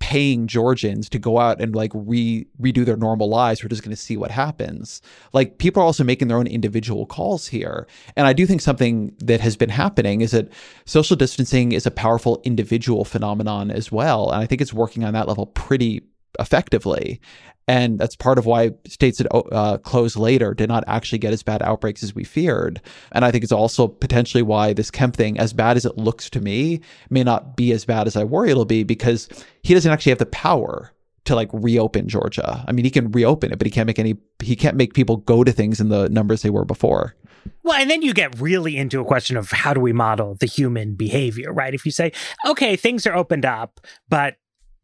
paying 0.00 0.46
Georgians 0.46 1.08
to 1.10 1.18
go 1.18 1.38
out 1.38 1.60
and 1.60 1.74
like 1.74 1.90
re 1.94 2.46
redo 2.60 2.84
their 2.84 2.96
normal 2.96 3.28
lives. 3.28 3.62
We're 3.62 3.68
just 3.68 3.82
going 3.82 3.94
to 3.94 4.00
see 4.00 4.16
what 4.16 4.30
happens. 4.30 5.02
Like 5.32 5.58
people 5.58 5.82
are 5.82 5.86
also 5.86 6.04
making 6.04 6.28
their 6.28 6.38
own 6.38 6.46
individual 6.46 7.04
calls 7.06 7.48
here. 7.48 7.86
And 8.16 8.26
I 8.26 8.32
do 8.32 8.46
think 8.46 8.60
something 8.60 9.14
that 9.18 9.40
has 9.40 9.56
been 9.56 9.70
happening 9.70 10.20
is 10.20 10.30
that 10.30 10.50
social 10.86 11.16
distancing 11.16 11.72
is 11.72 11.86
a 11.86 11.90
powerful 11.90 12.40
individual 12.44 13.04
phenomenon 13.04 13.70
as 13.70 13.92
well. 13.92 14.30
And 14.30 14.42
I 14.42 14.46
think 14.46 14.60
it's 14.60 14.72
working 14.72 15.04
on 15.04 15.12
that 15.14 15.28
level 15.28 15.46
pretty 15.46 16.02
effectively. 16.38 17.20
And 17.68 17.98
that's 17.98 18.16
part 18.16 18.38
of 18.38 18.46
why 18.46 18.70
states 18.86 19.18
that 19.18 19.28
uh, 19.30 19.76
closed 19.78 20.16
later 20.16 20.54
did 20.54 20.68
not 20.68 20.84
actually 20.86 21.18
get 21.18 21.34
as 21.34 21.42
bad 21.42 21.62
outbreaks 21.62 22.02
as 22.02 22.14
we 22.14 22.24
feared. 22.24 22.80
And 23.12 23.26
I 23.26 23.30
think 23.30 23.44
it's 23.44 23.52
also 23.52 23.86
potentially 23.86 24.42
why 24.42 24.72
this 24.72 24.90
Kemp 24.90 25.16
thing, 25.16 25.38
as 25.38 25.52
bad 25.52 25.76
as 25.76 25.84
it 25.84 25.98
looks 25.98 26.30
to 26.30 26.40
me, 26.40 26.80
may 27.10 27.22
not 27.22 27.56
be 27.56 27.72
as 27.72 27.84
bad 27.84 28.06
as 28.06 28.16
I 28.16 28.24
worry 28.24 28.50
it'll 28.50 28.64
be 28.64 28.84
because 28.84 29.28
he 29.62 29.74
doesn't 29.74 29.92
actually 29.92 30.10
have 30.10 30.18
the 30.18 30.26
power 30.26 30.92
to 31.26 31.34
like 31.34 31.50
reopen 31.52 32.08
Georgia. 32.08 32.64
I 32.66 32.72
mean, 32.72 32.86
he 32.86 32.90
can 32.90 33.12
reopen 33.12 33.52
it, 33.52 33.58
but 33.58 33.66
he 33.66 33.70
can't 33.70 33.86
make 33.86 33.98
any, 33.98 34.16
he 34.42 34.56
can't 34.56 34.76
make 34.76 34.94
people 34.94 35.18
go 35.18 35.44
to 35.44 35.52
things 35.52 35.78
in 35.78 35.90
the 35.90 36.08
numbers 36.08 36.40
they 36.40 36.48
were 36.48 36.64
before. 36.64 37.14
Well, 37.62 37.78
and 37.78 37.90
then 37.90 38.00
you 38.00 38.14
get 38.14 38.40
really 38.40 38.78
into 38.78 38.98
a 39.00 39.04
question 39.04 39.36
of 39.36 39.50
how 39.50 39.74
do 39.74 39.80
we 39.80 39.92
model 39.92 40.36
the 40.36 40.46
human 40.46 40.94
behavior, 40.94 41.52
right? 41.52 41.74
If 41.74 41.84
you 41.84 41.92
say, 41.92 42.12
okay, 42.46 42.76
things 42.76 43.06
are 43.06 43.14
opened 43.14 43.44
up, 43.44 43.80
but 44.08 44.36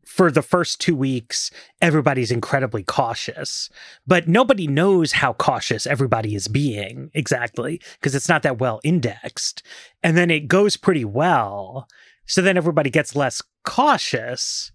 for 0.06 0.30
the 0.30 0.42
first 0.42 0.80
two 0.80 0.94
weeks, 0.94 1.50
everybody's 1.80 2.30
incredibly 2.30 2.82
cautious, 2.82 3.68
but 4.06 4.28
nobody 4.28 4.66
knows 4.66 5.12
how 5.12 5.32
cautious 5.34 5.86
everybody 5.86 6.34
is 6.34 6.48
being 6.48 7.10
exactly 7.14 7.80
because 7.94 8.14
it's 8.14 8.28
not 8.28 8.42
that 8.42 8.58
well 8.58 8.80
indexed. 8.84 9.62
And 10.02 10.16
then 10.16 10.30
it 10.30 10.48
goes 10.48 10.76
pretty 10.76 11.04
well. 11.04 11.88
So 12.26 12.42
then 12.42 12.56
everybody 12.56 12.90
gets 12.90 13.16
less 13.16 13.42
cautious 13.64 14.72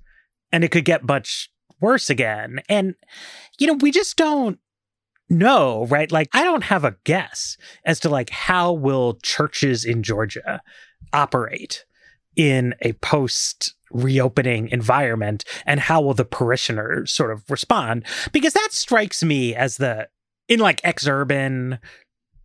and 0.51 0.63
it 0.63 0.71
could 0.71 0.85
get 0.85 1.07
much 1.07 1.49
worse 1.79 2.09
again. 2.09 2.61
And, 2.67 2.95
you 3.59 3.67
know, 3.67 3.73
we 3.73 3.91
just 3.91 4.17
don't 4.17 4.59
know, 5.29 5.85
right? 5.85 6.11
Like, 6.11 6.29
I 6.33 6.43
don't 6.43 6.63
have 6.63 6.83
a 6.83 6.95
guess 7.03 7.57
as 7.85 7.99
to 8.01 8.09
like 8.09 8.29
how 8.29 8.73
will 8.73 9.19
churches 9.21 9.85
in 9.85 10.03
Georgia 10.03 10.61
operate 11.13 11.85
in 12.35 12.75
a 12.81 12.93
post 12.93 13.75
reopening 13.91 14.69
environment 14.69 15.43
and 15.65 15.80
how 15.80 16.02
will 16.02 16.13
the 16.13 16.25
parishioners 16.25 17.12
sort 17.12 17.32
of 17.32 17.49
respond? 17.49 18.06
Because 18.32 18.54
that 18.54 18.69
strikes 18.71 19.23
me 19.23 19.56
as 19.56 19.78
the 19.78 20.08
in 20.47 20.60
like 20.60 20.82
exurban 20.82 21.80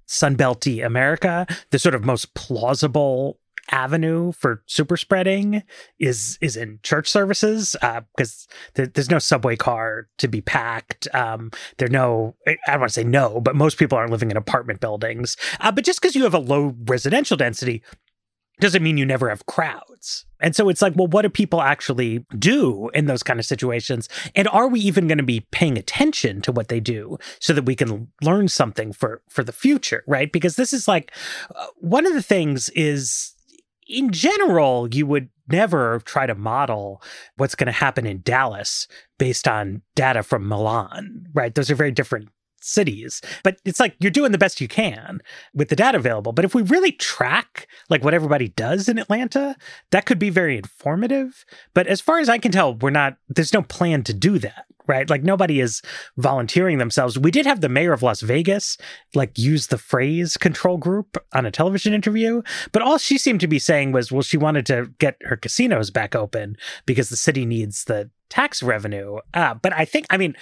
sunbelty 0.07 0.85
america 0.85 1.47
the 1.71 1.79
sort 1.79 1.95
of 1.95 2.05
most 2.05 2.35
plausible 2.35 3.39
avenue 3.71 4.33
for 4.33 4.63
super 4.67 4.97
spreading 4.97 5.63
is 5.99 6.39
is 6.43 6.57
in 6.57 6.79
church 6.83 7.09
services 7.09 7.75
because 8.15 8.47
uh, 8.79 8.87
there's 8.95 9.11
no 9.11 9.19
subway 9.19 9.57
car 9.57 10.07
to 10.19 10.29
be 10.29 10.43
packed 10.43 11.09
um 11.15 11.51
there 11.79 11.89
no 11.89 12.35
i 12.47 12.57
don't 12.67 12.81
want 12.81 12.91
to 12.91 12.93
say 12.93 13.05
no 13.05 13.41
but 13.41 13.57
most 13.57 13.79
people 13.79 13.97
aren't 13.97 14.11
living 14.11 14.31
in 14.31 14.37
apartment 14.37 14.81
buildings 14.81 15.37
uh, 15.61 15.73
but 15.73 15.85
just 15.85 16.01
because 16.01 16.15
you 16.15 16.25
have 16.25 16.35
a 16.35 16.39
low 16.39 16.75
residential 16.85 17.37
density 17.37 17.83
doesn't 18.65 18.83
mean 18.83 18.97
you 18.97 19.07
never 19.07 19.29
have 19.29 19.47
crowds. 19.47 20.25
And 20.41 20.57
so 20.57 20.69
it's 20.69 20.83
like, 20.83 20.95
well, 20.97 21.07
what 21.07 21.23
do 21.23 21.29
people 21.29 21.61
actually 21.61 22.25
do 22.39 22.89
in 22.95 23.07
those 23.07 23.23
kind 23.23 23.39
of 23.39 23.47
situations? 23.47 24.09
And 24.35 24.49
are 24.49 24.69
we 24.69 24.81
even 24.81 25.07
going 25.07 25.19
to 25.19 25.25
be 25.25 25.47
paying 25.53 25.77
attention 25.77 26.41
to 26.43 26.53
what 26.53 26.69
they 26.69 26.81
do 26.81 27.19
so 27.41 27.53
that 27.53 27.67
we 27.67 27.75
can 27.75 28.09
learn 28.23 28.49
something 28.49 28.93
for 28.93 29.23
for 29.29 29.45
the 29.45 29.53
future, 29.53 30.03
right? 30.07 30.33
Because 30.33 30.57
this 30.57 30.73
is 30.73 30.89
like 30.89 31.13
uh, 31.55 31.67
one 31.77 32.07
of 32.07 32.15
the 32.15 32.23
things 32.23 32.71
is 32.71 33.35
in 33.87 34.11
general, 34.11 34.89
you 34.95 35.07
would 35.07 35.29
never 35.49 36.01
try 36.07 36.27
to 36.27 36.35
model 36.35 37.03
what's 37.37 37.55
going 37.55 37.67
to 37.67 37.73
happen 37.73 38.07
in 38.07 38.23
Dallas 38.23 38.89
based 39.19 39.47
on 39.47 39.83
data 39.95 40.23
from 40.23 40.49
Milan, 40.49 41.27
right? 41.35 41.55
Those 41.55 41.71
are 41.71 41.75
very 41.75 41.93
different 41.93 42.31
cities. 42.65 43.21
But 43.43 43.59
it's 43.65 43.81
like 43.81 43.97
you're 44.01 44.11
doing 44.11 44.33
the 44.33 44.39
best 44.39 44.61
you 44.61 44.69
can 44.69 45.21
with 45.53 45.69
the 45.69 45.77
data 45.77 45.99
available. 45.99 46.33
But 46.33 46.45
if 46.45 46.55
we 46.55 46.63
really 46.63 46.93
track 46.93 47.69
like 47.91 48.03
what 48.03 48.15
everybody 48.15 48.49
does 48.49 48.89
in 48.89 48.99
Atlanta, 48.99 49.57
that 49.91 50.07
could 50.07 50.19
be 50.19 50.31
very 50.31 50.57
informative. 50.57 51.45
But 51.75 51.87
as 51.87 52.01
far 52.01 52.19
as 52.19 52.29
I 52.29 52.39
can 52.39 52.53
tell, 52.53 52.75
we're 52.75 52.91
not 52.91 53.17
there's 53.29 53.53
no 53.53 53.63
plan 53.63 54.03
to 54.05 54.15
do 54.15 54.39
that 54.39 54.67
right? 54.87 55.09
Like 55.09 55.23
nobody 55.23 55.61
is 55.61 55.83
volunteering 56.17 56.79
themselves. 56.79 57.19
We 57.19 57.31
did 57.31 57.47
have 57.47 57.61
the 57.61 57.69
mayor 57.69 57.93
of 57.93 58.03
Las 58.03 58.21
Vegas 58.21 58.77
like 59.15 59.39
use 59.39 59.69
the 59.69 59.79
phrase 59.79 60.37
control 60.37 60.77
group 60.77 61.17
on 61.33 61.47
a 61.47 61.51
television 61.51 61.95
interview, 61.95 62.43
but 62.73 62.83
all 62.83 62.99
she 62.99 63.19
seemed 63.19 63.41
to 63.41 63.47
be 63.47 63.59
saying 63.59 63.93
was, 63.93 64.13
well, 64.13 64.23
she 64.23 64.37
wanted 64.37 64.67
to 64.67 64.91
get 64.99 65.17
her 65.23 65.37
casinos 65.37 65.91
back 65.91 66.15
open 66.15 66.57
because 66.87 67.09
the 67.09 67.17
city 67.17 67.47
needs 67.47 67.85
the 67.85 68.11
tax 68.29 68.63
revenue. 68.63 69.19
Uh, 69.33 69.55
but 69.55 69.73
I 69.73 69.85
think, 69.85 70.07
I 70.11 70.17
mean, 70.17 70.35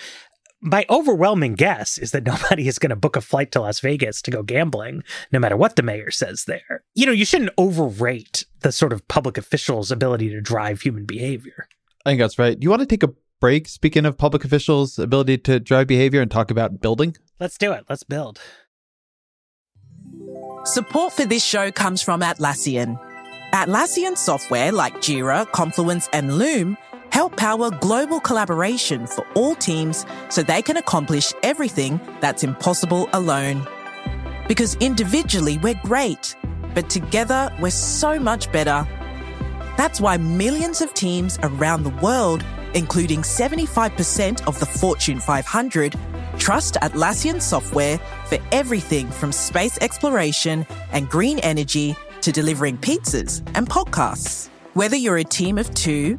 my 0.63 0.87
overwhelming 0.89 1.55
guess 1.55 1.99
is 1.99 2.13
that 2.13 2.25
nobody 2.27 2.69
is 2.69 2.79
going 2.79 2.91
to 2.91 2.97
book 2.97 3.17
a 3.17 3.21
flight 3.21 3.53
to 3.53 3.61
Las 3.61 3.81
Vegas 3.81 4.23
to 4.23 4.31
go 4.31 4.43
gambling, 4.43 5.03
no 5.31 5.39
matter 5.39 5.57
what 5.57 5.77
the 5.77 5.83
mayor 5.83 6.11
says 6.11 6.45
there. 6.45 6.85
You 6.95 7.05
know, 7.05 7.13
you 7.13 7.25
shouldn't 7.25 7.51
overrate 7.59 8.47
the 8.61 8.73
sort 8.73 8.93
of 8.93 9.07
public 9.09 9.37
officials' 9.37 9.91
ability 9.91 10.31
to 10.31 10.41
drive 10.41 10.81
human 10.81 11.05
behavior. 11.05 11.67
I 12.07 12.11
think 12.11 12.21
that's 12.21 12.39
right. 12.39 12.57
You 12.61 12.71
want 12.71 12.81
to 12.81 12.87
take 12.87 13.03
a 13.03 13.13
break, 13.41 13.69
speaking 13.69 14.07
of 14.07 14.17
public 14.17 14.45
officials' 14.45 14.99
ability 14.99 15.39
to 15.39 15.59
drive 15.61 15.89
behavior, 15.89 16.21
and 16.23 16.31
talk 16.31 16.51
about 16.51 16.81
building? 16.81 17.17
Let's 17.41 17.59
do 17.59 17.73
it. 17.73 17.85
Let's 17.89 18.05
build. 18.05 18.41
Support 20.65 21.13
for 21.13 21.25
this 21.25 21.45
show 21.45 21.73
comes 21.73 22.03
from 22.03 22.21
Atlassian. 22.21 23.01
Atlassian 23.53 24.17
software 24.17 24.71
like 24.71 24.95
Jira, 24.97 25.51
Confluence, 25.51 26.09
and 26.13 26.39
Loom 26.39 26.77
help 27.13 27.37
power 27.37 27.71
global 27.71 28.19
collaboration 28.19 29.07
for 29.07 29.27
all 29.35 29.55
teams 29.55 30.07
so 30.31 30.43
they 30.43 30.63
can 30.63 30.79
accomplish 30.79 31.35
everything 31.43 32.01
that's 32.21 32.43
impossible 32.43 33.07
alone. 33.13 33.69
Because 34.49 34.77
individually 34.77 35.59
we're 35.59 35.79
great, 35.85 36.35
but 36.75 36.89
together 36.89 37.55
we're 37.61 37.71
so 37.71 38.19
much 38.19 38.51
better. 38.51 38.89
That's 39.77 40.01
why 40.01 40.17
millions 40.17 40.81
of 40.81 40.95
teams 40.95 41.39
around 41.43 41.83
the 41.83 41.97
world, 42.03 42.43
including 42.73 43.21
75% 43.21 44.47
of 44.47 44.59
the 44.59 44.65
Fortune 44.65 45.21
500, 45.21 45.95
trust 46.39 46.77
Atlassian 46.81 47.43
software 47.43 47.99
for 48.25 48.39
everything 48.53 49.11
from 49.11 49.33
space 49.33 49.77
exploration 49.83 50.67
and 50.93 51.11
green 51.11 51.41
energy 51.41 51.95
to 52.23 52.33
delivering 52.33 52.79
pizzas 52.79 53.43
and 53.55 53.69
podcasts. 53.69 54.49
Whether 54.73 54.97
you're 54.97 55.19
a 55.19 55.25
team 55.25 55.59
of 55.59 55.73
two, 55.75 56.19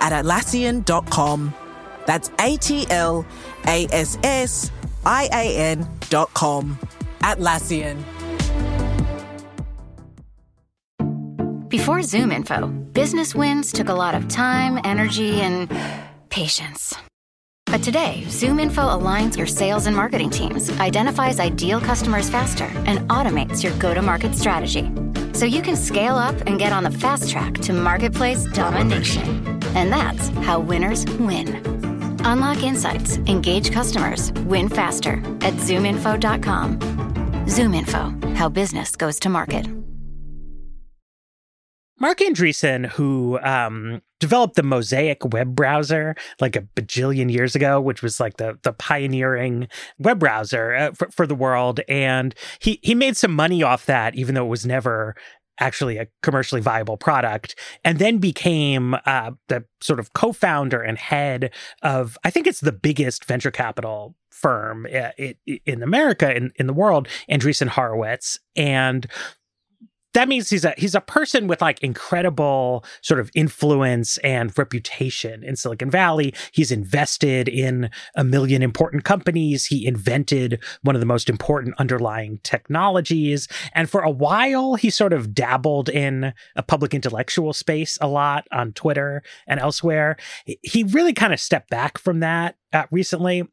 at 0.00 0.12
Atlassian.com. 0.12 1.54
That's 2.06 2.30
A 2.40 2.56
T 2.56 2.86
L 2.90 3.26
A 3.66 3.86
S 3.90 4.18
S 4.22 4.70
I 5.04 5.28
A 5.32 5.56
N.com. 5.56 6.78
Atlassian. 7.20 8.04
Before 11.68 11.98
ZoomInfo, 11.98 12.92
business 12.92 13.34
wins 13.34 13.72
took 13.72 13.88
a 13.88 13.94
lot 13.94 14.14
of 14.14 14.28
time, 14.28 14.80
energy, 14.84 15.40
and 15.40 15.68
patience. 16.30 16.94
But 17.66 17.82
today, 17.82 18.22
ZoomInfo 18.28 19.00
aligns 19.00 19.36
your 19.36 19.48
sales 19.48 19.86
and 19.86 19.94
marketing 19.94 20.30
teams, 20.30 20.70
identifies 20.78 21.40
ideal 21.40 21.80
customers 21.80 22.30
faster, 22.30 22.70
and 22.86 23.00
automates 23.10 23.62
your 23.62 23.76
go 23.78 23.92
to 23.92 24.00
market 24.00 24.34
strategy 24.34 24.90
so 25.34 25.44
you 25.44 25.60
can 25.60 25.76
scale 25.76 26.14
up 26.14 26.34
and 26.46 26.58
get 26.58 26.72
on 26.72 26.84
the 26.84 26.90
fast 26.90 27.30
track 27.30 27.54
to 27.54 27.72
marketplace 27.72 28.44
domination. 28.44 29.55
And 29.76 29.92
that's 29.92 30.28
how 30.44 30.58
winners 30.58 31.04
win. 31.20 31.62
Unlock 32.24 32.64
insights, 32.64 33.18
engage 33.18 33.70
customers, 33.70 34.32
win 34.46 34.68
faster 34.68 35.22
at 35.42 35.54
zoominfo.com. 35.54 36.80
ZoomInfo, 37.46 38.34
how 38.34 38.48
business 38.48 38.96
goes 38.96 39.20
to 39.20 39.28
market. 39.28 39.68
Marc 41.98 42.18
Andreessen, 42.18 42.86
who 42.86 43.38
um, 43.38 44.02
developed 44.20 44.56
the 44.56 44.62
Mosaic 44.62 45.24
web 45.32 45.54
browser 45.54 46.14
like 46.40 46.54
a 46.54 46.60
bajillion 46.76 47.32
years 47.32 47.54
ago, 47.54 47.80
which 47.80 48.02
was 48.02 48.20
like 48.20 48.36
the 48.36 48.58
the 48.62 48.72
pioneering 48.74 49.68
web 49.98 50.18
browser 50.18 50.74
uh, 50.74 50.92
for, 50.92 51.08
for 51.10 51.26
the 51.26 51.34
world, 51.34 51.80
and 51.88 52.34
he 52.58 52.80
he 52.82 52.94
made 52.94 53.16
some 53.16 53.32
money 53.32 53.62
off 53.62 53.86
that, 53.86 54.14
even 54.14 54.34
though 54.34 54.44
it 54.44 54.50
was 54.50 54.66
never 54.66 55.14
actually 55.58 55.98
a 55.98 56.06
commercially 56.22 56.60
viable 56.60 56.96
product, 56.96 57.54
and 57.84 57.98
then 57.98 58.18
became 58.18 58.94
uh, 59.06 59.32
the 59.48 59.64
sort 59.80 60.00
of 60.00 60.12
co-founder 60.12 60.80
and 60.80 60.98
head 60.98 61.50
of 61.82 62.18
I 62.24 62.30
think 62.30 62.46
it's 62.46 62.60
the 62.60 62.72
biggest 62.72 63.24
venture 63.24 63.50
capital 63.50 64.14
firm 64.30 64.86
uh, 64.94 65.10
in 65.64 65.82
America 65.82 66.34
in, 66.34 66.52
in 66.56 66.66
the 66.66 66.72
world, 66.72 67.08
Andreessen 67.30 67.68
Horowitz, 67.68 68.38
and 68.54 69.06
that 70.16 70.28
means 70.28 70.48
he's 70.48 70.64
a 70.64 70.72
he's 70.78 70.94
a 70.94 71.00
person 71.02 71.46
with 71.46 71.60
like 71.60 71.82
incredible 71.82 72.82
sort 73.02 73.20
of 73.20 73.30
influence 73.34 74.16
and 74.18 74.56
reputation 74.56 75.44
in 75.44 75.56
Silicon 75.56 75.90
Valley. 75.90 76.32
He's 76.52 76.72
invested 76.72 77.48
in 77.48 77.90
a 78.14 78.24
million 78.24 78.62
important 78.62 79.04
companies. 79.04 79.66
He 79.66 79.86
invented 79.86 80.62
one 80.80 80.96
of 80.96 81.00
the 81.00 81.06
most 81.06 81.28
important 81.28 81.74
underlying 81.78 82.40
technologies. 82.42 83.46
And 83.74 83.90
for 83.90 84.00
a 84.00 84.10
while, 84.10 84.76
he 84.76 84.88
sort 84.88 85.12
of 85.12 85.34
dabbled 85.34 85.90
in 85.90 86.32
a 86.54 86.62
public 86.62 86.94
intellectual 86.94 87.52
space 87.52 87.98
a 88.00 88.08
lot 88.08 88.46
on 88.50 88.72
Twitter 88.72 89.22
and 89.46 89.60
elsewhere. 89.60 90.16
He 90.62 90.82
really 90.82 91.12
kind 91.12 91.34
of 91.34 91.40
stepped 91.40 91.68
back 91.68 91.98
from 91.98 92.20
that 92.20 92.56
uh, 92.72 92.86
recently 92.90 93.46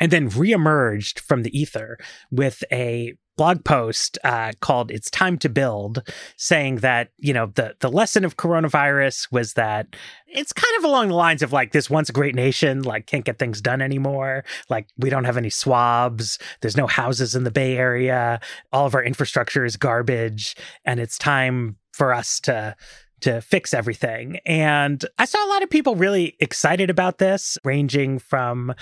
and 0.00 0.10
then 0.10 0.30
reemerged 0.30 1.20
from 1.20 1.42
the 1.42 1.58
ether 1.58 1.98
with 2.30 2.64
a 2.72 3.14
blog 3.36 3.64
post 3.64 4.18
uh, 4.24 4.52
called 4.60 4.90
"It's 4.90 5.10
Time 5.10 5.38
to 5.38 5.48
Build," 5.48 6.02
saying 6.36 6.76
that 6.76 7.10
you 7.18 7.32
know 7.32 7.46
the 7.54 7.76
the 7.80 7.90
lesson 7.90 8.24
of 8.24 8.36
coronavirus 8.36 9.30
was 9.30 9.54
that 9.54 9.94
it's 10.26 10.52
kind 10.52 10.76
of 10.78 10.84
along 10.84 11.08
the 11.08 11.14
lines 11.14 11.42
of 11.42 11.52
like 11.52 11.72
this 11.72 11.88
once 11.88 12.10
great 12.10 12.34
nation 12.34 12.82
like 12.82 13.06
can't 13.06 13.24
get 13.24 13.38
things 13.38 13.60
done 13.60 13.80
anymore. 13.80 14.44
Like 14.68 14.88
we 14.96 15.10
don't 15.10 15.24
have 15.24 15.36
any 15.36 15.50
swabs. 15.50 16.38
There's 16.60 16.76
no 16.76 16.86
houses 16.86 17.34
in 17.34 17.44
the 17.44 17.50
Bay 17.50 17.76
Area. 17.76 18.40
All 18.72 18.86
of 18.86 18.94
our 18.94 19.02
infrastructure 19.02 19.64
is 19.64 19.76
garbage, 19.76 20.56
and 20.84 21.00
it's 21.00 21.18
time 21.18 21.76
for 21.92 22.12
us 22.12 22.40
to 22.40 22.76
to 23.20 23.40
fix 23.40 23.72
everything. 23.72 24.38
And 24.46 25.04
I 25.18 25.24
saw 25.24 25.44
a 25.44 25.50
lot 25.50 25.62
of 25.62 25.70
people 25.70 25.96
really 25.96 26.36
excited 26.40 26.90
about 26.90 27.18
this, 27.18 27.58
ranging 27.64 28.18
from 28.18 28.74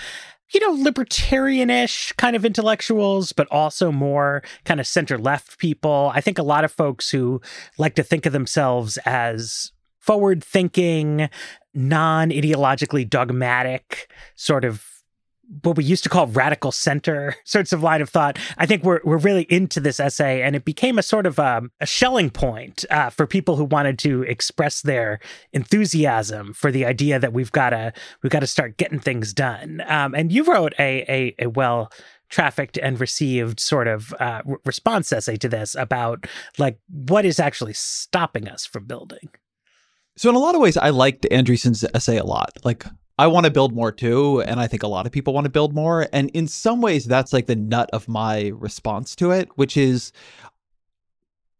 you 0.53 0.59
know, 0.59 0.91
libertarianish 0.91 2.15
kind 2.17 2.35
of 2.35 2.45
intellectuals, 2.45 3.31
but 3.31 3.47
also 3.49 3.91
more 3.91 4.43
kind 4.63 4.79
of 4.79 4.87
center 4.87 5.17
left 5.17 5.57
people. 5.57 6.11
I 6.13 6.21
think 6.21 6.37
a 6.37 6.43
lot 6.43 6.63
of 6.63 6.71
folks 6.71 7.09
who 7.09 7.41
like 7.77 7.95
to 7.95 8.03
think 8.03 8.25
of 8.25 8.33
themselves 8.33 8.97
as 9.05 9.71
forward 9.99 10.43
thinking, 10.43 11.29
non 11.73 12.29
ideologically 12.29 13.09
dogmatic 13.09 14.09
sort 14.35 14.63
of 14.63 14.85
what 15.63 15.77
we 15.77 15.83
used 15.83 16.03
to 16.03 16.09
call 16.09 16.27
radical 16.27 16.71
center 16.71 17.35
sorts 17.45 17.73
of 17.73 17.83
line 17.83 18.01
of 18.01 18.09
thought. 18.09 18.37
I 18.57 18.65
think 18.65 18.83
we're 18.83 19.01
we're 19.03 19.17
really 19.17 19.43
into 19.49 19.79
this 19.79 19.99
essay, 19.99 20.41
and 20.41 20.55
it 20.55 20.65
became 20.65 20.97
a 20.97 21.03
sort 21.03 21.25
of 21.25 21.39
um, 21.39 21.71
a 21.79 21.85
Schelling 21.85 22.29
point 22.29 22.85
uh, 22.89 23.09
for 23.09 23.27
people 23.27 23.55
who 23.55 23.65
wanted 23.65 23.99
to 23.99 24.23
express 24.23 24.81
their 24.81 25.19
enthusiasm 25.53 26.53
for 26.53 26.71
the 26.71 26.85
idea 26.85 27.19
that 27.19 27.33
we've 27.33 27.51
got 27.51 27.71
to 27.71 27.93
we've 28.21 28.31
got 28.31 28.39
to 28.39 28.47
start 28.47 28.77
getting 28.77 28.99
things 28.99 29.33
done. 29.33 29.81
Um, 29.87 30.13
and 30.15 30.31
you 30.31 30.43
wrote 30.43 30.73
a 30.79 31.05
a, 31.07 31.35
a 31.45 31.49
well 31.49 31.91
trafficked 32.29 32.77
and 32.77 32.99
received 32.99 33.59
sort 33.59 33.87
of 33.87 34.13
uh, 34.19 34.41
response 34.65 35.13
essay 35.13 35.37
to 35.37 35.47
this 35.47 35.75
about 35.75 36.25
like 36.57 36.79
what 36.89 37.23
is 37.23 37.39
actually 37.39 37.73
stopping 37.73 38.47
us 38.47 38.65
from 38.65 38.85
building. 38.85 39.29
So 40.17 40.29
in 40.29 40.35
a 40.35 40.39
lot 40.39 40.55
of 40.55 40.61
ways, 40.61 40.77
I 40.77 40.89
liked 40.89 41.27
Andreessen's 41.29 41.83
essay 41.93 42.17
a 42.17 42.23
lot. 42.23 42.51
Like 42.63 42.85
I 43.17 43.27
want 43.27 43.45
to 43.45 43.51
build 43.51 43.73
more 43.73 43.93
too, 43.93 44.41
and 44.41 44.59
I 44.59 44.67
think 44.67 44.83
a 44.83 44.87
lot 44.87 45.05
of 45.05 45.11
people 45.11 45.33
want 45.33 45.45
to 45.45 45.51
build 45.51 45.73
more. 45.73 46.07
And 46.11 46.29
in 46.31 46.47
some 46.47 46.81
ways, 46.81 47.05
that's 47.05 47.31
like 47.31 47.45
the 47.45 47.55
nut 47.55 47.89
of 47.93 48.09
my 48.09 48.51
response 48.53 49.15
to 49.17 49.31
it, 49.31 49.47
which 49.55 49.77
is 49.77 50.11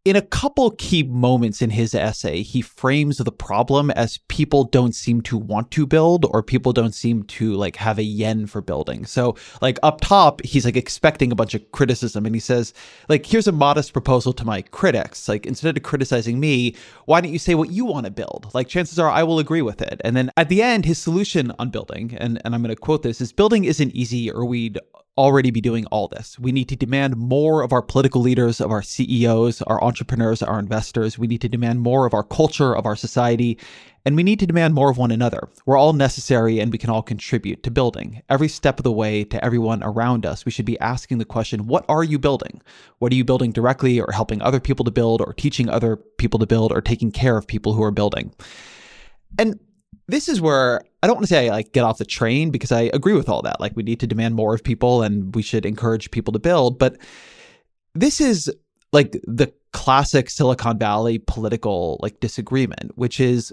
in 0.06 0.14
a 0.14 0.22
couple 0.22 0.70
key 0.70 1.02
moments 1.02 1.60
in 1.60 1.70
his 1.70 1.92
essay, 1.92 2.42
he 2.42 2.62
frames 2.62 3.18
the 3.18 3.32
problem 3.32 3.90
as 3.90 4.18
people 4.28 4.62
don't 4.62 4.94
seem 4.94 5.20
to 5.22 5.36
want 5.36 5.72
to 5.72 5.84
build 5.84 6.24
or 6.30 6.44
people 6.44 6.72
don't 6.72 6.94
seem 6.94 7.24
to 7.24 7.54
like 7.54 7.74
have 7.74 7.98
a 7.98 8.04
yen 8.04 8.46
for 8.46 8.60
building. 8.60 9.04
So, 9.04 9.34
like 9.60 9.80
up 9.82 10.00
top, 10.00 10.42
he's 10.44 10.64
like 10.64 10.76
expecting 10.76 11.32
a 11.32 11.34
bunch 11.34 11.54
of 11.54 11.72
criticism 11.72 12.24
and 12.24 12.36
he 12.36 12.40
says, 12.40 12.72
like, 13.08 13.26
here's 13.26 13.48
a 13.48 13.52
modest 13.52 13.92
proposal 13.92 14.32
to 14.34 14.44
my 14.44 14.62
critics. 14.62 15.28
Like, 15.28 15.44
instead 15.44 15.76
of 15.76 15.82
criticizing 15.82 16.38
me, 16.38 16.76
why 17.06 17.20
don't 17.20 17.32
you 17.32 17.40
say 17.40 17.56
what 17.56 17.70
you 17.70 17.84
want 17.84 18.06
to 18.06 18.12
build? 18.12 18.48
Like, 18.54 18.68
chances 18.68 19.00
are 19.00 19.10
I 19.10 19.24
will 19.24 19.40
agree 19.40 19.62
with 19.62 19.82
it. 19.82 20.00
And 20.04 20.16
then 20.16 20.30
at 20.36 20.48
the 20.48 20.62
end, 20.62 20.84
his 20.84 20.98
solution 20.98 21.52
on 21.58 21.70
building, 21.70 22.16
and, 22.16 22.40
and 22.44 22.54
I'm 22.54 22.62
going 22.62 22.72
to 22.72 22.80
quote 22.80 23.02
this, 23.02 23.20
is 23.20 23.32
building 23.32 23.64
isn't 23.64 23.92
easy 23.92 24.30
or 24.30 24.44
we'd 24.44 24.78
already 25.18 25.50
be 25.50 25.60
doing 25.60 25.86
all 25.86 26.08
this. 26.08 26.38
We 26.38 26.52
need 26.52 26.68
to 26.68 26.76
demand 26.76 27.16
more 27.16 27.62
of 27.62 27.72
our 27.72 27.82
political 27.82 28.20
leaders, 28.20 28.60
of 28.60 28.70
our 28.70 28.82
CEOs, 28.82 29.62
our 29.62 29.82
entrepreneurs, 29.82 30.42
our 30.42 30.58
investors. 30.58 31.18
We 31.18 31.26
need 31.26 31.40
to 31.40 31.48
demand 31.48 31.80
more 31.80 32.06
of 32.06 32.14
our 32.14 32.22
culture, 32.22 32.76
of 32.76 32.86
our 32.86 32.96
society, 32.96 33.58
and 34.04 34.14
we 34.14 34.22
need 34.22 34.38
to 34.38 34.46
demand 34.46 34.74
more 34.74 34.88
of 34.88 34.98
one 34.98 35.10
another. 35.10 35.48
We're 35.64 35.78
all 35.78 35.92
necessary 35.92 36.60
and 36.60 36.70
we 36.70 36.78
can 36.78 36.90
all 36.90 37.02
contribute 37.02 37.64
to 37.64 37.72
building. 37.72 38.22
Every 38.28 38.46
step 38.48 38.78
of 38.78 38.84
the 38.84 38.92
way 38.92 39.24
to 39.24 39.44
everyone 39.44 39.82
around 39.82 40.24
us, 40.24 40.44
we 40.44 40.52
should 40.52 40.64
be 40.64 40.78
asking 40.78 41.18
the 41.18 41.24
question 41.24 41.66
what 41.66 41.84
are 41.88 42.04
you 42.04 42.18
building? 42.18 42.62
What 42.98 43.10
are 43.12 43.16
you 43.16 43.24
building 43.24 43.50
directly, 43.50 44.00
or 44.00 44.12
helping 44.12 44.40
other 44.42 44.60
people 44.60 44.84
to 44.84 44.90
build, 44.90 45.20
or 45.20 45.32
teaching 45.32 45.68
other 45.68 45.96
people 45.96 46.38
to 46.38 46.46
build, 46.46 46.72
or 46.72 46.80
taking 46.80 47.10
care 47.10 47.36
of 47.36 47.46
people 47.46 47.72
who 47.72 47.82
are 47.82 47.90
building? 47.90 48.32
And 49.38 49.58
this 50.08 50.28
is 50.28 50.40
where 50.40 50.80
I 51.02 51.06
don't 51.06 51.16
want 51.16 51.24
to 51.24 51.28
say 51.28 51.48
I 51.48 51.52
like 51.52 51.72
get 51.72 51.84
off 51.84 51.98
the 51.98 52.04
train 52.04 52.50
because 52.50 52.72
I 52.72 52.90
agree 52.92 53.14
with 53.14 53.28
all 53.28 53.42
that. 53.42 53.60
Like 53.60 53.76
we 53.76 53.82
need 53.82 54.00
to 54.00 54.06
demand 54.06 54.34
more 54.34 54.54
of 54.54 54.62
people 54.62 55.02
and 55.02 55.34
we 55.34 55.42
should 55.42 55.66
encourage 55.66 56.10
people 56.10 56.32
to 56.32 56.38
build, 56.38 56.78
but 56.78 56.96
this 57.94 58.20
is 58.20 58.52
like 58.92 59.12
the 59.24 59.52
classic 59.72 60.30
Silicon 60.30 60.78
Valley 60.78 61.18
political 61.18 61.98
like 62.02 62.20
disagreement, 62.20 62.92
which 62.94 63.20
is 63.20 63.52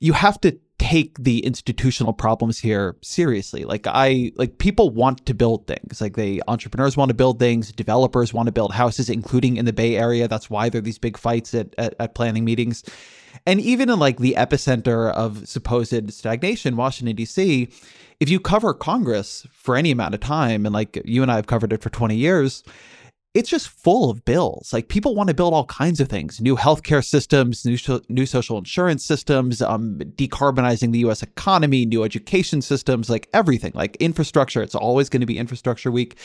you 0.00 0.12
have 0.12 0.40
to 0.42 0.58
take 0.78 1.16
the 1.18 1.40
institutional 1.40 2.12
problems 2.12 2.58
here 2.58 2.96
seriously. 3.00 3.64
Like 3.64 3.86
I 3.86 4.32
like 4.36 4.58
people 4.58 4.90
want 4.90 5.24
to 5.26 5.34
build 5.34 5.66
things. 5.66 6.00
Like 6.00 6.16
they 6.16 6.40
entrepreneurs 6.48 6.96
want 6.96 7.08
to 7.08 7.14
build 7.14 7.38
things, 7.38 7.72
developers 7.72 8.34
want 8.34 8.46
to 8.46 8.52
build 8.52 8.72
houses, 8.72 9.08
including 9.08 9.56
in 9.56 9.64
the 9.64 9.72
Bay 9.72 9.96
Area. 9.96 10.28
That's 10.28 10.50
why 10.50 10.68
there 10.68 10.78
are 10.80 10.82
these 10.82 10.98
big 10.98 11.16
fights 11.16 11.54
at, 11.54 11.74
at, 11.78 11.94
at 11.98 12.14
planning 12.14 12.44
meetings. 12.44 12.84
And 13.46 13.60
even 13.60 13.90
in 13.90 13.98
like 13.98 14.18
the 14.18 14.34
epicenter 14.36 15.12
of 15.12 15.48
supposed 15.48 16.12
stagnation, 16.12 16.76
Washington, 16.76 17.16
D.C., 17.16 17.68
if 18.18 18.28
you 18.30 18.40
cover 18.40 18.72
Congress 18.72 19.46
for 19.52 19.76
any 19.76 19.90
amount 19.90 20.14
of 20.14 20.20
time, 20.20 20.66
and 20.66 20.74
like 20.74 21.00
you 21.04 21.22
and 21.22 21.30
I 21.30 21.36
have 21.36 21.46
covered 21.46 21.72
it 21.72 21.82
for 21.82 21.90
20 21.90 22.16
years, 22.16 22.62
it's 23.36 23.50
just 23.50 23.68
full 23.68 24.10
of 24.10 24.24
bills. 24.24 24.72
Like 24.72 24.88
people 24.88 25.14
want 25.14 25.28
to 25.28 25.34
build 25.34 25.52
all 25.52 25.66
kinds 25.66 26.00
of 26.00 26.08
things: 26.08 26.40
new 26.40 26.56
healthcare 26.56 27.04
systems, 27.04 27.64
new 27.64 27.76
new 28.08 28.26
social 28.26 28.56
insurance 28.58 29.04
systems, 29.04 29.60
um, 29.60 29.98
decarbonizing 29.98 30.92
the 30.92 31.00
U.S. 31.00 31.22
economy, 31.22 31.84
new 31.84 32.02
education 32.02 32.62
systems, 32.62 33.10
like 33.10 33.28
everything, 33.34 33.72
like 33.74 33.96
infrastructure. 33.96 34.62
It's 34.62 34.74
always 34.74 35.08
going 35.08 35.20
to 35.20 35.26
be 35.26 35.38
infrastructure 35.38 35.90
week, 35.90 36.16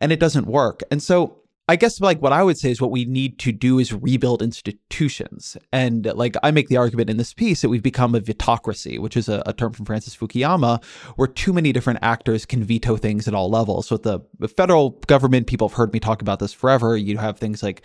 and 0.00 0.10
it 0.10 0.18
doesn't 0.18 0.46
work. 0.46 0.82
And 0.90 1.02
so 1.02 1.38
I 1.66 1.76
guess 1.76 1.98
like 1.98 2.20
what 2.20 2.32
I 2.32 2.42
would 2.42 2.58
say 2.58 2.70
is 2.70 2.80
what 2.80 2.90
we 2.90 3.06
need 3.06 3.38
to 3.38 3.52
do 3.52 3.78
is 3.78 3.90
rebuild 3.90 4.42
institutions. 4.42 5.56
And 5.72 6.04
like 6.04 6.36
I 6.42 6.50
make 6.50 6.68
the 6.68 6.76
argument 6.76 7.08
in 7.08 7.16
this 7.16 7.32
piece 7.32 7.62
that 7.62 7.70
we've 7.70 7.82
become 7.82 8.14
a 8.14 8.20
vetocracy, 8.20 8.98
which 8.98 9.16
is 9.16 9.30
a, 9.30 9.42
a, 9.46 9.54
term 9.54 9.72
from 9.72 9.86
Francis 9.86 10.14
Fukuyama, 10.14 10.84
where 11.16 11.26
too 11.26 11.54
many 11.54 11.72
different 11.72 12.00
actors 12.02 12.44
can 12.44 12.62
veto 12.62 12.98
things 12.98 13.26
at 13.26 13.34
all 13.34 13.48
levels. 13.48 13.88
So 13.88 13.94
with 13.94 14.02
the 14.02 14.48
federal 14.48 14.90
government, 15.06 15.46
people 15.46 15.68
have 15.68 15.76
heard 15.76 15.92
me 15.94 16.00
talk 16.00 16.20
about 16.20 16.38
this 16.38 16.52
forever. 16.52 16.98
You 16.98 17.16
have 17.16 17.38
things 17.38 17.62
like 17.62 17.82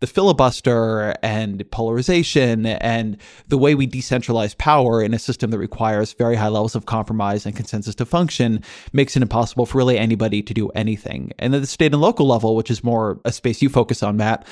the 0.00 0.06
filibuster 0.06 1.14
and 1.22 1.70
polarization 1.70 2.66
and 2.66 3.16
the 3.48 3.58
way 3.58 3.74
we 3.74 3.86
decentralize 3.86 4.56
power 4.56 5.02
in 5.02 5.14
a 5.14 5.18
system 5.18 5.50
that 5.50 5.58
requires 5.58 6.14
very 6.14 6.36
high 6.36 6.48
levels 6.48 6.74
of 6.74 6.86
compromise 6.86 7.46
and 7.46 7.54
consensus 7.54 7.94
to 7.94 8.06
function 8.06 8.62
makes 8.92 9.14
it 9.14 9.22
impossible 9.22 9.66
for 9.66 9.78
really 9.78 9.98
anybody 9.98 10.42
to 10.42 10.54
do 10.54 10.68
anything. 10.70 11.32
And 11.38 11.54
at 11.54 11.60
the 11.60 11.66
state 11.66 11.92
and 11.92 12.00
local 12.00 12.26
level, 12.26 12.56
which 12.56 12.70
is 12.70 12.82
more 12.82 13.20
a 13.24 13.32
space 13.32 13.60
you 13.60 13.68
focus 13.68 14.02
on, 14.02 14.16
Matt, 14.16 14.46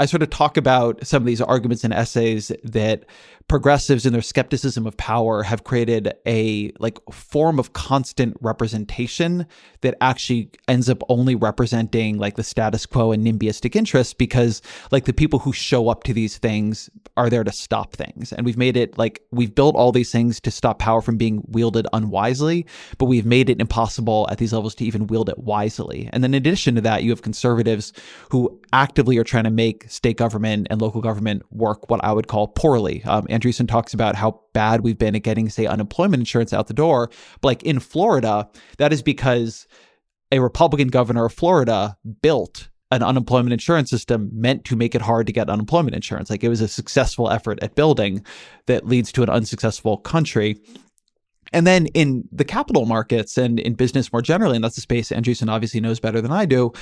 I 0.00 0.06
sort 0.06 0.22
of 0.22 0.30
talk 0.30 0.56
about 0.56 1.06
some 1.06 1.22
of 1.22 1.26
these 1.26 1.42
arguments 1.42 1.84
and 1.84 1.92
essays 1.92 2.50
that 2.64 3.04
progressives 3.50 4.06
in 4.06 4.12
their 4.12 4.22
skepticism 4.22 4.86
of 4.86 4.96
power 4.96 5.42
have 5.42 5.64
created 5.64 6.12
a 6.24 6.70
like 6.78 7.00
form 7.10 7.58
of 7.58 7.72
constant 7.72 8.36
representation 8.40 9.44
that 9.80 9.96
actually 10.00 10.48
ends 10.68 10.88
up 10.88 11.02
only 11.08 11.34
representing 11.34 12.16
like 12.16 12.36
the 12.36 12.44
status 12.44 12.86
quo 12.86 13.10
and 13.10 13.26
NIMBYistic 13.26 13.74
interests 13.74 14.14
because 14.14 14.62
like 14.92 15.04
the 15.06 15.12
people 15.12 15.40
who 15.40 15.52
show 15.52 15.88
up 15.88 16.04
to 16.04 16.14
these 16.14 16.38
things 16.38 16.88
are 17.16 17.28
there 17.28 17.42
to 17.42 17.50
stop 17.50 17.92
things. 17.92 18.32
And 18.32 18.46
we've 18.46 18.56
made 18.56 18.76
it 18.76 18.96
like 18.96 19.20
we've 19.32 19.52
built 19.52 19.74
all 19.74 19.90
these 19.90 20.12
things 20.12 20.38
to 20.42 20.52
stop 20.52 20.78
power 20.78 21.02
from 21.02 21.16
being 21.16 21.42
wielded 21.48 21.88
unwisely 21.92 22.66
but 22.98 23.06
we've 23.06 23.26
made 23.26 23.50
it 23.50 23.60
impossible 23.60 24.28
at 24.30 24.38
these 24.38 24.52
levels 24.52 24.76
to 24.76 24.84
even 24.84 25.08
wield 25.08 25.28
it 25.28 25.38
wisely. 25.38 26.08
And 26.12 26.22
then 26.22 26.34
in 26.34 26.38
addition 26.38 26.76
to 26.76 26.82
that 26.82 27.02
you 27.02 27.10
have 27.10 27.22
conservatives 27.22 27.92
who 28.30 28.60
actively 28.72 29.18
are 29.18 29.24
trying 29.24 29.42
to 29.42 29.50
make 29.50 29.90
state 29.90 30.18
government 30.18 30.68
and 30.70 30.80
local 30.80 31.00
government 31.00 31.42
work 31.50 31.90
what 31.90 32.04
I 32.04 32.12
would 32.12 32.28
call 32.28 32.46
poorly 32.46 33.02
um, 33.02 33.26
Andreessen 33.40 33.68
talks 33.68 33.94
about 33.94 34.14
how 34.14 34.40
bad 34.52 34.82
we've 34.82 34.98
been 34.98 35.16
at 35.16 35.22
getting, 35.22 35.48
say, 35.48 35.66
unemployment 35.66 36.20
insurance 36.20 36.52
out 36.52 36.66
the 36.66 36.74
door. 36.74 37.10
But 37.40 37.48
like 37.48 37.62
in 37.62 37.80
Florida, 37.80 38.48
that 38.78 38.92
is 38.92 39.02
because 39.02 39.66
a 40.30 40.40
Republican 40.40 40.88
governor 40.88 41.24
of 41.24 41.32
Florida 41.32 41.96
built 42.22 42.68
an 42.92 43.02
unemployment 43.02 43.52
insurance 43.52 43.88
system 43.88 44.30
meant 44.32 44.64
to 44.64 44.76
make 44.76 44.94
it 44.94 45.02
hard 45.02 45.26
to 45.26 45.32
get 45.32 45.48
unemployment 45.48 45.94
insurance. 45.94 46.28
Like 46.28 46.42
it 46.42 46.48
was 46.48 46.60
a 46.60 46.68
successful 46.68 47.30
effort 47.30 47.62
at 47.62 47.76
building 47.76 48.24
that 48.66 48.86
leads 48.86 49.12
to 49.12 49.22
an 49.22 49.30
unsuccessful 49.30 49.96
country. 49.96 50.60
And 51.52 51.66
then 51.66 51.86
in 51.86 52.28
the 52.30 52.44
capital 52.44 52.86
markets 52.86 53.36
and 53.36 53.58
in 53.58 53.74
business 53.74 54.12
more 54.12 54.22
generally, 54.22 54.56
and 54.56 54.64
that's 54.64 54.76
the 54.76 54.80
space 54.80 55.10
Andreessen 55.10 55.50
obviously 55.50 55.80
knows 55.80 56.00
better 56.00 56.20
than 56.20 56.32
I 56.32 56.46
do, 56.46 56.72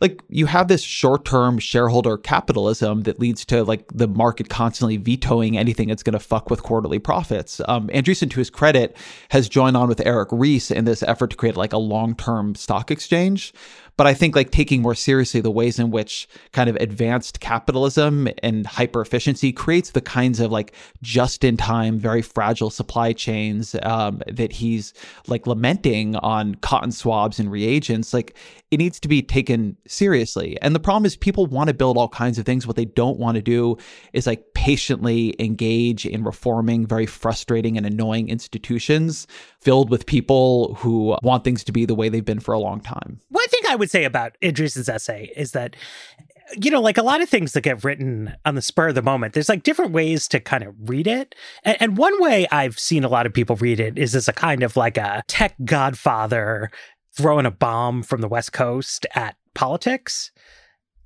like 0.00 0.22
you 0.28 0.46
have 0.46 0.68
this 0.68 0.82
short-term 0.82 1.58
shareholder 1.58 2.16
capitalism 2.16 3.02
that 3.02 3.18
leads 3.18 3.44
to 3.46 3.64
like 3.64 3.84
the 3.92 4.08
market 4.08 4.48
constantly 4.48 4.96
vetoing 4.96 5.56
anything 5.56 5.88
that's 5.88 6.02
going 6.02 6.12
to 6.12 6.18
fuck 6.18 6.50
with 6.50 6.62
quarterly 6.62 6.98
profits. 6.98 7.60
Um, 7.66 7.88
Andreessen, 7.88 8.30
to 8.30 8.38
his 8.38 8.50
credit, 8.50 8.96
has 9.30 9.48
joined 9.48 9.76
on 9.76 9.88
with 9.88 10.04
Eric 10.06 10.28
Ries 10.32 10.70
in 10.70 10.84
this 10.84 11.02
effort 11.02 11.30
to 11.30 11.36
create 11.36 11.56
like 11.56 11.72
a 11.72 11.78
long-term 11.78 12.54
stock 12.54 12.90
exchange. 12.90 13.52
But 13.98 14.06
I 14.06 14.14
think 14.14 14.36
like 14.36 14.52
taking 14.52 14.80
more 14.80 14.94
seriously 14.94 15.40
the 15.40 15.50
ways 15.50 15.80
in 15.80 15.90
which 15.90 16.28
kind 16.52 16.70
of 16.70 16.76
advanced 16.76 17.40
capitalism 17.40 18.28
and 18.44 18.64
hyper 18.64 19.00
efficiency 19.00 19.52
creates 19.52 19.90
the 19.90 20.00
kinds 20.00 20.38
of 20.38 20.52
like 20.52 20.72
just 21.02 21.42
in 21.42 21.56
time, 21.56 21.98
very 21.98 22.22
fragile 22.22 22.70
supply 22.70 23.12
chains 23.12 23.74
um, 23.82 24.22
that 24.28 24.52
he's 24.52 24.94
like 25.26 25.48
lamenting 25.48 26.14
on 26.14 26.54
cotton 26.54 26.92
swabs 26.92 27.40
and 27.40 27.50
reagents. 27.50 28.14
Like 28.14 28.36
it 28.70 28.76
needs 28.76 29.00
to 29.00 29.08
be 29.08 29.20
taken 29.20 29.76
seriously. 29.86 30.56
And 30.62 30.76
the 30.76 30.80
problem 30.80 31.04
is 31.04 31.16
people 31.16 31.46
want 31.46 31.66
to 31.66 31.74
build 31.74 31.96
all 31.96 32.08
kinds 32.08 32.38
of 32.38 32.46
things. 32.46 32.68
What 32.68 32.76
they 32.76 32.84
don't 32.84 33.18
want 33.18 33.34
to 33.34 33.42
do 33.42 33.78
is 34.12 34.28
like 34.28 34.54
patiently 34.54 35.34
engage 35.40 36.06
in 36.06 36.22
reforming 36.22 36.86
very 36.86 37.06
frustrating 37.06 37.76
and 37.76 37.84
annoying 37.84 38.28
institutions 38.28 39.26
filled 39.60 39.90
with 39.90 40.06
people 40.06 40.74
who 40.74 41.16
want 41.22 41.44
things 41.44 41.64
to 41.64 41.72
be 41.72 41.84
the 41.84 41.94
way 41.94 42.08
they've 42.08 42.24
been 42.24 42.38
for 42.38 42.54
a 42.54 42.58
long 42.58 42.80
time. 42.80 43.20
One 43.30 43.48
thing 43.48 43.62
I 43.68 43.76
would 43.76 43.87
say 43.88 44.04
about 44.04 44.36
Andreessen's 44.42 44.88
essay 44.88 45.32
is 45.36 45.52
that 45.52 45.76
you 46.56 46.70
know, 46.70 46.80
like 46.80 46.98
a 46.98 47.02
lot 47.02 47.20
of 47.20 47.28
things 47.28 47.52
that 47.52 47.60
get 47.60 47.84
written 47.84 48.34
on 48.44 48.54
the 48.54 48.62
spur 48.62 48.88
of 48.88 48.94
the 48.94 49.02
moment, 49.02 49.34
there's 49.34 49.48
like 49.48 49.62
different 49.62 49.92
ways 49.92 50.26
to 50.28 50.40
kind 50.40 50.64
of 50.64 50.74
read 50.88 51.06
it. 51.06 51.34
And, 51.62 51.76
and, 51.80 51.96
one 51.98 52.20
way 52.22 52.46
I've 52.50 52.78
seen 52.78 53.04
a 53.04 53.08
lot 53.08 53.26
of 53.26 53.34
people 53.34 53.56
read 53.56 53.80
it 53.80 53.98
is 53.98 54.14
as 54.14 54.28
a 54.28 54.32
kind 54.32 54.62
of 54.62 54.76
like 54.76 54.96
a 54.96 55.22
tech 55.28 55.54
godfather 55.64 56.70
throwing 57.14 57.46
a 57.46 57.50
bomb 57.50 58.02
from 58.02 58.20
the 58.20 58.28
West 58.28 58.52
Coast 58.52 59.04
at 59.14 59.36
politics. 59.54 60.30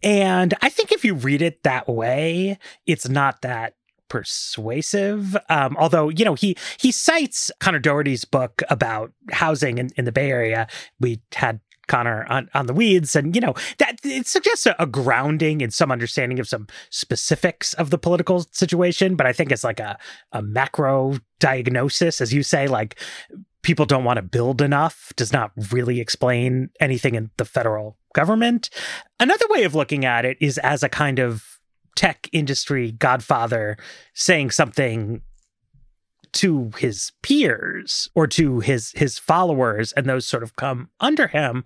And 0.02 0.54
I 0.62 0.68
think 0.68 0.92
if 0.92 1.04
you 1.04 1.14
read 1.14 1.42
it 1.42 1.62
that 1.62 1.88
way, 1.88 2.58
it's 2.86 3.08
not 3.08 3.42
that 3.42 3.74
persuasive. 4.08 5.36
Um, 5.48 5.76
although, 5.78 6.10
you 6.10 6.24
know, 6.24 6.34
he 6.34 6.56
he 6.78 6.92
cites 6.92 7.50
Conor 7.60 7.78
Dougherty's 7.78 8.24
book 8.24 8.62
about 8.68 9.12
housing 9.30 9.78
in, 9.78 9.90
in 9.96 10.04
the 10.04 10.12
Bay 10.12 10.30
Area. 10.30 10.66
We 11.00 11.22
had 11.34 11.60
Conor 11.88 12.24
on, 12.28 12.48
on 12.54 12.66
the 12.66 12.72
weeds. 12.72 13.16
And, 13.16 13.34
you 13.34 13.40
know, 13.40 13.54
that 13.78 13.98
it 14.04 14.26
suggests 14.26 14.66
a, 14.66 14.74
a, 14.78 14.86
grounding 14.86 15.62
and 15.62 15.72
some 15.72 15.90
understanding 15.90 16.38
of 16.38 16.48
some 16.48 16.66
specifics 16.90 17.74
of 17.74 17.90
the 17.90 17.98
political 17.98 18.46
situation. 18.52 19.16
But 19.16 19.26
I 19.26 19.32
think 19.32 19.52
it's 19.52 19.64
like 19.64 19.80
a, 19.80 19.98
a 20.32 20.42
macro 20.42 21.16
diagnosis, 21.38 22.20
as 22.20 22.32
you 22.32 22.42
say, 22.42 22.68
like 22.68 22.98
people 23.62 23.86
don't 23.86 24.04
want 24.04 24.16
to 24.16 24.22
build 24.22 24.60
enough 24.60 25.12
does 25.16 25.32
not 25.32 25.52
really 25.70 26.00
explain 26.00 26.70
anything 26.80 27.14
in 27.14 27.30
the 27.36 27.44
federal 27.44 27.96
government. 28.14 28.70
Another 29.20 29.46
way 29.48 29.64
of 29.64 29.74
looking 29.74 30.04
at 30.04 30.24
it 30.24 30.36
is 30.40 30.58
as 30.58 30.82
a 30.82 30.88
kind 30.88 31.18
of 31.18 31.60
tech 31.94 32.28
industry 32.32 32.92
godfather 32.92 33.76
saying 34.14 34.50
something 34.50 35.22
to 36.32 36.70
his 36.78 37.12
peers 37.22 38.08
or 38.14 38.26
to 38.26 38.60
his 38.60 38.92
his 38.92 39.18
followers 39.18 39.92
and 39.92 40.06
those 40.06 40.26
sort 40.26 40.42
of 40.42 40.56
come 40.56 40.88
under 41.00 41.28
him. 41.28 41.64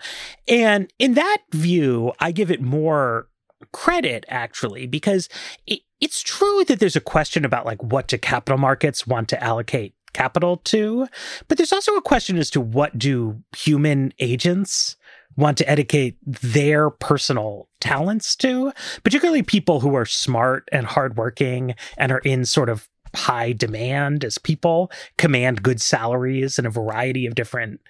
And 0.48 0.92
in 0.98 1.14
that 1.14 1.38
view 1.52 2.12
i 2.18 2.32
give 2.32 2.50
it 2.50 2.60
more 2.60 3.28
credit 3.72 4.24
actually 4.28 4.86
because 4.86 5.28
it, 5.66 5.80
it's 6.00 6.22
true 6.22 6.64
that 6.64 6.78
there's 6.78 6.96
a 6.96 7.00
question 7.00 7.44
about 7.44 7.64
like 7.64 7.82
what 7.82 8.08
do 8.08 8.18
capital 8.18 8.58
markets 8.58 9.06
want 9.06 9.28
to 9.28 9.42
allocate 9.42 9.94
capital 10.12 10.58
to 10.58 11.06
but 11.48 11.58
there's 11.58 11.72
also 11.72 11.94
a 11.96 12.02
question 12.02 12.38
as 12.38 12.50
to 12.50 12.60
what 12.60 12.98
do 12.98 13.42
human 13.54 14.12
agents 14.18 14.96
want 15.36 15.58
to 15.58 15.68
educate 15.68 16.16
their 16.24 16.90
personal 16.90 17.68
talents 17.80 18.34
to, 18.36 18.72
particularly 19.04 19.42
people 19.42 19.80
who 19.80 19.94
are 19.94 20.06
smart 20.06 20.68
and 20.72 20.86
hardworking 20.86 21.74
and 21.96 22.10
are 22.10 22.20
in 22.20 22.44
sort 22.44 22.68
of 22.68 22.88
high 23.16 23.52
demand 23.52 24.24
as 24.24 24.38
people, 24.38 24.90
command 25.18 25.62
good 25.62 25.80
salaries 25.80 26.58
in 26.58 26.66
a 26.66 26.70
variety 26.70 27.26
of 27.26 27.34
different 27.34 27.80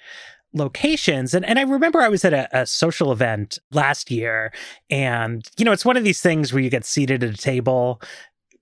locations. 0.52 1.34
And 1.34 1.44
and 1.44 1.58
I 1.58 1.62
remember 1.62 2.00
I 2.00 2.08
was 2.08 2.24
at 2.24 2.32
a, 2.32 2.60
a, 2.60 2.66
social 2.66 3.12
event 3.12 3.58
last 3.72 4.10
year, 4.10 4.52
and 4.90 5.48
you 5.58 5.64
know, 5.64 5.72
it's 5.72 5.84
one 5.84 5.96
of 5.96 6.04
these 6.04 6.20
things 6.20 6.52
where 6.52 6.62
you 6.62 6.70
get 6.70 6.84
seated 6.84 7.22
at 7.22 7.34
a 7.34 7.36
table 7.36 8.00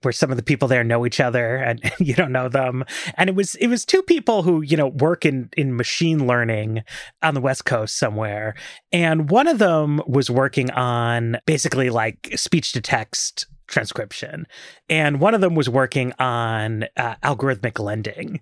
where 0.05 0.11
some 0.11 0.29
of 0.29 0.37
the 0.37 0.43
people 0.43 0.67
there 0.67 0.83
know 0.83 1.05
each 1.05 1.19
other 1.19 1.55
and 1.55 1.81
you 1.99 2.13
don't 2.13 2.31
know 2.31 2.47
them. 2.47 2.85
And 3.15 3.29
it 3.29 3.35
was 3.35 3.55
it 3.55 3.67
was 3.67 3.85
two 3.85 4.03
people 4.03 4.43
who, 4.43 4.61
you 4.61 4.77
know, 4.77 4.87
work 4.87 5.25
in 5.25 5.49
in 5.57 5.75
machine 5.75 6.27
learning 6.27 6.83
on 7.21 7.33
the 7.33 7.41
West 7.41 7.65
Coast 7.65 7.97
somewhere. 7.97 8.55
And 8.91 9.29
one 9.29 9.47
of 9.47 9.57
them 9.57 10.01
was 10.07 10.29
working 10.29 10.69
on 10.71 11.37
basically 11.45 11.89
like 11.89 12.33
speech 12.35 12.71
to 12.73 12.81
text 12.81 13.47
transcription. 13.67 14.47
And 14.89 15.19
one 15.19 15.33
of 15.33 15.41
them 15.41 15.55
was 15.55 15.69
working 15.69 16.13
on 16.19 16.85
uh, 16.97 17.15
algorithmic 17.23 17.79
lending. 17.79 18.41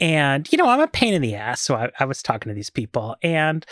And, 0.00 0.50
you 0.50 0.58
know, 0.58 0.68
I'm 0.68 0.80
a 0.80 0.88
pain 0.88 1.14
in 1.14 1.22
the 1.22 1.34
ass. 1.34 1.60
So 1.60 1.76
I, 1.76 1.90
I 2.00 2.04
was 2.04 2.22
talking 2.22 2.50
to 2.50 2.54
these 2.54 2.70
people 2.70 3.16
and 3.22 3.64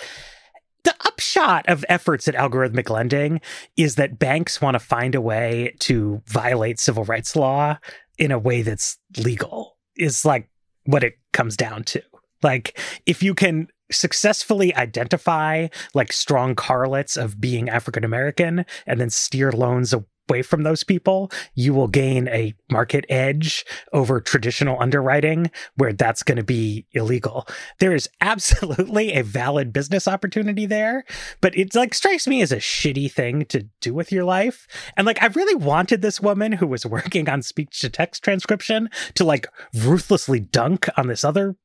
the 0.84 0.94
upshot 1.06 1.68
of 1.68 1.84
efforts 1.88 2.26
at 2.26 2.34
algorithmic 2.34 2.90
lending 2.90 3.40
is 3.76 3.94
that 3.96 4.18
banks 4.18 4.60
want 4.60 4.74
to 4.74 4.80
find 4.80 5.14
a 5.14 5.20
way 5.20 5.76
to 5.80 6.20
violate 6.26 6.80
civil 6.80 7.04
rights 7.04 7.36
law 7.36 7.78
in 8.18 8.32
a 8.32 8.38
way 8.38 8.62
that's 8.62 8.98
legal, 9.18 9.76
is 9.96 10.24
like 10.24 10.48
what 10.84 11.04
it 11.04 11.18
comes 11.32 11.56
down 11.56 11.84
to. 11.84 12.02
Like, 12.42 12.78
if 13.06 13.22
you 13.22 13.34
can 13.34 13.68
successfully 13.92 14.74
identify 14.74 15.68
like 15.94 16.12
strong 16.12 16.54
correlates 16.54 17.16
of 17.16 17.40
being 17.40 17.68
African 17.68 18.04
American 18.04 18.64
and 18.86 19.00
then 19.00 19.10
steer 19.10 19.52
loans 19.52 19.92
away 20.28 20.42
from 20.42 20.62
those 20.62 20.84
people, 20.84 21.30
you 21.54 21.74
will 21.74 21.88
gain 21.88 22.28
a 22.28 22.54
market 22.70 23.04
edge 23.08 23.64
over 23.92 24.20
traditional 24.20 24.80
underwriting 24.80 25.50
where 25.76 25.92
that's 25.92 26.22
going 26.22 26.36
to 26.36 26.44
be 26.44 26.86
illegal. 26.92 27.46
There 27.80 27.94
is 27.94 28.08
absolutely 28.20 29.12
a 29.12 29.22
valid 29.22 29.72
business 29.72 30.08
opportunity 30.08 30.66
there, 30.66 31.04
but 31.40 31.56
it 31.56 31.74
like 31.74 31.94
strikes 31.94 32.26
me 32.26 32.42
as 32.42 32.52
a 32.52 32.56
shitty 32.56 33.10
thing 33.10 33.44
to 33.46 33.68
do 33.80 33.94
with 33.94 34.12
your 34.12 34.24
life. 34.24 34.66
And 34.96 35.06
like 35.06 35.22
I 35.22 35.26
really 35.26 35.54
wanted 35.54 36.02
this 36.02 36.20
woman 36.20 36.52
who 36.52 36.66
was 36.66 36.86
working 36.86 37.28
on 37.28 37.42
speech 37.42 37.80
to 37.80 37.90
text 37.90 38.22
transcription 38.22 38.88
to 39.14 39.24
like 39.24 39.46
ruthlessly 39.74 40.40
dunk 40.40 40.88
on 40.96 41.08
this 41.08 41.24
other 41.24 41.56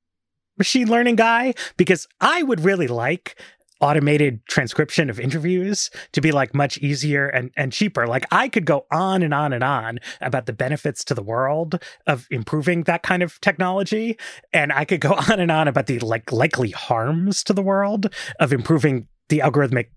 machine 0.58 0.90
learning 0.90 1.16
guy 1.16 1.54
because 1.78 2.08
I 2.20 2.44
would 2.44 2.62
really 2.62 2.88
like 2.88 3.40
automated 3.80 4.46
transcription 4.48 5.10
of 5.10 5.20
interviews 5.20 5.90
to 6.14 6.22
be 6.22 6.32
like 6.32 6.54
much 6.54 6.78
easier 6.80 7.28
and, 7.28 7.52
and 7.56 7.72
cheaper. 7.72 8.08
Like 8.08 8.26
I 8.32 8.50
could 8.50 8.66
go 8.66 8.86
on 8.92 9.24
and 9.24 9.34
on 9.34 9.54
and 9.54 9.64
on 9.64 10.00
about 10.22 10.46
the 10.46 10.54
benefits 10.54 11.04
to 11.06 11.14
the 11.14 11.24
world 11.24 11.82
of 12.08 12.28
improving 12.32 12.84
that 12.84 13.04
kind 13.04 13.24
of 13.24 13.40
technology. 13.42 14.18
And 14.54 14.72
I 14.74 14.86
could 14.86 15.02
go 15.02 15.14
on 15.30 15.40
and 15.40 15.52
on 15.52 15.68
about 15.68 15.88
the 15.88 16.00
like 16.00 16.32
likely 16.32 16.72
harms 16.72 17.44
to 17.46 17.54
the 17.54 17.62
world 17.62 18.14
of 18.40 18.52
improving 18.54 19.08
the 19.30 19.40
algorithmic 19.40 19.88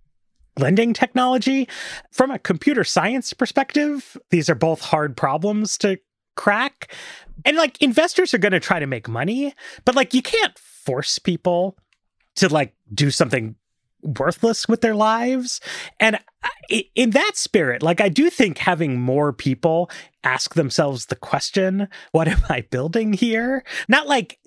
lending 0.58 0.92
technology. 0.92 1.68
From 2.10 2.30
a 2.30 2.38
computer 2.38 2.84
science 2.84 3.32
perspective, 3.32 4.16
these 4.30 4.50
are 4.50 4.54
both 4.54 4.80
hard 4.80 5.16
problems 5.16 5.78
to 5.78 5.98
crack. 6.36 6.92
And 7.44 7.56
like 7.56 7.80
investors 7.80 8.34
are 8.34 8.38
going 8.38 8.52
to 8.52 8.60
try 8.60 8.78
to 8.78 8.86
make 8.86 9.08
money, 9.08 9.54
but 9.84 9.94
like 9.94 10.14
you 10.14 10.22
can't 10.22 10.58
force 10.58 11.18
people 11.18 11.76
to 12.36 12.48
like 12.48 12.74
do 12.92 13.10
something 13.10 13.56
worthless 14.02 14.68
with 14.68 14.80
their 14.80 14.94
lives. 14.94 15.60
And 15.98 16.18
in 16.94 17.10
that 17.10 17.32
spirit, 17.34 17.82
like 17.82 18.00
I 18.00 18.08
do 18.08 18.30
think 18.30 18.58
having 18.58 19.00
more 19.00 19.32
people 19.32 19.90
ask 20.24 20.54
themselves 20.54 21.06
the 21.06 21.16
question, 21.16 21.88
what 22.12 22.28
am 22.28 22.40
I 22.48 22.62
building 22.62 23.12
here? 23.12 23.64
Not 23.88 24.06
like, 24.06 24.38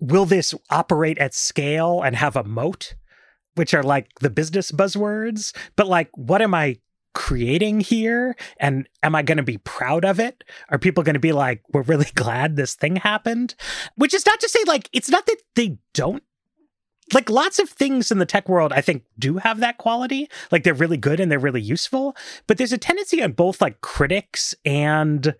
will 0.00 0.26
this 0.26 0.54
operate 0.70 1.18
at 1.18 1.34
scale 1.34 2.02
and 2.02 2.16
have 2.16 2.36
a 2.36 2.44
moat? 2.44 2.94
Which 3.54 3.72
are 3.72 3.82
like 3.82 4.10
the 4.20 4.28
business 4.28 4.70
buzzwords, 4.70 5.56
but 5.76 5.88
like, 5.88 6.10
what 6.14 6.42
am 6.42 6.52
I 6.52 6.76
creating 7.14 7.80
here? 7.80 8.36
And 8.60 8.86
am 9.02 9.14
I 9.14 9.22
going 9.22 9.38
to 9.38 9.42
be 9.42 9.56
proud 9.56 10.04
of 10.04 10.20
it? 10.20 10.44
Are 10.68 10.78
people 10.78 11.02
going 11.02 11.14
to 11.14 11.20
be 11.20 11.32
like, 11.32 11.62
we're 11.72 11.80
really 11.80 12.10
glad 12.14 12.56
this 12.56 12.74
thing 12.74 12.96
happened? 12.96 13.54
Which 13.96 14.12
is 14.12 14.26
not 14.26 14.38
to 14.40 14.48
say, 14.50 14.58
like, 14.66 14.90
it's 14.92 15.08
not 15.08 15.24
that 15.24 15.38
they 15.54 15.78
don't 15.94 16.22
like 17.12 17.30
lots 17.30 17.58
of 17.58 17.68
things 17.68 18.10
in 18.10 18.18
the 18.18 18.26
tech 18.26 18.48
world 18.48 18.72
i 18.72 18.80
think 18.80 19.04
do 19.18 19.36
have 19.36 19.60
that 19.60 19.78
quality. 19.78 20.28
Like 20.50 20.64
they're 20.64 20.74
really 20.74 20.96
good 20.96 21.20
and 21.20 21.30
they're 21.30 21.38
really 21.38 21.60
useful 21.60 22.16
but 22.46 22.58
there's 22.58 22.72
a 22.72 22.78
tendency 22.78 23.22
on 23.22 23.32
both 23.32 23.60
like 23.60 23.80
critics 23.80 24.54
and 24.64 25.34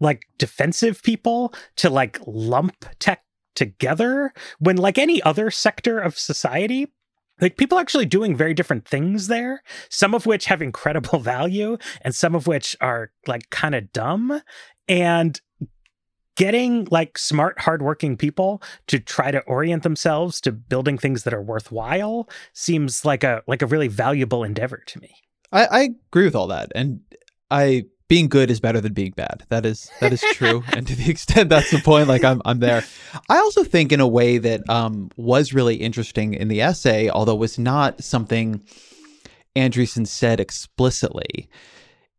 like 0.00 0.22
defensive 0.38 1.02
people 1.02 1.52
to 1.76 1.90
like 1.90 2.18
lump 2.26 2.86
tech 2.98 3.22
together 3.54 4.32
when 4.60 4.76
like 4.76 4.98
any 4.98 5.20
other 5.22 5.50
sector 5.50 5.98
of 5.98 6.18
society 6.18 6.92
like 7.40 7.56
people 7.56 7.78
are 7.78 7.80
actually 7.80 8.06
doing 8.06 8.36
very 8.36 8.54
different 8.54 8.86
things 8.86 9.26
there 9.26 9.62
some 9.88 10.14
of 10.14 10.26
which 10.26 10.46
have 10.46 10.62
incredible 10.62 11.18
value 11.20 11.76
and 12.02 12.14
some 12.14 12.34
of 12.34 12.46
which 12.46 12.76
are 12.80 13.10
like 13.26 13.50
kind 13.50 13.74
of 13.74 13.92
dumb. 13.92 14.40
And 14.88 15.40
getting 16.38 16.86
like 16.92 17.18
smart, 17.18 17.58
hardworking 17.58 18.16
people 18.16 18.62
to 18.86 19.00
try 19.00 19.32
to 19.32 19.40
orient 19.40 19.82
themselves 19.82 20.40
to 20.40 20.52
building 20.52 20.96
things 20.96 21.24
that 21.24 21.34
are 21.34 21.42
worthwhile 21.42 22.28
seems 22.52 23.04
like 23.04 23.24
a 23.24 23.42
like 23.48 23.60
a 23.60 23.66
really 23.66 23.88
valuable 23.88 24.44
endeavor 24.44 24.82
to 24.86 25.00
me. 25.00 25.10
I, 25.50 25.66
I 25.66 25.80
agree 26.10 26.24
with 26.24 26.36
all 26.36 26.46
that, 26.46 26.70
and 26.74 27.00
I 27.50 27.86
being 28.06 28.28
good 28.28 28.50
is 28.50 28.60
better 28.60 28.80
than 28.80 28.92
being 28.94 29.12
bad. 29.16 29.42
That 29.48 29.66
is 29.66 29.90
that 30.00 30.12
is 30.12 30.22
true, 30.32 30.62
and 30.72 30.86
to 30.86 30.94
the 30.94 31.10
extent 31.10 31.50
that's 31.50 31.72
the 31.72 31.80
point, 31.80 32.06
like 32.06 32.22
I'm 32.22 32.40
I'm 32.44 32.60
there. 32.60 32.84
I 33.28 33.38
also 33.38 33.64
think 33.64 33.90
in 33.90 34.00
a 34.00 34.08
way 34.08 34.38
that 34.38 34.68
um, 34.70 35.10
was 35.16 35.52
really 35.52 35.74
interesting 35.74 36.34
in 36.34 36.46
the 36.46 36.62
essay, 36.62 37.10
although 37.10 37.34
was 37.34 37.58
not 37.58 38.02
something 38.02 38.62
Andreessen 39.56 40.06
said 40.06 40.38
explicitly 40.38 41.48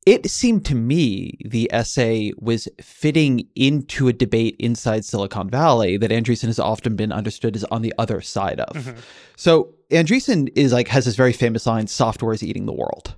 it 0.10 0.28
seemed 0.28 0.66
to 0.66 0.74
me 0.74 1.38
the 1.46 1.70
essay 1.72 2.32
was 2.40 2.68
fitting 2.82 3.48
into 3.56 4.08
a 4.08 4.14
debate 4.14 4.56
inside 4.58 5.06
Silicon 5.06 5.52
Valley 5.52 5.98
that 5.98 6.10
Andreessen 6.10 6.48
has 6.48 6.58
often 6.58 6.96
been 6.96 7.12
understood 7.12 7.56
as 7.56 7.64
on 7.66 7.84
the 7.84 7.94
other 8.00 8.20
side 8.20 8.60
of. 8.60 8.76
Mm-hmm. 8.76 9.00
So 9.36 9.76
Andreessen 9.92 10.50
is 10.56 10.74
like 10.74 10.88
has 10.88 11.06
this 11.06 11.16
very 11.16 11.32
famous 11.32 11.68
line, 11.68 11.86
software 11.86 12.34
is 12.34 12.42
eating 12.42 12.66
the 12.66 12.74
world. 12.74 13.14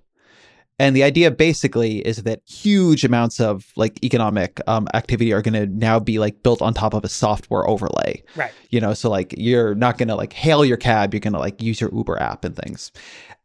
And 0.81 0.95
the 0.95 1.03
idea 1.03 1.29
basically 1.29 1.99
is 1.99 2.23
that 2.23 2.41
huge 2.47 3.05
amounts 3.05 3.39
of 3.39 3.71
like 3.75 4.03
economic 4.03 4.59
um, 4.65 4.87
activity 4.95 5.31
are 5.31 5.43
going 5.43 5.53
to 5.53 5.67
now 5.67 5.99
be 5.99 6.17
like 6.17 6.41
built 6.41 6.59
on 6.59 6.73
top 6.73 6.95
of 6.95 7.03
a 7.03 7.07
software 7.07 7.69
overlay. 7.69 8.23
Right. 8.35 8.51
You 8.71 8.81
know, 8.81 8.95
so 8.95 9.07
like 9.07 9.35
you're 9.37 9.75
not 9.75 9.99
going 9.99 10.07
to 10.07 10.15
like 10.15 10.33
hail 10.33 10.65
your 10.65 10.77
cab, 10.77 11.13
you're 11.13 11.21
going 11.21 11.33
to 11.33 11.39
like 11.39 11.61
use 11.61 11.79
your 11.79 11.93
Uber 11.93 12.19
app 12.19 12.43
and 12.43 12.55
things. 12.55 12.91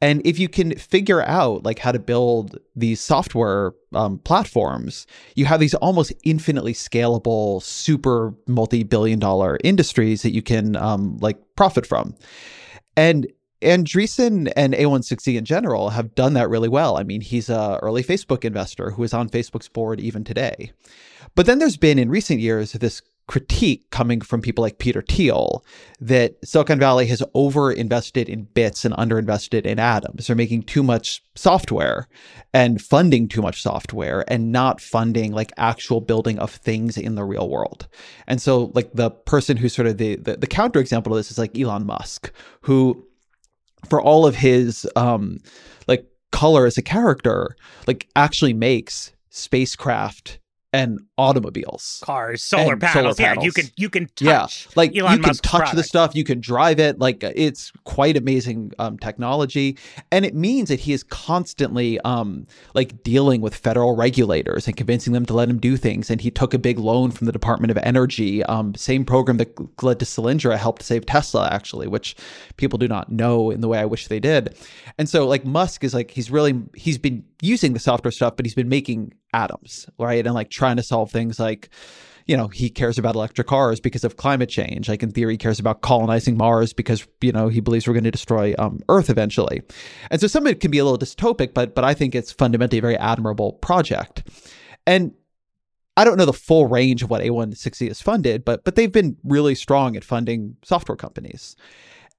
And 0.01 0.23
if 0.25 0.39
you 0.39 0.49
can 0.49 0.77
figure 0.77 1.23
out 1.25 1.63
like 1.63 1.79
how 1.79 1.93
to 1.93 1.99
build 1.99 2.59
these 2.75 3.03
software 3.03 3.75
um, 3.93 4.19
platforms, 4.21 5.07
you 5.35 5.45
have 5.45 5.61
these 5.61 5.75
almost 5.75 6.15
infinitely 6.25 6.73
scalable, 6.73 7.63
super 7.63 8.33
multi-billion 8.47 9.19
dollar 9.19 9.59
industries 9.63 10.23
that 10.23 10.33
you 10.33 10.41
can 10.41 10.75
um, 10.77 11.19
like 11.19 11.37
profit 11.55 11.87
from. 11.87 12.15
And 12.97 13.27
Andreessen 13.63 14.53
and 14.57 14.75
a16z 14.75 15.37
in 15.37 15.45
general 15.45 15.91
have 15.91 16.15
done 16.15 16.35
that 16.35 16.51
really 16.51 16.69
well. 16.69 16.97
I 16.97 17.03
mean, 17.03 17.21
he's 17.21 17.49
a 17.49 17.79
early 17.83 18.03
Facebook 18.03 18.45
investor 18.45 18.91
who 18.91 19.03
is 19.03 19.15
on 19.15 19.29
Facebook's 19.29 19.69
board 19.69 20.01
even 20.01 20.25
today. 20.25 20.73
But 21.35 21.47
then 21.47 21.59
there's 21.59 21.77
been 21.77 21.99
in 21.99 22.11
recent 22.11 22.41
years 22.41 22.73
this 22.73 23.03
critique 23.27 23.91
coming 23.91 24.21
from 24.21 24.41
people 24.41 24.63
like 24.63 24.79
Peter 24.79 25.03
Thiel 25.03 25.65
that 26.01 26.37
Silicon 26.45 26.79
Valley 26.79 27.07
has 27.07 27.23
over 27.35 27.73
invested 27.73 28.29
in 28.29 28.45
bits 28.45 28.85
and 28.85 28.95
underinvested 28.95 29.67
in 29.67 29.79
atoms. 29.79 30.27
They're 30.27 30.37
making 30.37 30.63
too 30.63 30.83
much 30.83 31.23
software 31.35 32.07
and 32.55 32.81
funding 32.81 33.29
too 33.29 33.43
much 33.43 33.63
software 33.63 34.25
and 34.29 34.53
not 34.53 34.81
funding 34.81 35.33
like 35.33 35.53
actual 35.57 36.01
building 36.01 36.39
of 36.39 36.51
things 36.53 36.97
in 36.97 37.17
the 37.17 37.25
real 37.25 37.49
world. 37.49 37.89
And 38.27 38.41
so 38.41 38.71
like 38.75 38.93
the 38.93 39.11
person 39.11 39.57
who's 39.57 39.75
sort 39.75 39.89
of 39.89 39.99
the 39.99 40.17
the, 40.17 40.37
the 40.37 40.47
counterexample 40.47 41.09
of 41.09 41.17
this 41.17 41.31
is 41.31 41.39
like 41.39 41.59
Elon 41.59 41.87
Musk, 41.87 42.31
who 42.61 43.06
for 43.89 44.01
all 44.01 44.27
of 44.27 44.35
his 44.37 44.87
um 44.97 45.39
like 45.89 46.07
color 46.33 46.67
as 46.67 46.77
a 46.77 46.83
character, 46.83 47.57
like 47.87 48.09
actually 48.17 48.53
makes 48.53 49.13
spacecraft 49.31 50.39
and 50.77 51.01
automobiles, 51.17 52.03
cars, 52.05 52.43
solar 52.43 52.77
panels. 52.77 52.93
Solar 52.93 53.15
panels. 53.15 53.41
Yeah, 53.41 53.43
you 53.43 53.51
can 53.51 53.65
you 53.77 53.89
can 53.89 54.07
touch. 54.09 54.67
Yeah, 54.67 54.73
like 54.77 54.95
Elon 54.95 55.13
you 55.13 55.19
can 55.19 55.29
Musk's 55.29 55.41
touch 55.41 55.59
product. 55.61 55.77
the 55.77 55.83
stuff, 55.83 56.15
you 56.15 56.23
can 56.23 56.39
drive 56.39 56.79
it. 56.79 56.99
Like 56.99 57.23
it's 57.23 57.73
quite 57.85 58.17
amazing 58.17 58.73
um, 58.79 58.99
technology, 58.99 59.79
and 60.13 60.27
it 60.27 60.35
means 60.35 60.69
that 60.69 60.81
he 60.81 60.93
is 60.93 61.03
constantly 61.03 61.99
um, 62.01 62.47
like 62.75 63.03
dealing 63.03 63.41
with 63.41 63.55
federal 63.55 63.97
regulators 63.97 64.67
and 64.67 64.77
convincing 64.77 65.15
them 65.15 65.25
to 65.27 65.33
let 65.33 65.49
him 65.49 65.59
do 65.59 65.79
things. 65.79 66.11
And 66.11 66.21
he 66.21 66.31
took 66.31 66.53
a 66.53 66.59
big 66.59 66.79
loan 66.79 67.11
from 67.11 67.25
the 67.25 67.33
Department 67.33 67.71
of 67.71 67.79
Energy, 67.79 68.45
um, 68.45 68.75
same 68.75 69.07
program 69.07 69.39
that 69.39 69.83
led 69.83 69.99
to 70.01 70.05
Solyndra 70.05 70.59
helped 70.59 70.83
save 70.83 71.07
Tesla, 71.07 71.49
actually, 71.51 71.89
which 71.89 72.15
people 72.59 72.79
do 72.79 72.87
not 72.87 73.11
know 73.11 73.51
in 73.51 73.63
the 73.63 73.69
way 73.69 73.79
I 73.79 73.87
wish 73.87 74.09
they 74.09 74.21
did. 74.21 74.55
And 74.99 75.09
so, 75.09 75.27
like 75.27 75.47
Musk 75.47 75.85
is 75.85 75.95
like 75.95 76.11
he's 76.11 76.31
really 76.31 76.61
he's 76.75 76.99
been 76.99 77.25
using 77.41 77.73
the 77.73 77.81
software 77.81 78.13
stuff, 78.13 78.37
but 78.37 78.45
he's 78.45 78.55
been 78.55 78.69
making 78.69 79.15
atoms, 79.33 79.89
right? 79.99 80.25
And 80.25 80.35
like 80.35 80.51
trying 80.51 80.77
to 80.77 80.83
solve 80.83 81.11
things 81.11 81.39
like, 81.39 81.71
you 82.27 82.37
know, 82.37 82.49
he 82.49 82.69
cares 82.69 82.99
about 82.99 83.15
electric 83.15 83.47
cars 83.47 83.79
because 83.79 84.03
of 84.03 84.17
climate 84.17 84.49
change. 84.49 84.89
Like 84.89 85.03
in 85.03 85.13
theory, 85.13 85.35
he 85.35 85.39
cares 85.39 85.61
about 85.61 85.81
colonizing 85.81 86.37
Mars 86.37 86.73
because, 86.73 87.07
you 87.21 87.33
know, 87.33 87.49
he 87.49 87.61
believes 87.61 87.87
we're 87.87 87.95
going 87.95 88.05
to 88.05 88.11
destroy 88.11 88.55
um, 88.59 88.81
Earth 88.89 89.11
eventually. 89.11 89.63
And 90.11 90.21
so 90.21 90.27
some 90.27 90.47
of 90.47 90.53
it 90.53 90.61
can 90.61 90.71
be 90.71 90.79
a 90.79 90.85
little 90.85 90.99
dystopic, 90.99 91.55
but 91.55 91.75
but 91.75 91.85
I 91.85 91.95
think 91.95 92.15
it's 92.15 92.33
fundamentally 92.33 92.79
a 92.79 92.83
very 92.83 92.97
admirable 92.97 93.53
project. 93.55 94.29
And 94.87 95.13
I 95.97 96.05
don't 96.05 96.19
know 96.19 96.27
the 96.27 96.33
full 96.33 96.67
range 96.67 97.03
of 97.03 97.11
what 97.11 97.23
a16z 97.23 97.89
has 97.89 98.03
funded, 98.03 98.45
but 98.45 98.65
but 98.65 98.75
they've 98.75 98.93
been 98.93 99.17
really 99.25 99.55
strong 99.55 99.97
at 99.97 100.05
funding 100.05 100.57
software 100.63 100.97
companies. 100.97 101.57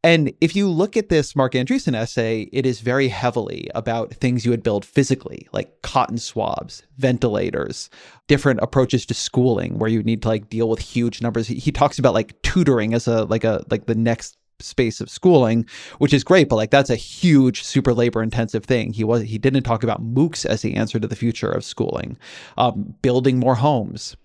And 0.08 0.32
if 0.40 0.56
you 0.56 0.70
look 0.70 0.96
at 0.96 1.10
this 1.10 1.36
Marc 1.36 1.52
Andreessen 1.52 1.94
essay, 1.94 2.44
it 2.54 2.66
is 2.66 2.80
very 2.80 3.10
heavily 3.10 3.70
about 3.76 4.14
things 4.14 4.46
you 4.46 4.52
would 4.52 4.64
build 4.64 4.86
physically, 4.86 5.50
like 5.52 5.82
cotton 5.82 6.18
swabs, 6.18 6.84
ventilators, 6.98 7.90
different 8.28 8.62
approaches 8.62 9.06
to 9.08 9.14
schooling 9.14 9.78
where 9.80 9.90
you 9.90 10.02
need 10.02 10.22
to 10.22 10.30
like 10.30 10.48
deal 10.48 10.70
with 10.70 10.80
huge 10.80 11.22
numbers. 11.22 11.50
He, 11.50 11.74
talks 11.74 12.00
about 12.00 12.14
like 12.14 12.42
tutoring 12.42 12.94
as 12.94 13.06
a 13.06 13.26
like 13.26 13.44
a 13.44 13.66
like 13.70 13.88
the 13.88 13.96
next 13.96 14.38
space 14.62 15.02
of 15.02 15.10
schooling, 15.10 15.66
which 15.98 16.14
is 16.14 16.24
great, 16.24 16.48
but 16.48 16.56
like 16.56 16.72
that's 16.72 16.90
a 16.90 16.96
huge, 16.96 17.62
super 17.66 17.94
labor 17.94 18.24
intensive 18.24 18.64
thing. 18.64 18.94
He 18.94 19.04
was 19.04 19.24
he 19.24 19.38
didn't 19.38 19.64
talk 19.64 19.84
about 19.84 20.02
MOOCs 20.02 20.46
as 20.46 20.62
the 20.62 20.76
answer 20.76 21.02
to 21.02 21.08
the 21.08 21.18
future 21.18 21.52
of 21.52 21.66
schooling, 21.66 22.18
um, 22.58 22.96
building 23.02 23.40
more 23.40 23.56
homes. 23.56 24.16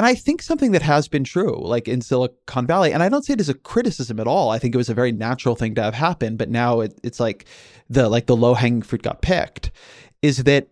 And 0.00 0.06
I 0.06 0.14
think 0.14 0.40
something 0.40 0.72
that 0.72 0.80
has 0.80 1.08
been 1.08 1.24
true, 1.24 1.60
like 1.60 1.86
in 1.86 2.00
Silicon 2.00 2.66
Valley, 2.66 2.90
and 2.90 3.02
I 3.02 3.10
don't 3.10 3.22
say 3.22 3.34
it 3.34 3.40
as 3.40 3.50
a 3.50 3.54
criticism 3.54 4.18
at 4.18 4.26
all. 4.26 4.48
I 4.48 4.58
think 4.58 4.74
it 4.74 4.78
was 4.78 4.88
a 4.88 4.94
very 4.94 5.12
natural 5.12 5.54
thing 5.54 5.74
to 5.74 5.82
have 5.82 5.92
happen, 5.92 6.38
but 6.38 6.48
now 6.48 6.80
it, 6.80 6.98
it's 7.02 7.20
like 7.20 7.44
the 7.90 8.08
like 8.08 8.24
the 8.24 8.34
low 8.34 8.54
hanging 8.54 8.80
fruit 8.80 9.02
got 9.02 9.20
picked. 9.20 9.70
Is 10.22 10.44
that 10.44 10.68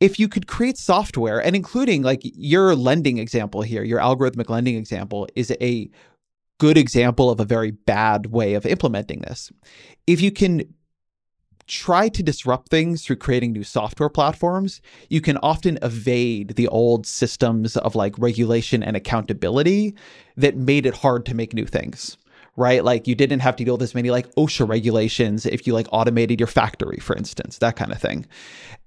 if 0.00 0.18
you 0.18 0.28
could 0.28 0.46
create 0.46 0.78
software, 0.78 1.44
and 1.44 1.54
including 1.54 2.00
like 2.00 2.22
your 2.22 2.74
lending 2.74 3.18
example 3.18 3.60
here, 3.60 3.82
your 3.82 4.00
algorithmic 4.00 4.48
lending 4.48 4.76
example 4.76 5.28
is 5.36 5.54
a 5.60 5.90
good 6.58 6.78
example 6.78 7.28
of 7.28 7.40
a 7.40 7.44
very 7.44 7.72
bad 7.72 8.28
way 8.28 8.54
of 8.54 8.64
implementing 8.64 9.18
this. 9.18 9.52
If 10.06 10.22
you 10.22 10.30
can 10.30 10.62
try 11.68 12.08
to 12.08 12.22
disrupt 12.22 12.68
things 12.68 13.04
through 13.04 13.16
creating 13.16 13.52
new 13.52 13.62
software 13.62 14.08
platforms, 14.08 14.80
you 15.08 15.20
can 15.20 15.36
often 15.38 15.78
evade 15.82 16.56
the 16.56 16.66
old 16.68 17.06
systems 17.06 17.76
of 17.76 17.94
like 17.94 18.18
regulation 18.18 18.82
and 18.82 18.96
accountability 18.96 19.94
that 20.36 20.56
made 20.56 20.86
it 20.86 20.94
hard 20.94 21.26
to 21.26 21.34
make 21.34 21.54
new 21.54 21.66
things. 21.66 22.16
Right? 22.56 22.82
Like 22.82 23.06
you 23.06 23.14
didn't 23.14 23.38
have 23.40 23.54
to 23.56 23.64
deal 23.64 23.74
with 23.74 23.82
as 23.82 23.94
many 23.94 24.10
like 24.10 24.34
OSHA 24.34 24.68
regulations 24.68 25.46
if 25.46 25.64
you 25.64 25.74
like 25.74 25.86
automated 25.92 26.40
your 26.40 26.48
factory, 26.48 26.96
for 26.96 27.14
instance, 27.14 27.58
that 27.58 27.76
kind 27.76 27.92
of 27.92 28.00
thing. 28.00 28.26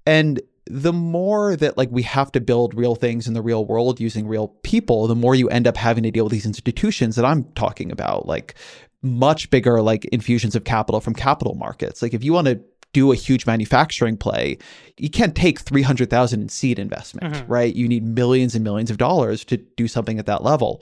And 0.06 0.42
the 0.66 0.92
more 0.92 1.56
that 1.56 1.78
like 1.78 1.90
we 1.90 2.04
have 2.04 2.32
to 2.34 2.42
build 2.42 2.74
real 2.74 2.96
things 2.96 3.28
in 3.28 3.34
the 3.34 3.42
real 3.42 3.66
world 3.66 4.02
using 4.02 4.28
real 4.28 4.50
people, 4.64 5.08
the 5.08 5.16
more 5.16 5.36
you 5.36 5.48
end 5.50 5.68
up 5.68 5.78
having 5.78 6.04
to 6.04 6.12
deal 6.12 6.26
with 6.26 6.34
these 6.34 6.46
institutions 6.46 7.16
that 7.16 7.24
I'm 7.24 7.46
talking 7.54 7.92
about, 7.92 8.26
like 8.26 8.56
much 9.02 9.50
bigger 9.50 9.82
like 9.82 10.06
infusions 10.06 10.56
of 10.56 10.64
capital 10.64 11.02
from 11.02 11.14
capital 11.14 11.56
markets. 11.56 12.02
Like 12.02 12.14
if 12.14 12.24
you 12.24 12.34
want 12.34 12.48
to 12.48 12.62
do 12.94 13.12
a 13.12 13.16
huge 13.16 13.46
manufacturing 13.46 14.18
play, 14.18 14.58
you 14.98 15.10
can't 15.10 15.36
take 15.36 15.60
300,000 15.60 16.42
in 16.42 16.50
seed 16.50 16.78
investment, 16.80 17.34
mm-hmm. 17.34 17.52
right? 17.52 17.76
You 17.76 17.88
need 17.88 18.04
millions 18.04 18.56
and 18.56 18.64
millions 18.64 18.92
of 18.92 18.98
dollars 18.98 19.46
to 19.46 19.58
do 19.58 19.88
something 19.88 20.20
at 20.20 20.26
that 20.26 20.44
level. 20.44 20.82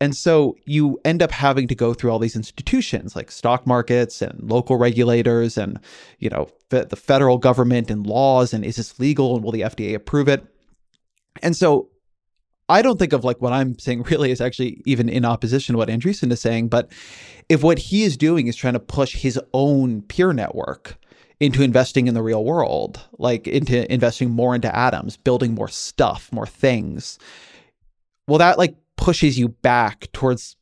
And 0.00 0.16
so 0.16 0.56
you 0.64 1.00
end 1.04 1.22
up 1.22 1.30
having 1.30 1.68
to 1.68 1.74
go 1.74 1.94
through 1.94 2.10
all 2.10 2.18
these 2.18 2.36
institutions 2.36 3.14
like 3.14 3.30
stock 3.30 3.66
markets 3.66 4.20
and 4.20 4.50
local 4.50 4.76
regulators 4.76 5.56
and, 5.56 5.78
you 6.18 6.28
know, 6.28 6.48
the 6.68 6.96
federal 6.96 7.38
government 7.38 7.90
and 7.90 8.04
laws. 8.04 8.52
And 8.52 8.64
is 8.64 8.76
this 8.76 8.98
legal? 8.98 9.36
And 9.36 9.44
will 9.44 9.52
the 9.52 9.60
FDA 9.60 9.94
approve 9.94 10.28
it? 10.28 10.44
And 11.42 11.56
so 11.56 11.88
I 12.68 12.82
don't 12.82 12.98
think 12.98 13.12
of 13.12 13.24
like 13.24 13.40
what 13.40 13.52
I'm 13.52 13.78
saying 13.78 14.02
really 14.10 14.30
is 14.30 14.40
actually 14.40 14.82
even 14.84 15.08
in 15.08 15.24
opposition 15.24 15.74
to 15.74 15.78
what 15.78 15.88
Andreessen 15.88 16.32
is 16.32 16.40
saying. 16.40 16.68
But 16.68 16.90
if 17.48 17.62
what 17.62 17.78
he 17.78 18.02
is 18.02 18.16
doing 18.16 18.46
is 18.46 18.56
trying 18.56 18.72
to 18.74 18.80
push 18.80 19.14
his 19.14 19.40
own 19.52 20.02
peer 20.02 20.32
network 20.32 20.98
into 21.44 21.62
investing 21.62 22.06
in 22.06 22.14
the 22.14 22.22
real 22.22 22.44
world, 22.44 23.00
like 23.18 23.46
into 23.46 23.90
investing 23.92 24.30
more 24.30 24.54
into 24.54 24.74
atoms, 24.74 25.16
building 25.16 25.54
more 25.54 25.68
stuff, 25.68 26.32
more 26.32 26.46
things. 26.46 27.18
Well, 28.26 28.38
that 28.38 28.58
like 28.58 28.76
pushes 28.96 29.38
you 29.38 29.48
back 29.48 30.10
towards 30.12 30.56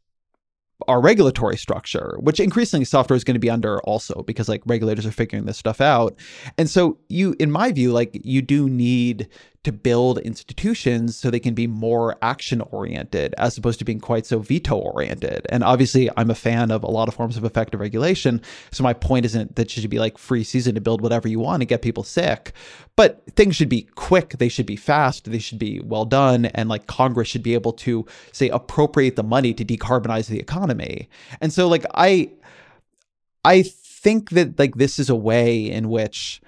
our 0.88 1.00
regulatory 1.00 1.56
structure, 1.56 2.16
which 2.20 2.40
increasingly 2.40 2.84
software 2.84 3.16
is 3.16 3.24
going 3.24 3.34
to 3.34 3.40
be 3.40 3.50
under 3.50 3.80
also 3.82 4.22
because 4.22 4.48
like 4.48 4.62
regulators 4.66 5.06
are 5.06 5.12
figuring 5.12 5.46
this 5.46 5.58
stuff 5.58 5.80
out. 5.80 6.18
And 6.58 6.68
so 6.68 6.98
you, 7.08 7.36
in 7.38 7.50
my 7.50 7.70
view, 7.72 7.92
like 7.92 8.20
you 8.24 8.42
do 8.42 8.68
need 8.68 9.28
to 9.64 9.70
build 9.70 10.18
institutions 10.18 11.16
so 11.16 11.30
they 11.30 11.38
can 11.38 11.54
be 11.54 11.68
more 11.68 12.16
action 12.20 12.60
oriented 12.72 13.32
as 13.38 13.56
opposed 13.56 13.78
to 13.78 13.84
being 13.84 14.00
quite 14.00 14.26
so 14.26 14.40
veto 14.40 14.76
oriented. 14.76 15.46
And 15.50 15.62
obviously, 15.62 16.10
I'm 16.16 16.30
a 16.30 16.34
fan 16.34 16.72
of 16.72 16.82
a 16.82 16.90
lot 16.90 17.06
of 17.06 17.14
forms 17.14 17.36
of 17.36 17.44
effective 17.44 17.78
regulation. 17.78 18.42
So 18.72 18.82
my 18.82 18.92
point 18.92 19.24
isn't 19.24 19.54
that 19.54 19.76
you 19.76 19.80
should 19.80 19.90
be 19.90 20.00
like 20.00 20.18
free 20.18 20.42
season 20.42 20.74
to 20.74 20.80
build 20.80 21.00
whatever 21.00 21.28
you 21.28 21.38
want 21.38 21.62
and 21.62 21.68
get 21.68 21.80
people 21.80 22.02
sick, 22.02 22.52
but 22.96 23.22
things 23.36 23.54
should 23.54 23.68
be 23.68 23.82
quick, 23.94 24.30
they 24.38 24.48
should 24.48 24.66
be 24.66 24.76
fast, 24.76 25.30
they 25.30 25.38
should 25.38 25.60
be 25.60 25.80
well 25.80 26.04
done. 26.04 26.46
And 26.46 26.68
like 26.68 26.88
Congress 26.88 27.28
should 27.28 27.44
be 27.44 27.54
able 27.54 27.72
to 27.74 28.04
say 28.32 28.48
appropriate 28.48 29.14
the 29.14 29.22
money 29.22 29.54
to 29.54 29.64
decarbonize 29.64 30.26
the 30.26 30.40
economy. 30.40 31.08
And 31.40 31.52
so, 31.52 31.68
like, 31.68 31.86
I, 31.94 32.32
I 33.44 33.62
think 33.62 34.30
that 34.30 34.58
like 34.58 34.74
this 34.74 34.98
is 34.98 35.08
a 35.08 35.14
way 35.14 35.70
in 35.70 35.88
which 35.88 36.41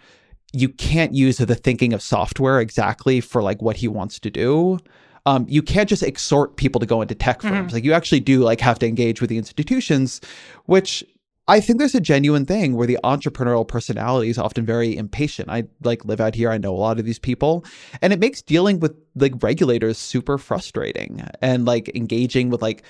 you 0.54 0.68
can't 0.68 1.14
use 1.14 1.38
the 1.38 1.54
thinking 1.54 1.92
of 1.92 2.02
software 2.02 2.60
exactly 2.60 3.20
for 3.20 3.42
like 3.42 3.60
what 3.60 3.76
he 3.76 3.88
wants 3.88 4.18
to 4.20 4.30
do. 4.30 4.78
Um, 5.26 5.46
you 5.48 5.62
can't 5.62 5.88
just 5.88 6.02
exhort 6.02 6.56
people 6.56 6.78
to 6.80 6.86
go 6.86 7.00
into 7.02 7.14
tech 7.14 7.42
firms. 7.42 7.54
Mm-hmm. 7.54 7.74
Like 7.74 7.84
you 7.84 7.92
actually 7.92 8.20
do 8.20 8.40
like 8.40 8.60
have 8.60 8.78
to 8.80 8.86
engage 8.86 9.20
with 9.20 9.30
the 9.30 9.38
institutions, 9.38 10.20
which 10.66 11.02
I 11.46 11.60
think 11.60 11.78
there's 11.78 11.94
a 11.94 12.00
genuine 12.00 12.46
thing 12.46 12.74
where 12.74 12.86
the 12.86 12.98
entrepreneurial 13.04 13.66
personality 13.66 14.30
is 14.30 14.38
often 14.38 14.64
very 14.64 14.96
impatient. 14.96 15.50
I 15.50 15.64
like 15.82 16.04
live 16.04 16.20
out 16.20 16.34
here. 16.34 16.50
I 16.50 16.58
know 16.58 16.74
a 16.74 16.76
lot 16.76 16.98
of 16.98 17.04
these 17.04 17.18
people, 17.18 17.64
and 18.00 18.12
it 18.12 18.20
makes 18.20 18.40
dealing 18.40 18.80
with 18.80 18.94
like 19.14 19.42
regulators 19.42 19.98
super 19.98 20.38
frustrating 20.38 21.26
and 21.42 21.66
like 21.66 21.94
engaging 21.94 22.48
with 22.48 22.62
like 22.62 22.82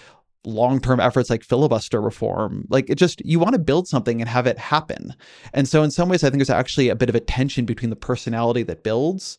long-term 0.45 1.01
efforts 1.01 1.30
like 1.30 1.42
filibuster 1.42 2.01
reform 2.01 2.66
like 2.68 2.88
it 2.90 2.97
just 2.97 3.24
you 3.24 3.38
want 3.38 3.53
to 3.53 3.59
build 3.59 3.88
something 3.88 4.20
and 4.20 4.28
have 4.28 4.47
it 4.47 4.59
happen. 4.59 5.14
And 5.53 5.68
so 5.68 5.82
in 5.82 5.90
some 5.90 6.09
ways 6.09 6.22
i 6.22 6.28
think 6.28 6.38
there's 6.38 6.51
actually 6.51 6.88
a 6.88 6.97
bit 6.97 7.09
of 7.09 7.14
a 7.14 7.20
tension 7.20 7.64
between 7.64 7.90
the 7.90 7.97
personality 7.97 8.62
that 8.64 8.82
builds 8.82 9.38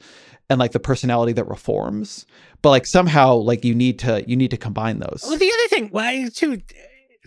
and 0.49 0.59
like 0.59 0.71
the 0.71 0.79
personality 0.79 1.33
that 1.33 1.47
reforms. 1.47 2.25
But 2.61 2.69
like 2.69 2.85
somehow 2.85 3.35
like 3.35 3.63
you 3.63 3.75
need 3.75 3.99
to 3.99 4.23
you 4.27 4.35
need 4.35 4.51
to 4.51 4.57
combine 4.57 4.99
those. 4.99 5.23
Well 5.27 5.37
the 5.37 5.51
other 5.51 5.67
thing 5.69 5.89
well 5.91 6.29
two 6.29 6.61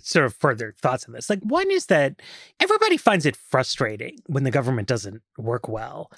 sort 0.01 0.27
of 0.27 0.35
further 0.35 0.75
thoughts 0.81 1.07
on 1.07 1.13
this. 1.13 1.29
Like 1.29 1.41
one 1.43 1.71
is 1.71 1.87
that 1.87 2.21
everybody 2.61 2.97
finds 2.97 3.27
it 3.27 3.37
frustrating 3.37 4.19
when 4.27 4.45
the 4.45 4.51
government 4.51 4.89
doesn't 4.89 5.23
work 5.37 5.69
well 5.69 6.11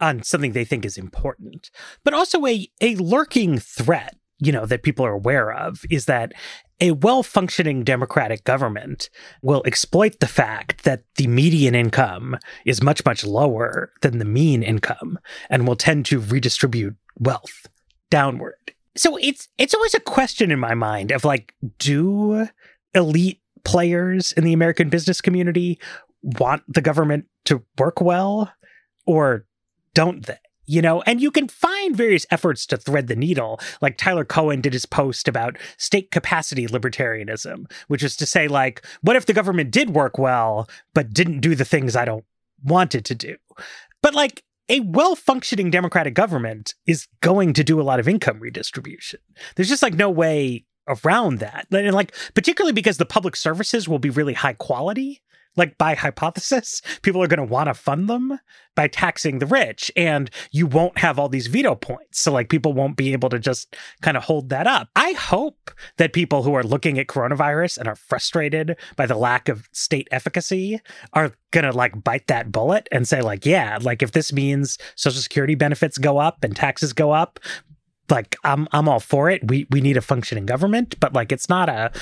on 0.00 0.22
something 0.22 0.52
they 0.52 0.64
think 0.64 0.84
is 0.84 0.96
important. 0.96 1.70
But 2.04 2.14
also 2.14 2.46
a 2.46 2.68
a 2.80 2.96
lurking 2.96 3.58
threat 3.58 4.16
you 4.40 4.52
know 4.52 4.66
that 4.66 4.82
people 4.82 5.04
are 5.04 5.12
aware 5.12 5.52
of 5.52 5.84
is 5.90 6.06
that 6.06 6.32
a 6.80 6.92
well 6.92 7.22
functioning 7.22 7.84
democratic 7.84 8.44
government 8.44 9.10
will 9.42 9.62
exploit 9.64 10.20
the 10.20 10.26
fact 10.26 10.84
that 10.84 11.02
the 11.16 11.26
median 11.26 11.74
income 11.74 12.38
is 12.64 12.82
much, 12.82 13.04
much 13.04 13.24
lower 13.24 13.92
than 14.02 14.18
the 14.18 14.24
mean 14.24 14.62
income 14.62 15.18
and 15.50 15.66
will 15.66 15.76
tend 15.76 16.06
to 16.06 16.20
redistribute 16.20 16.96
wealth 17.18 17.66
downward. 18.10 18.74
So 18.96 19.16
it's 19.16 19.48
it's 19.58 19.74
always 19.74 19.94
a 19.94 20.00
question 20.00 20.50
in 20.50 20.58
my 20.58 20.74
mind 20.74 21.10
of 21.10 21.24
like, 21.24 21.54
do 21.78 22.48
elite 22.94 23.40
players 23.64 24.32
in 24.32 24.44
the 24.44 24.52
American 24.52 24.88
business 24.88 25.20
community 25.20 25.78
want 26.22 26.62
the 26.68 26.80
government 26.80 27.26
to 27.44 27.62
work 27.78 28.00
well 28.00 28.52
or 29.06 29.46
don't 29.94 30.26
they? 30.26 30.38
You 30.70 30.82
know, 30.82 31.00
and 31.02 31.18
you 31.18 31.30
can 31.30 31.48
find 31.48 31.96
various 31.96 32.26
efforts 32.30 32.66
to 32.66 32.76
thread 32.76 33.06
the 33.06 33.16
needle. 33.16 33.58
Like 33.80 33.96
Tyler 33.96 34.24
Cowen 34.24 34.60
did 34.60 34.74
his 34.74 34.84
post 34.84 35.26
about 35.26 35.56
state 35.78 36.10
capacity 36.10 36.66
libertarianism, 36.66 37.70
which 37.88 38.02
is 38.02 38.14
to 38.16 38.26
say, 38.26 38.48
like, 38.48 38.84
what 39.00 39.16
if 39.16 39.24
the 39.24 39.32
government 39.32 39.70
did 39.70 39.90
work 39.90 40.18
well, 40.18 40.68
but 40.92 41.14
didn't 41.14 41.40
do 41.40 41.54
the 41.54 41.64
things 41.64 41.96
I 41.96 42.04
don't 42.04 42.24
want 42.62 42.94
it 42.94 43.06
to 43.06 43.14
do? 43.14 43.36
But 44.02 44.14
like, 44.14 44.44
a 44.68 44.80
well 44.80 45.16
functioning 45.16 45.70
democratic 45.70 46.12
government 46.12 46.74
is 46.86 47.08
going 47.22 47.54
to 47.54 47.64
do 47.64 47.80
a 47.80 47.82
lot 47.82 47.98
of 47.98 48.06
income 48.06 48.38
redistribution. 48.38 49.20
There's 49.56 49.70
just 49.70 49.82
like 49.82 49.94
no 49.94 50.10
way 50.10 50.66
around 50.86 51.38
that. 51.38 51.66
And 51.70 51.94
like, 51.94 52.14
particularly 52.34 52.72
because 52.72 52.98
the 52.98 53.06
public 53.06 53.36
services 53.36 53.88
will 53.88 53.98
be 53.98 54.10
really 54.10 54.34
high 54.34 54.52
quality 54.52 55.22
like 55.58 55.76
by 55.76 55.94
hypothesis, 55.94 56.80
people 57.02 57.22
are 57.22 57.26
going 57.26 57.38
to 57.38 57.52
want 57.52 57.68
to 57.68 57.74
fund 57.74 58.08
them 58.08 58.38
by 58.74 58.86
taxing 58.86 59.40
the 59.40 59.46
rich 59.46 59.90
and 59.96 60.30
you 60.52 60.64
won't 60.66 60.98
have 60.98 61.18
all 61.18 61.28
these 61.28 61.48
veto 61.48 61.74
points. 61.74 62.20
So 62.20 62.32
like 62.32 62.48
people 62.48 62.72
won't 62.72 62.96
be 62.96 63.12
able 63.12 63.28
to 63.30 63.38
just 63.40 63.74
kind 64.02 64.16
of 64.16 64.22
hold 64.22 64.50
that 64.50 64.68
up. 64.68 64.88
I 64.94 65.12
hope 65.12 65.72
that 65.96 66.12
people 66.12 66.44
who 66.44 66.54
are 66.54 66.62
looking 66.62 66.98
at 66.98 67.08
coronavirus 67.08 67.78
and 67.78 67.88
are 67.88 67.96
frustrated 67.96 68.76
by 68.94 69.06
the 69.06 69.16
lack 69.16 69.48
of 69.48 69.68
state 69.72 70.06
efficacy 70.12 70.80
are 71.12 71.32
going 71.50 71.64
to 71.64 71.76
like 71.76 72.04
bite 72.04 72.28
that 72.28 72.52
bullet 72.52 72.88
and 72.92 73.08
say 73.08 73.20
like, 73.20 73.44
yeah, 73.44 73.78
like 73.82 74.00
if 74.00 74.12
this 74.12 74.32
means 74.32 74.78
social 74.94 75.20
security 75.20 75.56
benefits 75.56 75.98
go 75.98 76.18
up 76.18 76.44
and 76.44 76.54
taxes 76.54 76.92
go 76.92 77.10
up, 77.10 77.40
like 78.10 78.36
I'm 78.44 78.68
I'm 78.72 78.88
all 78.88 79.00
for 79.00 79.28
it. 79.28 79.46
We 79.48 79.66
we 79.70 79.80
need 79.80 79.96
a 79.96 80.00
functioning 80.02 80.46
government, 80.46 80.98
but 81.00 81.12
like 81.12 81.32
it's 81.32 81.48
not 81.48 81.68
a 81.68 81.92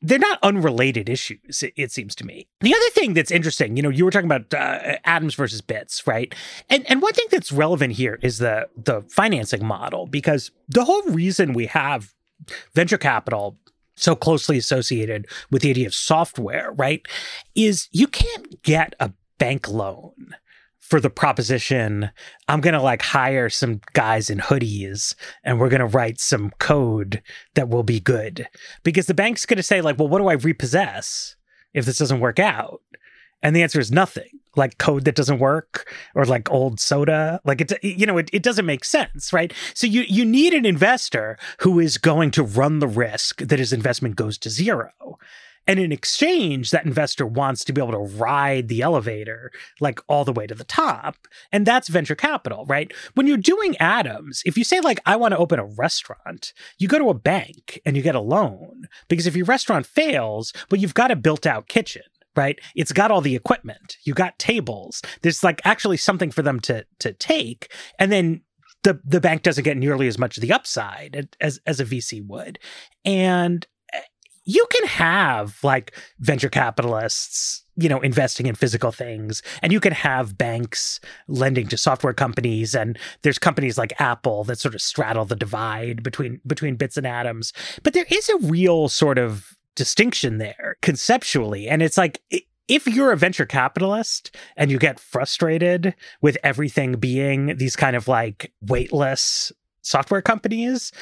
they're 0.00 0.18
not 0.18 0.38
unrelated 0.42 1.08
issues, 1.08 1.62
it, 1.62 1.72
it, 1.76 1.90
seems 1.90 2.14
to 2.16 2.24
me. 2.24 2.46
The 2.60 2.74
other 2.74 2.90
thing 2.90 3.14
that's 3.14 3.30
interesting, 3.30 3.76
you 3.76 3.82
know, 3.82 3.88
you 3.88 4.04
were 4.04 4.10
talking 4.10 4.30
about 4.30 4.54
uh, 4.54 4.98
atoms 5.04 5.34
versus 5.34 5.60
bits, 5.60 6.06
right? 6.06 6.34
And 6.68 6.88
and 6.88 7.02
one 7.02 7.12
thing 7.12 7.26
that's 7.30 7.50
relevant 7.50 7.94
here 7.94 8.18
is 8.22 8.38
the 8.38 8.68
the 8.76 9.02
financing 9.08 9.64
model 9.64 10.06
because 10.06 10.50
the 10.68 10.84
whole 10.84 11.02
reason 11.04 11.52
we 11.52 11.66
have 11.66 12.14
venture 12.74 12.98
capital 12.98 13.58
so 13.96 14.14
closely 14.14 14.56
associated 14.56 15.26
with 15.50 15.62
the 15.62 15.70
idea 15.70 15.86
of 15.86 15.94
software, 15.94 16.72
right, 16.72 17.04
is 17.54 17.88
you 17.90 18.06
can't 18.06 18.62
get 18.62 18.94
a 19.00 19.12
bank 19.38 19.68
loan 19.68 20.34
for 20.88 21.00
the 21.00 21.10
proposition 21.10 22.10
I'm 22.48 22.60
going 22.60 22.74
to 22.74 22.82
like 22.82 23.02
hire 23.02 23.50
some 23.50 23.80
guys 23.92 24.30
in 24.30 24.38
hoodies 24.38 25.14
and 25.44 25.60
we're 25.60 25.68
going 25.68 25.80
to 25.80 25.86
write 25.86 26.18
some 26.18 26.50
code 26.58 27.22
that 27.54 27.68
will 27.68 27.82
be 27.82 28.00
good. 28.00 28.48
Because 28.82 29.06
the 29.06 29.14
bank's 29.14 29.46
going 29.46 29.58
to 29.58 29.62
say, 29.62 29.80
like, 29.80 29.98
well, 29.98 30.08
what 30.08 30.18
do 30.18 30.28
I 30.28 30.34
repossess 30.34 31.36
if 31.74 31.84
this 31.84 31.98
doesn't 31.98 32.20
work 32.20 32.38
out? 32.38 32.80
And 33.42 33.54
the 33.54 33.62
answer 33.62 33.78
is 33.78 33.92
nothing 33.92 34.30
like 34.56 34.78
code 34.78 35.04
that 35.04 35.14
doesn't 35.14 35.38
work 35.38 35.92
or 36.14 36.24
like 36.24 36.50
old 36.50 36.80
soda. 36.80 37.40
Like 37.44 37.60
it, 37.60 37.72
you 37.84 38.06
know, 38.06 38.18
it, 38.18 38.30
it 38.32 38.42
doesn't 38.42 38.66
make 38.66 38.84
sense, 38.84 39.32
right? 39.32 39.52
So 39.74 39.86
you, 39.86 40.04
you 40.08 40.24
need 40.24 40.54
an 40.54 40.66
investor 40.66 41.38
who 41.60 41.78
is 41.78 41.98
going 41.98 42.32
to 42.32 42.42
run 42.42 42.80
the 42.80 42.88
risk 42.88 43.38
that 43.42 43.58
his 43.58 43.72
investment 43.72 44.16
goes 44.16 44.38
to 44.38 44.50
zero. 44.50 44.90
And 45.68 45.78
in 45.78 45.92
exchange, 45.92 46.70
that 46.70 46.86
investor 46.86 47.26
wants 47.26 47.62
to 47.64 47.72
be 47.72 47.80
able 47.80 47.92
to 47.92 48.16
ride 48.16 48.68
the 48.68 48.80
elevator 48.80 49.52
like 49.80 50.00
all 50.08 50.24
the 50.24 50.32
way 50.32 50.46
to 50.46 50.54
the 50.54 50.64
top. 50.64 51.28
And 51.52 51.66
that's 51.66 51.88
venture 51.88 52.16
capital, 52.16 52.64
right? 52.66 52.90
When 53.14 53.26
you're 53.26 53.36
doing 53.36 53.76
atoms, 53.76 54.42
if 54.46 54.56
you 54.56 54.64
say, 54.64 54.80
like, 54.80 54.98
I 55.04 55.14
want 55.16 55.32
to 55.32 55.38
open 55.38 55.58
a 55.58 55.66
restaurant, 55.66 56.54
you 56.78 56.88
go 56.88 56.98
to 56.98 57.10
a 57.10 57.14
bank 57.14 57.80
and 57.84 57.96
you 57.96 58.02
get 58.02 58.14
a 58.14 58.20
loan. 58.20 58.88
Because 59.08 59.26
if 59.26 59.36
your 59.36 59.44
restaurant 59.44 59.86
fails, 59.86 60.54
well, 60.70 60.80
you've 60.80 60.94
got 60.94 61.10
a 61.10 61.16
built 61.16 61.46
out 61.46 61.68
kitchen 61.68 62.02
right? 62.36 62.60
It's 62.76 62.92
got 62.92 63.10
all 63.10 63.20
the 63.20 63.34
equipment. 63.34 63.96
You 64.04 64.14
got 64.14 64.38
tables. 64.38 65.02
There's 65.22 65.42
like 65.42 65.60
actually 65.64 65.96
something 65.96 66.30
for 66.30 66.42
them 66.42 66.60
to 66.60 66.86
to 67.00 67.12
take, 67.12 67.72
and 67.98 68.12
then 68.12 68.42
the 68.84 69.00
the 69.04 69.20
bank 69.20 69.42
doesn't 69.42 69.64
get 69.64 69.76
nearly 69.76 70.06
as 70.06 70.18
much 70.18 70.36
of 70.36 70.42
the 70.42 70.52
upside 70.52 71.36
as 71.40 71.58
as 71.66 71.80
a 71.80 71.84
VC 71.84 72.24
would. 72.24 72.60
And 73.04 73.66
you 74.48 74.66
can 74.72 74.86
have 74.86 75.62
like 75.62 75.94
venture 76.20 76.48
capitalists 76.48 77.64
you 77.76 77.88
know 77.88 78.00
investing 78.00 78.46
in 78.46 78.54
physical 78.54 78.90
things 78.90 79.42
and 79.62 79.72
you 79.72 79.78
can 79.78 79.92
have 79.92 80.38
banks 80.38 81.00
lending 81.28 81.68
to 81.68 81.76
software 81.76 82.14
companies 82.14 82.74
and 82.74 82.98
there's 83.22 83.38
companies 83.38 83.76
like 83.76 84.00
apple 84.00 84.44
that 84.44 84.58
sort 84.58 84.74
of 84.74 84.80
straddle 84.80 85.26
the 85.26 85.36
divide 85.36 86.02
between 86.02 86.40
between 86.46 86.76
bits 86.76 86.96
and 86.96 87.06
atoms. 87.06 87.52
But 87.82 87.92
there 87.92 88.06
is 88.10 88.28
a 88.28 88.38
real 88.38 88.88
sort 88.88 89.18
of 89.18 89.56
distinction 89.76 90.38
there 90.38 90.76
conceptually 90.82 91.68
and 91.68 91.82
it's 91.82 91.98
like 91.98 92.20
if 92.66 92.86
you're 92.86 93.12
a 93.12 93.16
venture 93.16 93.46
capitalist 93.46 94.34
and 94.56 94.70
you 94.70 94.78
get 94.78 94.98
frustrated 94.98 95.94
with 96.20 96.36
everything 96.42 96.94
being 96.94 97.56
these 97.58 97.76
kind 97.76 97.94
of 97.94 98.08
like 98.08 98.52
weightless 98.60 99.52
software 99.82 100.22
companies 100.22 100.92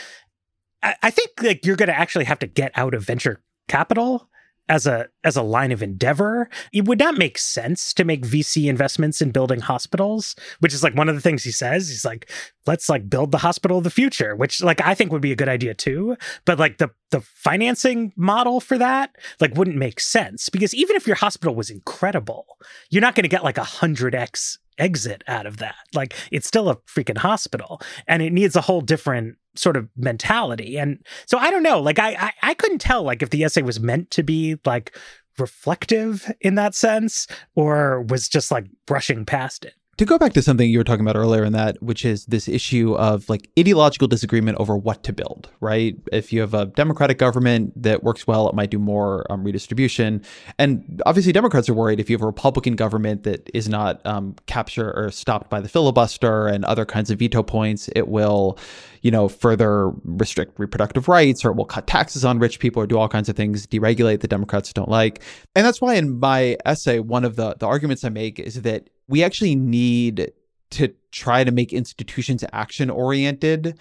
I 1.03 1.11
think 1.11 1.31
like 1.43 1.65
you're 1.65 1.77
going 1.77 1.89
to 1.89 1.99
actually 1.99 2.25
have 2.27 2.39
to 2.41 2.47
get 2.47 2.73
out 2.75 2.95
of 2.95 3.05
venture 3.05 3.41
capital 3.69 4.29
as 4.69 4.87
a 4.87 5.09
as 5.23 5.37
a 5.37 5.43
line 5.43 5.73
of 5.73 5.83
endeavor. 5.83 6.49
It 6.73 6.87
would 6.87 6.99
not 6.99 7.17
make 7.17 7.39
sense 7.39 7.93
to 7.95 8.05
make 8.05 8.27
vc 8.27 8.69
investments 8.69 9.23
in 9.23 9.31
building 9.31 9.61
hospitals 9.61 10.35
which 10.61 10.75
is 10.75 10.83
like 10.83 10.95
one 10.95 11.09
of 11.09 11.15
the 11.15 11.21
things 11.21 11.45
he 11.45 11.53
says. 11.53 11.89
He's 11.89 12.05
like 12.05 12.31
let's 12.67 12.89
like 12.89 13.09
build 13.09 13.31
the 13.31 13.39
hospital 13.39 13.79
of 13.79 13.85
the 13.85 13.91
future 13.91 14.35
which 14.35 14.63
like 14.63 14.81
i 14.81 14.95
think 14.95 15.13
would 15.13 15.23
be 15.23 15.33
a 15.33 15.37
good 15.37 15.49
idea 15.49 15.75
too. 15.75 16.17
But 16.45 16.59
like 16.59 16.79
the 16.79 16.91
the 17.11 17.21
financing 17.21 18.13
model 18.17 18.61
for 18.61 18.77
that 18.79 19.15
like 19.41 19.55
wouldn't 19.55 19.77
make 19.77 20.01
sense 20.01 20.49
because 20.49 20.75
even 20.75 20.97
if 20.97 21.07
your 21.07 21.17
hospital 21.17 21.55
was 21.55 21.71
incredible 21.71 22.59
you're 22.91 23.03
not 23.03 23.15
going 23.15 23.23
to 23.23 23.29
get 23.29 23.45
like 23.45 23.59
a 23.59 23.63
100x 23.63 24.59
exit 24.79 25.25
out 25.27 25.47
of 25.47 25.59
that. 25.59 25.77
Like 25.95 26.15
it's 26.31 26.47
still 26.47 26.69
a 26.69 26.77
freaking 26.77 27.19
hospital 27.19 27.81
and 28.07 28.23
it 28.23 28.33
needs 28.33 28.57
a 28.57 28.61
whole 28.61 28.81
different 28.81 29.37
sort 29.59 29.77
of 29.77 29.89
mentality. 29.97 30.79
And 30.79 31.05
so 31.27 31.39
I 31.39 31.51
don't 31.51 31.63
know, 31.63 31.81
like 31.81 31.99
I, 31.99 32.15
I, 32.15 32.33
I 32.43 32.55
couldn't 32.55 32.79
tell 32.79 33.03
like 33.03 33.23
if 33.23 33.31
the 33.31 33.45
essay 33.45 33.63
was 33.63 33.81
meant 33.81 34.11
to 34.13 34.23
be 34.23 34.59
like 34.65 34.97
reflective 35.39 36.31
in 36.41 36.55
that 36.55 36.75
sense 36.75 37.27
or 37.55 38.03
was 38.03 38.29
just 38.29 38.51
like 38.51 38.67
brushing 38.87 39.25
past 39.25 39.65
it 39.65 39.75
to 39.99 40.05
go 40.05 40.19
back 40.19 40.35
to 40.35 40.43
something 40.43 40.69
you 40.69 40.79
were 40.79 40.85
talking 40.85 41.01
about 41.01 41.17
earlier 41.17 41.43
in 41.43 41.55
that, 41.55 41.83
which 41.83 42.05
is 42.05 42.27
this 42.27 42.49
issue 42.49 42.95
of 42.97 43.27
like 43.31 43.49
ideological 43.59 44.07
disagreement 44.07 44.59
over 44.61 44.77
what 44.77 45.03
to 45.05 45.13
build, 45.13 45.49
right? 45.61 45.97
If 46.13 46.35
you 46.35 46.43
have 46.43 46.53
a 46.53 46.67
Democratic 46.67 47.17
government 47.17 47.83
that 47.83 48.05
works 48.05 48.27
well, 48.27 48.47
it 48.49 48.55
might 48.55 48.69
do 48.71 48.79
more 48.79 49.25
um, 49.33 49.43
redistribution. 49.43 50.23
And 50.59 51.01
obviously, 51.07 51.33
Democrats 51.33 51.69
are 51.71 51.75
worried 51.75 51.99
if 51.99 52.11
you 52.11 52.15
have 52.15 52.23
a 52.23 52.27
Republican 52.27 52.77
government 52.77 53.23
that 53.23 53.49
is 53.55 53.71
not 53.71 54.05
um, 54.05 54.37
captured 54.47 54.93
or 54.93 55.11
stopped 55.11 55.49
by 55.49 55.61
the 55.61 55.69
filibuster 55.69 56.47
and 56.47 56.65
other 56.67 56.85
kinds 56.85 57.11
of 57.11 57.19
veto 57.19 57.43
points, 57.43 57.89
it 57.97 58.09
will, 58.09 58.59
you 59.01 59.11
know, 59.11 59.29
further 59.29 59.93
restrict 60.05 60.59
reproductive 60.59 61.09
rights 61.09 61.43
or 61.43 61.53
it 61.53 61.57
will 61.57 61.65
cut 61.65 61.87
taxes 61.87 62.23
on 62.23 62.39
rich 62.39 62.59
people 62.59 62.83
or 62.83 62.87
do 62.87 62.99
all 62.99 63.09
kinds 63.09 63.31
of 63.31 63.37
things, 63.37 63.67
deregulate 63.67 64.21
that 64.21 64.29
Democrats 64.29 64.75
don't 64.75 64.91
like. 64.91 65.23
And 65.55 65.65
that's 65.65 65.81
why 65.81 65.95
in 65.95 66.21
my 66.21 66.59
essay, 66.67 66.99
one 66.99 67.25
of 67.25 67.37
the, 67.37 67.55
the 67.59 67.67
arguments 67.67 68.05
I 68.05 68.11
make 68.11 68.39
is 68.39 68.61
that 68.61 68.91
we 69.09 69.23
actually 69.23 69.55
need 69.55 70.33
to 70.71 70.93
try 71.13 71.45
to 71.45 71.53
make 71.53 71.73
institutions 71.73 72.45
action 72.53 72.91
oriented 72.91 73.79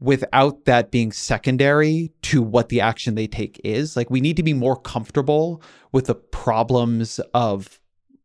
without 0.00 0.64
that 0.64 0.90
being 0.90 1.12
secondary 1.12 2.10
to 2.22 2.42
what 2.42 2.68
the 2.68 2.80
action 2.80 3.14
they 3.14 3.26
take 3.28 3.60
is. 3.62 3.96
Like 3.96 4.10
we 4.10 4.20
need 4.20 4.36
to 4.36 4.42
be 4.42 4.52
more 4.52 4.76
comfortable 4.76 5.62
with 5.92 6.06
the 6.06 6.16
problems 6.16 7.20
of 7.34 7.80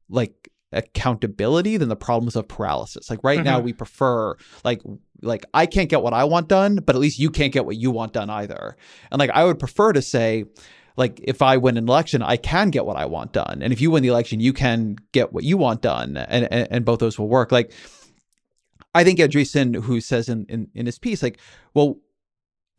like 0.09 0.49
accountability 0.71 1.77
than 1.77 1.89
the 1.89 1.95
problems 1.95 2.35
of 2.35 2.47
paralysis. 2.47 3.09
Like 3.09 3.19
right 3.23 3.37
mm-hmm. 3.37 3.45
now 3.45 3.59
we 3.59 3.73
prefer 3.73 4.35
like 4.63 4.81
like 5.21 5.45
I 5.53 5.65
can't 5.65 5.89
get 5.89 6.01
what 6.01 6.13
I 6.13 6.23
want 6.23 6.47
done, 6.47 6.77
but 6.77 6.95
at 6.95 7.01
least 7.01 7.19
you 7.19 7.29
can't 7.29 7.53
get 7.53 7.65
what 7.65 7.77
you 7.77 7.91
want 7.91 8.13
done 8.13 8.29
either. 8.29 8.75
And 9.11 9.19
like 9.19 9.31
I 9.31 9.43
would 9.43 9.59
prefer 9.59 9.93
to 9.93 10.01
say 10.01 10.45
like 10.97 11.21
if 11.23 11.41
I 11.41 11.57
win 11.57 11.77
an 11.77 11.87
election, 11.87 12.21
I 12.21 12.37
can 12.37 12.69
get 12.69 12.85
what 12.85 12.97
I 12.97 13.05
want 13.05 13.31
done. 13.31 13.59
And 13.61 13.71
if 13.71 13.79
you 13.79 13.91
win 13.91 14.03
the 14.03 14.09
election, 14.09 14.39
you 14.39 14.51
can 14.51 14.97
get 15.13 15.31
what 15.31 15.43
you 15.43 15.55
want 15.55 15.81
done. 15.81 16.17
And 16.17 16.51
and, 16.51 16.67
and 16.69 16.85
both 16.85 16.99
those 16.99 17.17
will 17.17 17.29
work. 17.29 17.51
Like 17.51 17.71
I 18.93 19.03
think 19.03 19.19
Andreessen, 19.19 19.75
who 19.83 20.01
says 20.01 20.27
in, 20.27 20.45
in, 20.49 20.69
in 20.73 20.87
his 20.87 20.97
piece, 20.97 21.21
like, 21.21 21.39
well, 21.75 21.97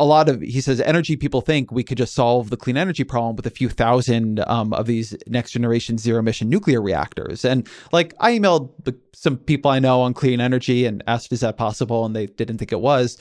a 0.01 0.05
lot 0.05 0.29
of 0.29 0.41
he 0.41 0.61
says 0.61 0.81
energy 0.81 1.16
people 1.16 1.41
think 1.41 1.73
we 1.73 1.83
could 1.83 1.99
just 1.99 2.14
solve 2.14 2.51
the 2.51 2.57
clean 2.57 2.77
energy 2.77 3.05
problem 3.05 3.37
with 3.37 3.47
a 3.47 3.51
few 3.51 3.69
thousand 3.69 4.41
um, 4.47 4.73
of 4.73 4.87
these 4.87 5.16
next 5.27 5.51
generation 5.51 5.99
zero 5.99 6.21
emission 6.21 6.49
nuclear 6.49 6.81
reactors 6.81 7.45
and 7.45 7.69
like 7.91 8.14
i 8.21 8.31
emailed 8.31 8.71
some 9.12 9.37
people 9.37 9.71
i 9.73 9.81
know 9.81 10.01
on 10.01 10.14
clean 10.14 10.41
energy 10.41 10.87
and 10.87 11.03
asked 11.09 11.33
is 11.33 11.41
that 11.41 11.57
possible 11.57 12.07
and 12.07 12.14
they 12.14 12.27
didn't 12.27 12.59
think 12.59 12.71
it 12.71 12.81
was 12.81 13.19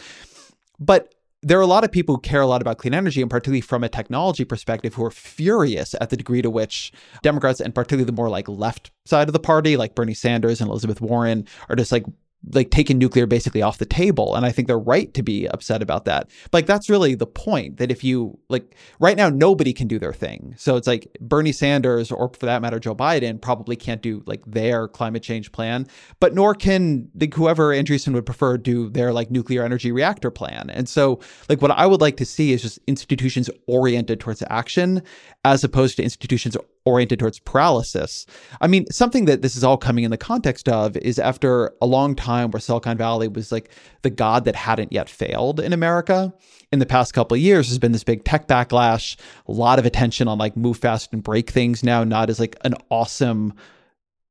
but 0.80 1.16
there 1.44 1.60
are 1.60 1.62
a 1.64 1.68
lot 1.68 1.84
of 1.84 1.92
people 1.92 2.16
who 2.16 2.22
care 2.22 2.42
a 2.42 2.48
lot 2.48 2.62
about 2.62 2.78
clean 2.78 2.94
energy, 2.94 3.22
and 3.22 3.30
particularly 3.30 3.62
from 3.62 3.84
a 3.84 3.90
technology 3.90 4.44
perspective, 4.44 4.96
who 4.96 5.06
are 5.06 5.12
furious 5.12 5.94
at 6.02 6.10
the 6.10 6.18
degree 6.18 6.42
to 6.42 6.50
which 6.50 6.92
Democrats, 7.22 7.60
and 7.60 7.76
particularly 7.76 8.06
the 8.06 8.12
more 8.12 8.30
like 8.30 8.48
left 8.48 8.92
side 9.06 9.30
of 9.30 9.34
the 9.34 9.40
party, 9.40 9.78
like 9.78 9.96
Bernie 9.96 10.14
Sanders 10.14 10.62
and 10.62 10.70
Elizabeth 10.70 11.02
Warren, 11.02 11.48
are 11.70 11.76
just 11.76 11.92
like 11.92 12.06
like 12.54 12.70
taken 12.70 12.98
nuclear 12.98 13.26
basically 13.26 13.62
off 13.62 13.78
the 13.78 13.86
table 13.86 14.36
and 14.36 14.46
i 14.46 14.52
think 14.52 14.68
they're 14.68 14.78
right 14.78 15.14
to 15.14 15.24
be 15.24 15.48
upset 15.48 15.82
about 15.82 16.06
that. 16.06 16.30
Like 16.54 16.66
that's 16.66 16.90
really 16.90 17.16
the 17.16 17.28
point 17.28 17.78
that 17.78 17.92
if 17.92 18.04
you 18.04 18.38
like 18.50 18.76
right 19.00 19.18
now 19.18 19.30
nobody 19.30 19.74
can 19.74 19.88
do 19.88 20.00
their 20.00 20.14
thing. 20.14 20.54
So 20.58 20.76
it's 20.76 20.88
like 20.88 21.08
bernie 21.20 21.52
sanders 21.52 22.12
or 22.12 22.30
for 22.30 22.46
that 22.46 22.62
matter 22.62 22.80
joe 22.80 22.96
biden 22.96 23.42
probably 23.42 23.76
can't 23.76 24.02
do 24.02 24.24
like 24.26 24.44
their 24.46 24.88
climate 24.88 25.24
change 25.24 25.52
plan 25.52 25.88
but 26.20 26.34
nor 26.34 26.54
can 26.54 27.10
like 27.20 27.34
whoever 27.34 27.70
andreessen 27.74 28.14
would 28.14 28.26
prefer 28.26 28.58
do 28.58 28.90
their 28.90 29.12
like 29.12 29.32
nuclear 29.32 29.64
energy 29.64 29.92
reactor 29.92 30.32
plan. 30.32 30.70
And 30.70 30.88
so 30.88 31.20
like 31.50 31.62
what 31.62 31.72
i 31.72 31.86
would 31.86 32.02
like 32.02 32.18
to 32.18 32.26
see 32.26 32.54
is 32.54 32.62
just 32.62 32.80
institutions 32.88 33.50
oriented 33.68 34.20
towards 34.20 34.44
action 34.50 35.02
as 35.44 35.64
opposed 35.64 35.98
to 35.98 36.04
institutions 36.04 36.56
oriented 36.88 37.20
towards 37.20 37.40
paralysis. 37.40 38.26
I 38.62 38.68
mean, 38.68 38.86
something 38.90 39.26
that 39.26 39.42
this 39.42 39.58
is 39.58 39.64
all 39.64 39.78
coming 39.78 40.06
in 40.06 40.12
the 40.12 40.18
context 40.18 40.70
of 40.70 40.96
is 40.98 41.20
after 41.20 41.74
a 41.82 41.86
long 41.86 42.16
time 42.16 42.50
where 42.50 42.62
Silicon 42.62 42.98
Valley 42.98 43.28
was 43.28 43.52
like 43.52 43.70
the 44.04 44.10
god 44.10 44.46
that 44.46 44.56
hadn't 44.56 44.94
yet 44.94 45.10
failed 45.10 45.60
in 45.60 45.74
America. 45.74 46.34
In 46.72 46.80
the 46.80 46.86
past 46.86 47.14
couple 47.14 47.36
of 47.36 47.42
years, 47.42 47.68
there's 47.68 47.80
been 47.80 47.92
this 47.92 48.04
big 48.04 48.24
tech 48.24 48.48
backlash, 48.48 49.18
a 49.48 49.52
lot 49.52 49.80
of 49.80 49.86
attention 49.86 50.28
on 50.28 50.38
like 50.38 50.56
move 50.56 50.78
fast 50.78 51.12
and 51.12 51.22
break 51.22 51.50
things 51.50 51.84
now, 51.84 52.04
not 52.04 52.30
as 52.30 52.40
like 52.40 52.56
an 52.64 52.76
awesome 52.90 53.54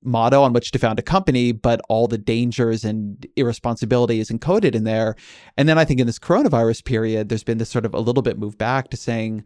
motto 0.02 0.42
on 0.42 0.52
which 0.52 0.70
to 0.70 0.78
found 0.78 0.98
a 0.98 1.02
company, 1.02 1.52
but 1.52 1.80
all 1.88 2.06
the 2.06 2.18
dangers 2.18 2.84
and 2.84 3.26
irresponsibility 3.36 4.20
is 4.20 4.30
encoded 4.30 4.74
in 4.74 4.84
there. 4.84 5.16
And 5.56 5.68
then 5.68 5.78
I 5.78 5.84
think 5.84 6.00
in 6.00 6.06
this 6.06 6.18
coronavirus 6.18 6.84
period, 6.84 7.28
there's 7.28 7.44
been 7.44 7.58
this 7.58 7.70
sort 7.70 7.84
of 7.84 7.92
a 7.92 8.00
little 8.00 8.22
bit 8.22 8.38
move 8.38 8.56
back 8.56 8.88
to 8.90 8.96
saying, 8.96 9.44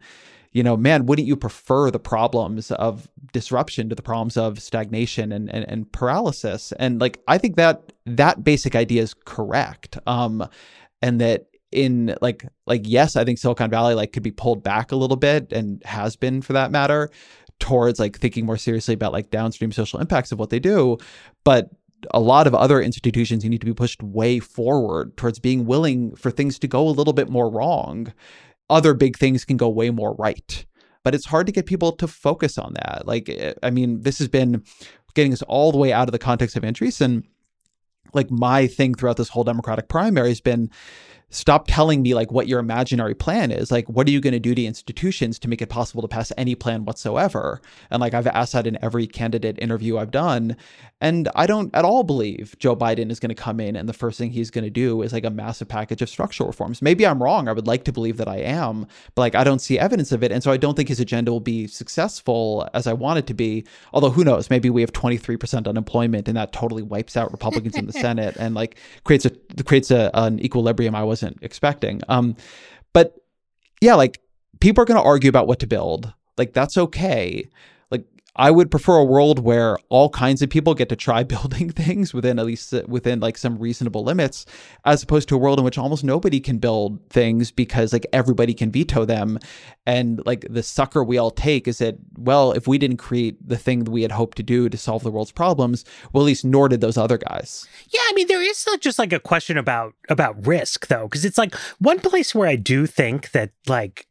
you 0.51 0.63
know, 0.63 0.75
man, 0.75 1.05
wouldn't 1.05 1.27
you 1.27 1.37
prefer 1.37 1.89
the 1.91 1.99
problems 1.99 2.71
of 2.71 3.09
disruption 3.31 3.87
to 3.89 3.95
the 3.95 4.01
problems 4.01 4.35
of 4.35 4.59
stagnation 4.61 5.31
and, 5.31 5.49
and, 5.49 5.65
and 5.67 5.91
paralysis? 5.91 6.73
And 6.73 6.99
like, 6.99 7.21
I 7.27 7.37
think 7.37 7.55
that 7.55 7.93
that 8.05 8.43
basic 8.43 8.75
idea 8.75 9.01
is 9.01 9.13
correct. 9.13 9.97
Um, 10.05 10.47
and 11.01 11.21
that 11.21 11.45
in 11.71 12.15
like 12.21 12.45
like 12.67 12.81
yes 12.83 13.15
i 13.15 13.23
think 13.23 13.37
silicon 13.37 13.69
valley 13.69 13.93
like 13.93 14.11
could 14.11 14.23
be 14.23 14.31
pulled 14.31 14.61
back 14.61 14.91
a 14.91 14.95
little 14.95 15.15
bit 15.15 15.53
and 15.53 15.81
has 15.85 16.17
been 16.17 16.41
for 16.41 16.51
that 16.51 16.69
matter 16.69 17.09
towards 17.59 17.97
like 17.97 18.19
thinking 18.19 18.45
more 18.45 18.57
seriously 18.57 18.93
about 18.93 19.13
like 19.13 19.29
downstream 19.29 19.71
social 19.71 19.99
impacts 19.99 20.33
of 20.33 20.39
what 20.39 20.49
they 20.49 20.59
do 20.59 20.97
but 21.45 21.69
a 22.13 22.19
lot 22.19 22.45
of 22.45 22.53
other 22.53 22.81
institutions 22.81 23.43
you 23.43 23.49
need 23.49 23.61
to 23.61 23.65
be 23.65 23.73
pushed 23.73 24.03
way 24.03 24.39
forward 24.39 25.15
towards 25.15 25.39
being 25.39 25.65
willing 25.65 26.13
for 26.15 26.29
things 26.29 26.59
to 26.59 26.67
go 26.67 26.85
a 26.85 26.89
little 26.89 27.13
bit 27.13 27.29
more 27.29 27.49
wrong 27.49 28.11
other 28.71 28.93
big 28.93 29.17
things 29.17 29.45
can 29.45 29.57
go 29.57 29.69
way 29.69 29.91
more 29.91 30.15
right. 30.15 30.65
But 31.03 31.13
it's 31.13 31.25
hard 31.25 31.47
to 31.47 31.51
get 31.51 31.65
people 31.65 31.91
to 31.93 32.07
focus 32.07 32.57
on 32.57 32.73
that. 32.73 33.03
Like, 33.05 33.27
eh, 33.29 33.53
I 33.61 33.69
mean, 33.69 34.01
this 34.01 34.19
has 34.19 34.27
been 34.27 34.63
getting 35.13 35.33
us 35.33 35.41
all 35.43 35.71
the 35.71 35.77
way 35.77 35.91
out 35.91 36.07
of 36.07 36.11
the 36.11 36.19
context 36.19 36.55
of 36.55 36.63
entries. 36.63 37.01
And 37.01 37.25
like 38.13 38.31
my 38.31 38.67
thing 38.67 38.95
throughout 38.95 39.17
this 39.17 39.29
whole 39.29 39.43
Democratic 39.43 39.89
primary 39.89 40.29
has 40.29 40.41
been 40.41 40.69
stop 41.31 41.65
telling 41.67 42.01
me 42.01 42.13
like 42.13 42.31
what 42.31 42.47
your 42.47 42.59
imaginary 42.59 43.15
plan 43.15 43.51
is. 43.51 43.71
Like 43.71 43.89
what 43.89 44.07
are 44.07 44.11
you 44.11 44.21
going 44.21 44.33
to 44.33 44.39
do 44.39 44.53
to 44.53 44.63
institutions 44.63 45.39
to 45.39 45.47
make 45.47 45.61
it 45.61 45.69
possible 45.69 46.01
to 46.01 46.07
pass 46.07 46.31
any 46.37 46.55
plan 46.55 46.85
whatsoever? 46.85 47.61
And 47.89 48.01
like 48.01 48.13
i've 48.13 48.27
asked 48.27 48.53
that 48.53 48.67
in 48.67 48.77
every 48.83 49.07
candidate 49.07 49.57
interview 49.59 49.97
i've 49.97 50.11
done. 50.11 50.55
And 50.99 51.29
i 51.33 51.47
don't 51.47 51.73
at 51.73 51.85
all 51.85 52.03
believe 52.03 52.55
joe 52.59 52.75
biden 52.75 53.09
is 53.09 53.19
going 53.19 53.29
to 53.29 53.35
come 53.35 53.59
in 53.59 53.75
and 53.75 53.89
the 53.89 53.93
first 53.93 54.17
thing 54.19 54.31
he's 54.31 54.51
going 54.51 54.65
to 54.65 54.69
do 54.69 55.01
is 55.01 55.13
like 55.13 55.25
a 55.25 55.29
massive 55.29 55.67
package 55.67 56.01
of 56.01 56.09
structural 56.09 56.47
reforms. 56.47 56.81
Maybe 56.81 57.07
i'm 57.07 57.23
wrong. 57.23 57.47
I 57.47 57.53
would 57.53 57.67
like 57.67 57.85
to 57.85 57.93
believe 57.93 58.17
that 58.17 58.27
i 58.27 58.37
am 58.37 58.85
but 59.15 59.21
like 59.21 59.35
i 59.35 59.43
don't 59.43 59.59
see 59.59 59.79
evidence 59.79 60.11
of 60.11 60.23
it. 60.23 60.31
And 60.31 60.43
so 60.43 60.51
i 60.51 60.57
don't 60.57 60.75
think 60.75 60.89
his 60.89 60.99
agenda 60.99 61.31
will 61.31 61.39
be 61.39 61.65
successful 61.67 62.69
as 62.73 62.87
i 62.87 62.93
want 62.93 63.19
it 63.19 63.27
to 63.27 63.33
be. 63.33 63.65
Although 63.93 64.11
who 64.11 64.23
knows? 64.25 64.49
Maybe 64.49 64.69
we 64.69 64.81
have 64.81 64.91
23% 64.91 65.67
unemployment 65.67 66.27
and 66.27 66.35
that 66.35 66.51
totally 66.51 66.83
wipes 66.83 67.15
out 67.15 67.31
republicans 67.31 67.75
in 67.75 67.85
the 67.85 67.93
senate 68.05 68.35
and 68.37 68.53
like 68.53 68.77
creates 69.05 69.25
a 69.25 69.31
creates 69.63 69.91
a, 69.91 70.11
an 70.13 70.43
equilibrium 70.43 70.93
i 70.93 71.03
was 71.03 71.20
wasn't 71.21 71.39
expecting. 71.41 72.01
Um, 72.09 72.35
but 72.93 73.15
yeah, 73.81 73.95
like 73.95 74.19
people 74.59 74.81
are 74.81 74.85
going 74.85 74.99
to 74.99 75.05
argue 75.05 75.29
about 75.29 75.47
what 75.47 75.59
to 75.59 75.67
build. 75.67 76.13
Like 76.37 76.53
that's 76.53 76.77
okay. 76.77 77.49
I 78.35 78.49
would 78.49 78.71
prefer 78.71 78.97
a 78.97 79.03
world 79.03 79.39
where 79.39 79.77
all 79.89 80.09
kinds 80.09 80.41
of 80.41 80.49
people 80.49 80.73
get 80.73 80.89
to 80.89 80.95
try 80.95 81.23
building 81.31 81.69
things 81.69 82.13
within 82.13 82.39
at 82.39 82.45
least 82.45 82.73
within 82.87 83.19
like 83.19 83.37
some 83.37 83.57
reasonable 83.57 84.03
limits, 84.03 84.45
as 84.85 85.03
opposed 85.03 85.27
to 85.29 85.35
a 85.35 85.37
world 85.37 85.59
in 85.59 85.65
which 85.65 85.77
almost 85.77 86.03
nobody 86.03 86.39
can 86.39 86.57
build 86.57 86.99
things 87.09 87.51
because 87.51 87.91
like 87.93 88.05
everybody 88.13 88.53
can 88.53 88.71
veto 88.71 89.05
them. 89.05 89.37
And 89.85 90.21
like 90.25 90.45
the 90.49 90.63
sucker 90.63 91.03
we 91.03 91.17
all 91.17 91.31
take 91.31 91.67
is 91.67 91.79
that, 91.79 91.97
well, 92.17 92.53
if 92.53 92.67
we 92.67 92.77
didn't 92.77 92.97
create 92.97 93.35
the 93.45 93.57
thing 93.57 93.83
that 93.83 93.91
we 93.91 94.01
had 94.01 94.11
hoped 94.11 94.37
to 94.37 94.43
do 94.43 94.69
to 94.69 94.77
solve 94.77 95.03
the 95.03 95.11
world's 95.11 95.31
problems, 95.31 95.83
well, 96.13 96.23
at 96.23 96.27
least 96.27 96.45
nor 96.45 96.69
did 96.69 96.81
those 96.81 96.97
other 96.97 97.17
guys. 97.17 97.67
Yeah, 97.89 98.01
I 98.05 98.13
mean, 98.13 98.27
there 98.27 98.41
is 98.41 98.65
just 98.79 98.99
like 98.99 99.13
a 99.13 99.19
question 99.19 99.57
about 99.57 99.93
about 100.09 100.45
risk 100.45 100.87
though, 100.87 101.03
because 101.03 101.25
it's 101.25 101.37
like 101.37 101.55
one 101.79 101.99
place 101.99 102.33
where 102.33 102.47
I 102.47 102.55
do 102.55 102.85
think 102.85 103.31
that 103.31 103.51
like 103.67 104.07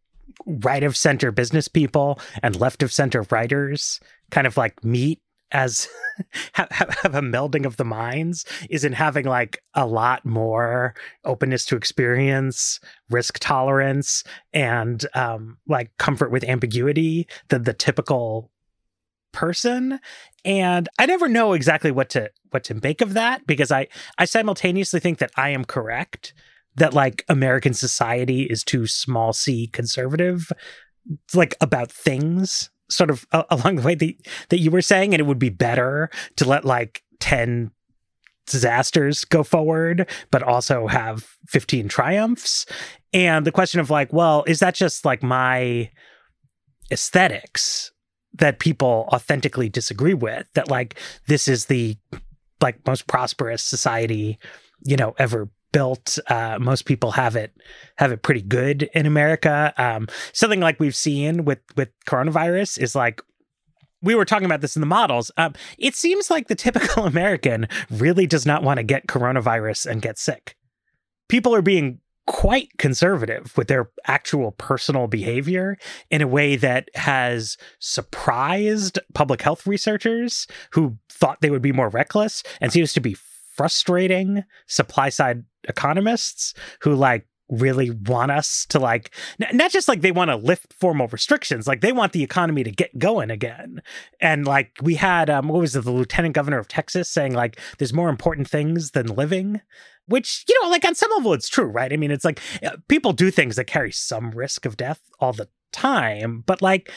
right 0.47 0.82
of 0.82 0.97
center 0.97 1.30
business 1.30 1.68
people 1.68 2.18
and 2.43 2.59
left 2.59 2.82
of 2.82 2.93
center 2.93 3.26
writers 3.30 4.01
kind 4.30 4.47
of 4.47 4.57
like 4.57 4.82
meet 4.84 5.20
as 5.53 5.88
have, 6.53 6.70
have, 6.70 7.14
a 7.14 7.20
melding 7.20 7.66
of 7.66 7.76
the 7.76 7.84
minds 7.84 8.45
is 8.68 8.84
in 8.84 8.93
having 8.93 9.24
like 9.24 9.62
a 9.74 9.86
lot 9.86 10.24
more 10.24 10.95
openness 11.24 11.64
to 11.66 11.76
experience 11.76 12.80
risk 13.09 13.38
tolerance 13.41 14.22
and 14.53 15.07
um 15.14 15.59
like 15.66 15.97
comfort 15.99 16.30
with 16.30 16.45
ambiguity 16.45 17.26
than 17.49 17.64
the 17.64 17.72
typical 17.72 18.51
person. 19.32 20.01
And 20.45 20.88
i 20.99 21.07
never 21.07 21.28
know 21.28 21.53
exactly 21.53 21.91
what 21.91 22.11
to 22.11 22.30
what 22.51 22.64
to 22.64 22.74
make 22.74 23.01
of 23.01 23.14
that 23.14 23.47
because 23.47 23.70
i 23.70 23.86
i 24.18 24.24
simultaneously 24.24 24.99
think 25.01 25.18
that 25.18 25.30
i 25.36 25.51
am 25.51 25.64
correct 25.64 26.32
that 26.81 26.95
like 26.95 27.24
American 27.28 27.74
society 27.74 28.45
is 28.45 28.64
too 28.64 28.87
small 28.87 29.35
c 29.35 29.66
conservative, 29.66 30.51
like 31.35 31.55
about 31.61 31.93
things, 31.93 32.70
sort 32.89 33.11
of 33.11 33.26
uh, 33.33 33.45
along 33.51 33.76
the 33.76 33.83
way 33.83 33.95
that, 33.95 34.14
that 34.49 34.59
you 34.59 34.70
were 34.70 34.81
saying, 34.81 35.12
and 35.12 35.20
it 35.20 35.26
would 35.26 35.39
be 35.39 35.51
better 35.51 36.11
to 36.37 36.49
let 36.49 36.64
like 36.64 37.03
10 37.20 37.70
disasters 38.47 39.24
go 39.26 39.43
forward, 39.43 40.09
but 40.31 40.43
also 40.43 40.87
have 40.87 41.37
15 41.49 41.89
triumphs. 41.89 42.64
And 43.12 43.47
the 43.47 43.53
question 43.53 43.78
of 43.81 43.91
like, 43.91 44.11
well, 44.11 44.43
is 44.47 44.61
that 44.61 44.74
just 44.74 45.05
like 45.05 45.22
my 45.22 45.91
aesthetics 46.91 47.93
that 48.33 48.59
people 48.59 49.07
authentically 49.12 49.68
disagree 49.68 50.14
with? 50.14 50.47
That 50.55 50.70
like 50.70 50.99
this 51.26 51.47
is 51.47 51.66
the 51.66 51.99
like 52.62 52.87
most 52.87 53.07
prosperous 53.07 53.62
society, 53.62 54.39
you 54.83 54.97
know, 54.97 55.14
ever 55.18 55.51
built. 55.73 56.18
Uh, 56.29 56.59
most 56.61 56.85
people 56.85 57.12
have 57.12 57.37
it 57.37 57.55
have 57.97 58.12
it 58.12 58.23
pretty 58.23 58.43
good 58.43 58.89
in 58.95 59.07
America. 59.07 59.73
Um, 59.77 60.09
something 60.33 60.61
like 60.61 60.81
we've 60.81 60.97
seen 60.97 61.45
with 61.45 61.61
with 61.77 61.91
coronavirus 62.07 62.79
is 62.81 62.95
like 62.95 63.23
we 64.03 64.14
were 64.14 64.25
talking 64.25 64.47
about 64.47 64.61
this 64.61 64.77
in 64.77 64.81
the 64.81 64.87
models. 64.87 65.31
Um, 65.37 65.55
it 65.79 65.95
seems 65.95 66.31
like 66.31 66.49
the 66.49 66.55
typical 66.55 67.05
American 67.07 67.68
really 67.91 68.27
does 68.27 68.47
not 68.47 68.62
want 68.62 68.79
to 68.79 68.85
get 68.85 69.07
coronavirus 69.07 69.87
and 69.87 70.03
get 70.03 70.18
sick. 70.18 70.57
People 71.29 71.55
are 71.55 71.62
being 71.62 72.01
quite 72.27 72.68
conservative 72.79 73.57
with 73.57 73.68
their 73.68 73.91
actual 74.07 74.53
personal 74.53 75.07
behavior 75.09 75.77
in 76.11 76.23
a 76.23 76.29
way 76.29 76.55
that 76.55 76.89
has 76.95 77.57
surprised 77.81 78.99
public 79.14 79.43
health 79.43 79.66
researchers 79.66 80.47
who 80.73 80.97
thought 81.09 81.41
they 81.41 81.51
would 81.51 81.62
be 81.62 81.73
more 81.73 81.89
reckless 81.89 82.43
and 82.61 82.73
seems 82.73 82.93
to 82.93 83.01
be 83.01 83.16
frustrating 83.55 84.45
supply 84.68 85.09
side 85.09 85.45
economists 85.69 86.55
who 86.81 86.95
like 86.95 87.27
really 87.51 87.91
want 87.91 88.31
us 88.31 88.65
to 88.67 88.79
like 88.79 89.15
not 89.53 89.71
just 89.71 89.89
like 89.89 90.01
they 90.01 90.13
want 90.13 90.31
to 90.31 90.37
lift 90.37 90.73
formal 90.73 91.09
restrictions 91.09 91.67
like 91.67 91.81
they 91.81 91.93
want 91.93 92.13
the 92.13 92.23
economy 92.23 92.63
to 92.63 92.71
get 92.71 92.97
going 92.99 93.31
again. 93.31 93.83
And 94.21 94.47
like 94.47 94.73
we 94.81 94.95
had 94.95 95.29
um 95.29 95.49
what 95.49 95.61
was 95.61 95.75
it 95.75 95.85
the 95.85 95.91
lieutenant 95.91 96.35
governor 96.35 96.59
of 96.59 96.69
texas 96.69 97.09
saying 97.09 97.35
like 97.35 97.59
there's 97.79 97.93
more 97.93 98.09
important 98.09 98.49
things 98.49 98.93
than 98.93 99.07
living 99.07 99.61
which 100.07 100.45
you 100.49 100.63
know 100.63 100.69
like 100.69 100.85
on 100.85 100.95
some 100.95 101.11
level 101.11 101.33
it's 101.33 101.49
true 101.49 101.67
right? 101.67 101.93
I 101.93 101.97
mean 101.97 102.11
it's 102.11 102.25
like 102.25 102.41
uh, 102.65 102.77
people 102.89 103.13
do 103.13 103.31
things 103.31 103.57
that 103.57 103.65
carry 103.65 103.93
some 103.93 104.31
risk 104.31 104.65
of 104.65 104.77
death 104.77 105.01
all 105.19 105.33
the 105.33 105.49
time 105.73 106.43
but 106.47 106.63
like 106.63 106.91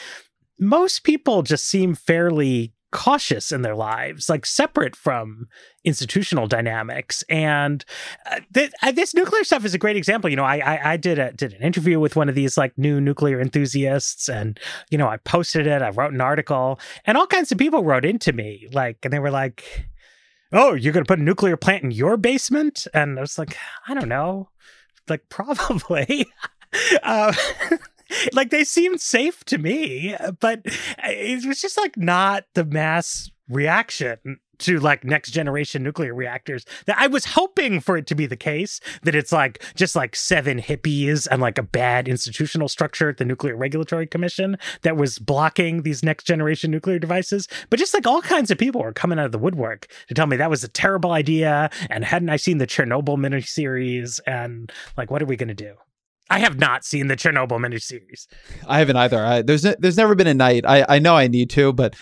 most 0.59 1.03
people 1.03 1.41
just 1.41 1.65
seem 1.65 1.95
fairly 1.95 2.73
cautious 2.93 3.51
in 3.51 3.63
their 3.63 3.75
lives, 3.75 4.29
like 4.29 4.45
separate 4.45 4.95
from 4.95 5.47
institutional 5.83 6.47
dynamics. 6.47 7.23
And 7.27 7.83
uh, 8.29 8.39
th- 8.53 8.71
uh, 8.81 8.91
this 8.91 9.13
nuclear 9.13 9.43
stuff 9.43 9.65
is 9.65 9.73
a 9.73 9.79
great 9.79 9.97
example. 9.97 10.29
You 10.29 10.37
know, 10.37 10.45
I, 10.45 10.59
I, 10.59 10.91
I 10.93 10.97
did 10.97 11.19
a 11.19 11.33
did 11.33 11.53
an 11.53 11.61
interview 11.61 11.99
with 11.99 12.15
one 12.15 12.29
of 12.29 12.35
these 12.35 12.57
like 12.57 12.77
new 12.77 13.01
nuclear 13.01 13.41
enthusiasts, 13.41 14.29
and 14.29 14.57
you 14.89 14.97
know, 14.97 15.07
I 15.07 15.17
posted 15.17 15.67
it. 15.67 15.81
I 15.81 15.89
wrote 15.89 16.13
an 16.13 16.21
article, 16.21 16.79
and 17.05 17.17
all 17.17 17.27
kinds 17.27 17.51
of 17.51 17.57
people 17.57 17.83
wrote 17.83 18.05
into 18.05 18.31
me, 18.31 18.69
like, 18.71 18.99
and 19.03 19.11
they 19.11 19.19
were 19.19 19.31
like, 19.31 19.89
"Oh, 20.53 20.73
you're 20.73 20.93
going 20.93 21.03
to 21.03 21.07
put 21.07 21.19
a 21.19 21.23
nuclear 21.23 21.57
plant 21.57 21.83
in 21.83 21.91
your 21.91 22.15
basement?" 22.15 22.87
And 22.93 23.17
I 23.17 23.21
was 23.21 23.37
like, 23.37 23.57
"I 23.87 23.95
don't 23.95 24.09
know." 24.09 24.49
Like 25.09 25.23
probably. 25.29 26.27
uh, 27.01 27.33
like 28.33 28.49
they 28.49 28.63
seemed 28.63 29.01
safe 29.01 29.43
to 29.45 29.57
me, 29.57 30.15
but 30.39 30.61
it 31.03 31.45
was 31.45 31.61
just 31.61 31.77
like 31.77 31.97
not 31.97 32.45
the 32.53 32.65
mass 32.65 33.29
reaction 33.49 34.39
to 34.59 34.79
like 34.79 35.03
next 35.03 35.31
generation 35.31 35.83
nuclear 35.83 36.13
reactors 36.13 36.65
that 36.85 36.97
I 36.97 37.07
was 37.07 37.25
hoping 37.25 37.79
for 37.81 37.97
it 37.97 38.07
to 38.07 38.15
be 38.15 38.25
the 38.25 38.37
case 38.37 38.79
that 39.01 39.15
it's 39.15 39.31
like 39.31 39.63
just 39.75 39.95
like 39.95 40.15
seven 40.15 40.61
hippies 40.61 41.27
and 41.29 41.41
like 41.41 41.57
a 41.57 41.63
bad 41.63 42.07
institutional 42.07 42.69
structure 42.69 43.09
at 43.09 43.17
the 43.17 43.25
Nuclear 43.25 43.57
Regulatory 43.57 44.07
Commission 44.07 44.57
that 44.83 44.95
was 44.95 45.19
blocking 45.19 45.81
these 45.81 46.03
next 46.03 46.25
generation 46.25 46.71
nuclear 46.71 46.99
devices. 46.99 47.47
But 47.69 47.79
just 47.79 47.93
like 47.93 48.07
all 48.07 48.21
kinds 48.21 48.51
of 48.51 48.57
people 48.57 48.81
were 48.81 48.93
coming 48.93 49.19
out 49.19 49.25
of 49.25 49.31
the 49.31 49.37
woodwork 49.37 49.87
to 50.07 50.13
tell 50.13 50.27
me 50.27 50.37
that 50.37 50.49
was 50.49 50.63
a 50.63 50.69
terrible 50.69 51.11
idea. 51.11 51.69
And 51.89 52.05
hadn't 52.05 52.29
I 52.29 52.37
seen 52.37 52.59
the 52.59 52.67
Chernobyl 52.67 53.17
miniseries? 53.17 54.19
And 54.25 54.71
like, 54.95 55.11
what 55.11 55.21
are 55.21 55.25
we 55.25 55.35
going 55.35 55.49
to 55.49 55.53
do? 55.53 55.75
I 56.33 56.39
have 56.39 56.57
not 56.57 56.83
seen 56.83 57.09
the 57.09 57.15
Chernobyl 57.15 57.59
miniseries. 57.59 58.25
I 58.67 58.79
haven't 58.79 58.95
either. 58.95 59.23
I, 59.23 59.43
there's 59.43 59.61
there's 59.61 59.97
never 59.97 60.15
been 60.15 60.25
a 60.25 60.33
night. 60.33 60.65
I, 60.65 60.83
I 60.89 60.97
know 60.97 61.15
I 61.15 61.27
need 61.27 61.51
to, 61.51 61.71
but 61.71 61.95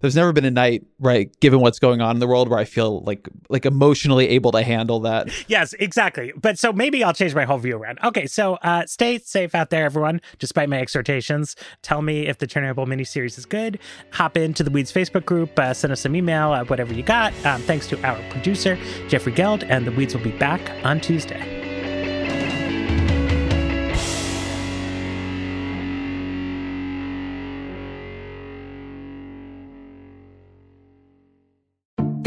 there's 0.00 0.16
never 0.16 0.32
been 0.32 0.44
a 0.44 0.50
night 0.50 0.84
right 0.98 1.38
given 1.40 1.60
what's 1.60 1.78
going 1.78 2.00
on 2.00 2.16
in 2.16 2.20
the 2.20 2.26
world 2.26 2.48
where 2.50 2.58
i 2.58 2.64
feel 2.64 3.00
like 3.04 3.28
like 3.48 3.64
emotionally 3.64 4.28
able 4.28 4.52
to 4.52 4.62
handle 4.62 5.00
that 5.00 5.30
yes 5.48 5.72
exactly 5.80 6.32
but 6.36 6.58
so 6.58 6.70
maybe 6.70 7.02
i'll 7.02 7.14
change 7.14 7.34
my 7.34 7.44
whole 7.44 7.56
view 7.56 7.76
around 7.76 7.98
okay 8.04 8.26
so 8.26 8.56
uh 8.56 8.84
stay 8.84 9.18
safe 9.18 9.54
out 9.54 9.70
there 9.70 9.86
everyone 9.86 10.20
despite 10.38 10.68
my 10.68 10.78
exhortations 10.78 11.56
tell 11.80 12.02
me 12.02 12.26
if 12.26 12.38
the 12.38 12.46
chernobyl 12.46 12.86
miniseries 12.86 13.38
is 13.38 13.46
good 13.46 13.78
hop 14.12 14.36
into 14.36 14.62
the 14.62 14.70
weeds 14.70 14.92
facebook 14.92 15.24
group 15.24 15.58
uh, 15.58 15.72
send 15.72 15.92
us 15.92 16.02
some 16.02 16.14
email 16.14 16.52
uh, 16.52 16.62
whatever 16.64 16.92
you 16.92 17.02
got 17.02 17.32
um, 17.46 17.62
thanks 17.62 17.86
to 17.86 17.98
our 18.04 18.20
producer 18.30 18.78
jeffrey 19.08 19.32
geld 19.32 19.64
and 19.64 19.86
the 19.86 19.92
weeds 19.92 20.14
will 20.14 20.22
be 20.22 20.36
back 20.38 20.60
on 20.84 21.00
tuesday 21.00 21.55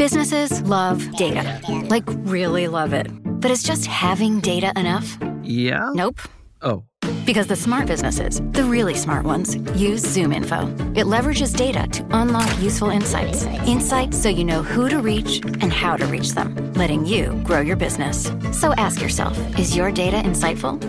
Businesses 0.00 0.62
love 0.62 1.14
data. 1.16 1.60
Like, 1.90 2.04
really 2.24 2.68
love 2.68 2.94
it. 2.94 3.08
But 3.22 3.50
is 3.50 3.62
just 3.62 3.84
having 3.84 4.40
data 4.40 4.72
enough? 4.74 5.18
Yeah. 5.42 5.90
Nope. 5.92 6.20
Oh. 6.62 6.84
Because 7.26 7.48
the 7.48 7.54
smart 7.54 7.86
businesses, 7.86 8.40
the 8.52 8.64
really 8.64 8.94
smart 8.94 9.26
ones, 9.26 9.56
use 9.78 10.02
ZoomInfo. 10.02 10.96
It 10.96 11.04
leverages 11.04 11.54
data 11.54 11.86
to 11.86 12.06
unlock 12.16 12.48
useful 12.62 12.88
insights. 12.88 13.44
Insights 13.66 14.16
so 14.16 14.30
you 14.30 14.42
know 14.42 14.62
who 14.62 14.88
to 14.88 15.00
reach 15.00 15.44
and 15.60 15.70
how 15.70 15.98
to 15.98 16.06
reach 16.06 16.30
them, 16.30 16.72
letting 16.72 17.04
you 17.04 17.38
grow 17.44 17.60
your 17.60 17.76
business. 17.76 18.32
So 18.52 18.72
ask 18.78 19.02
yourself 19.02 19.36
is 19.58 19.76
your 19.76 19.92
data 19.92 20.16
insightful? 20.16 20.80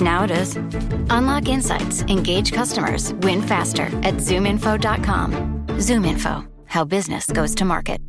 Now 0.00 0.22
it 0.22 0.30
is. 0.30 0.54
Unlock 1.10 1.48
insights, 1.48 2.02
engage 2.02 2.52
customers, 2.52 3.12
win 3.24 3.42
faster 3.42 3.86
at 4.04 4.22
zoominfo.com. 4.22 5.32
ZoomInfo, 5.78 6.46
how 6.66 6.84
business 6.84 7.26
goes 7.26 7.52
to 7.56 7.64
market. 7.64 8.00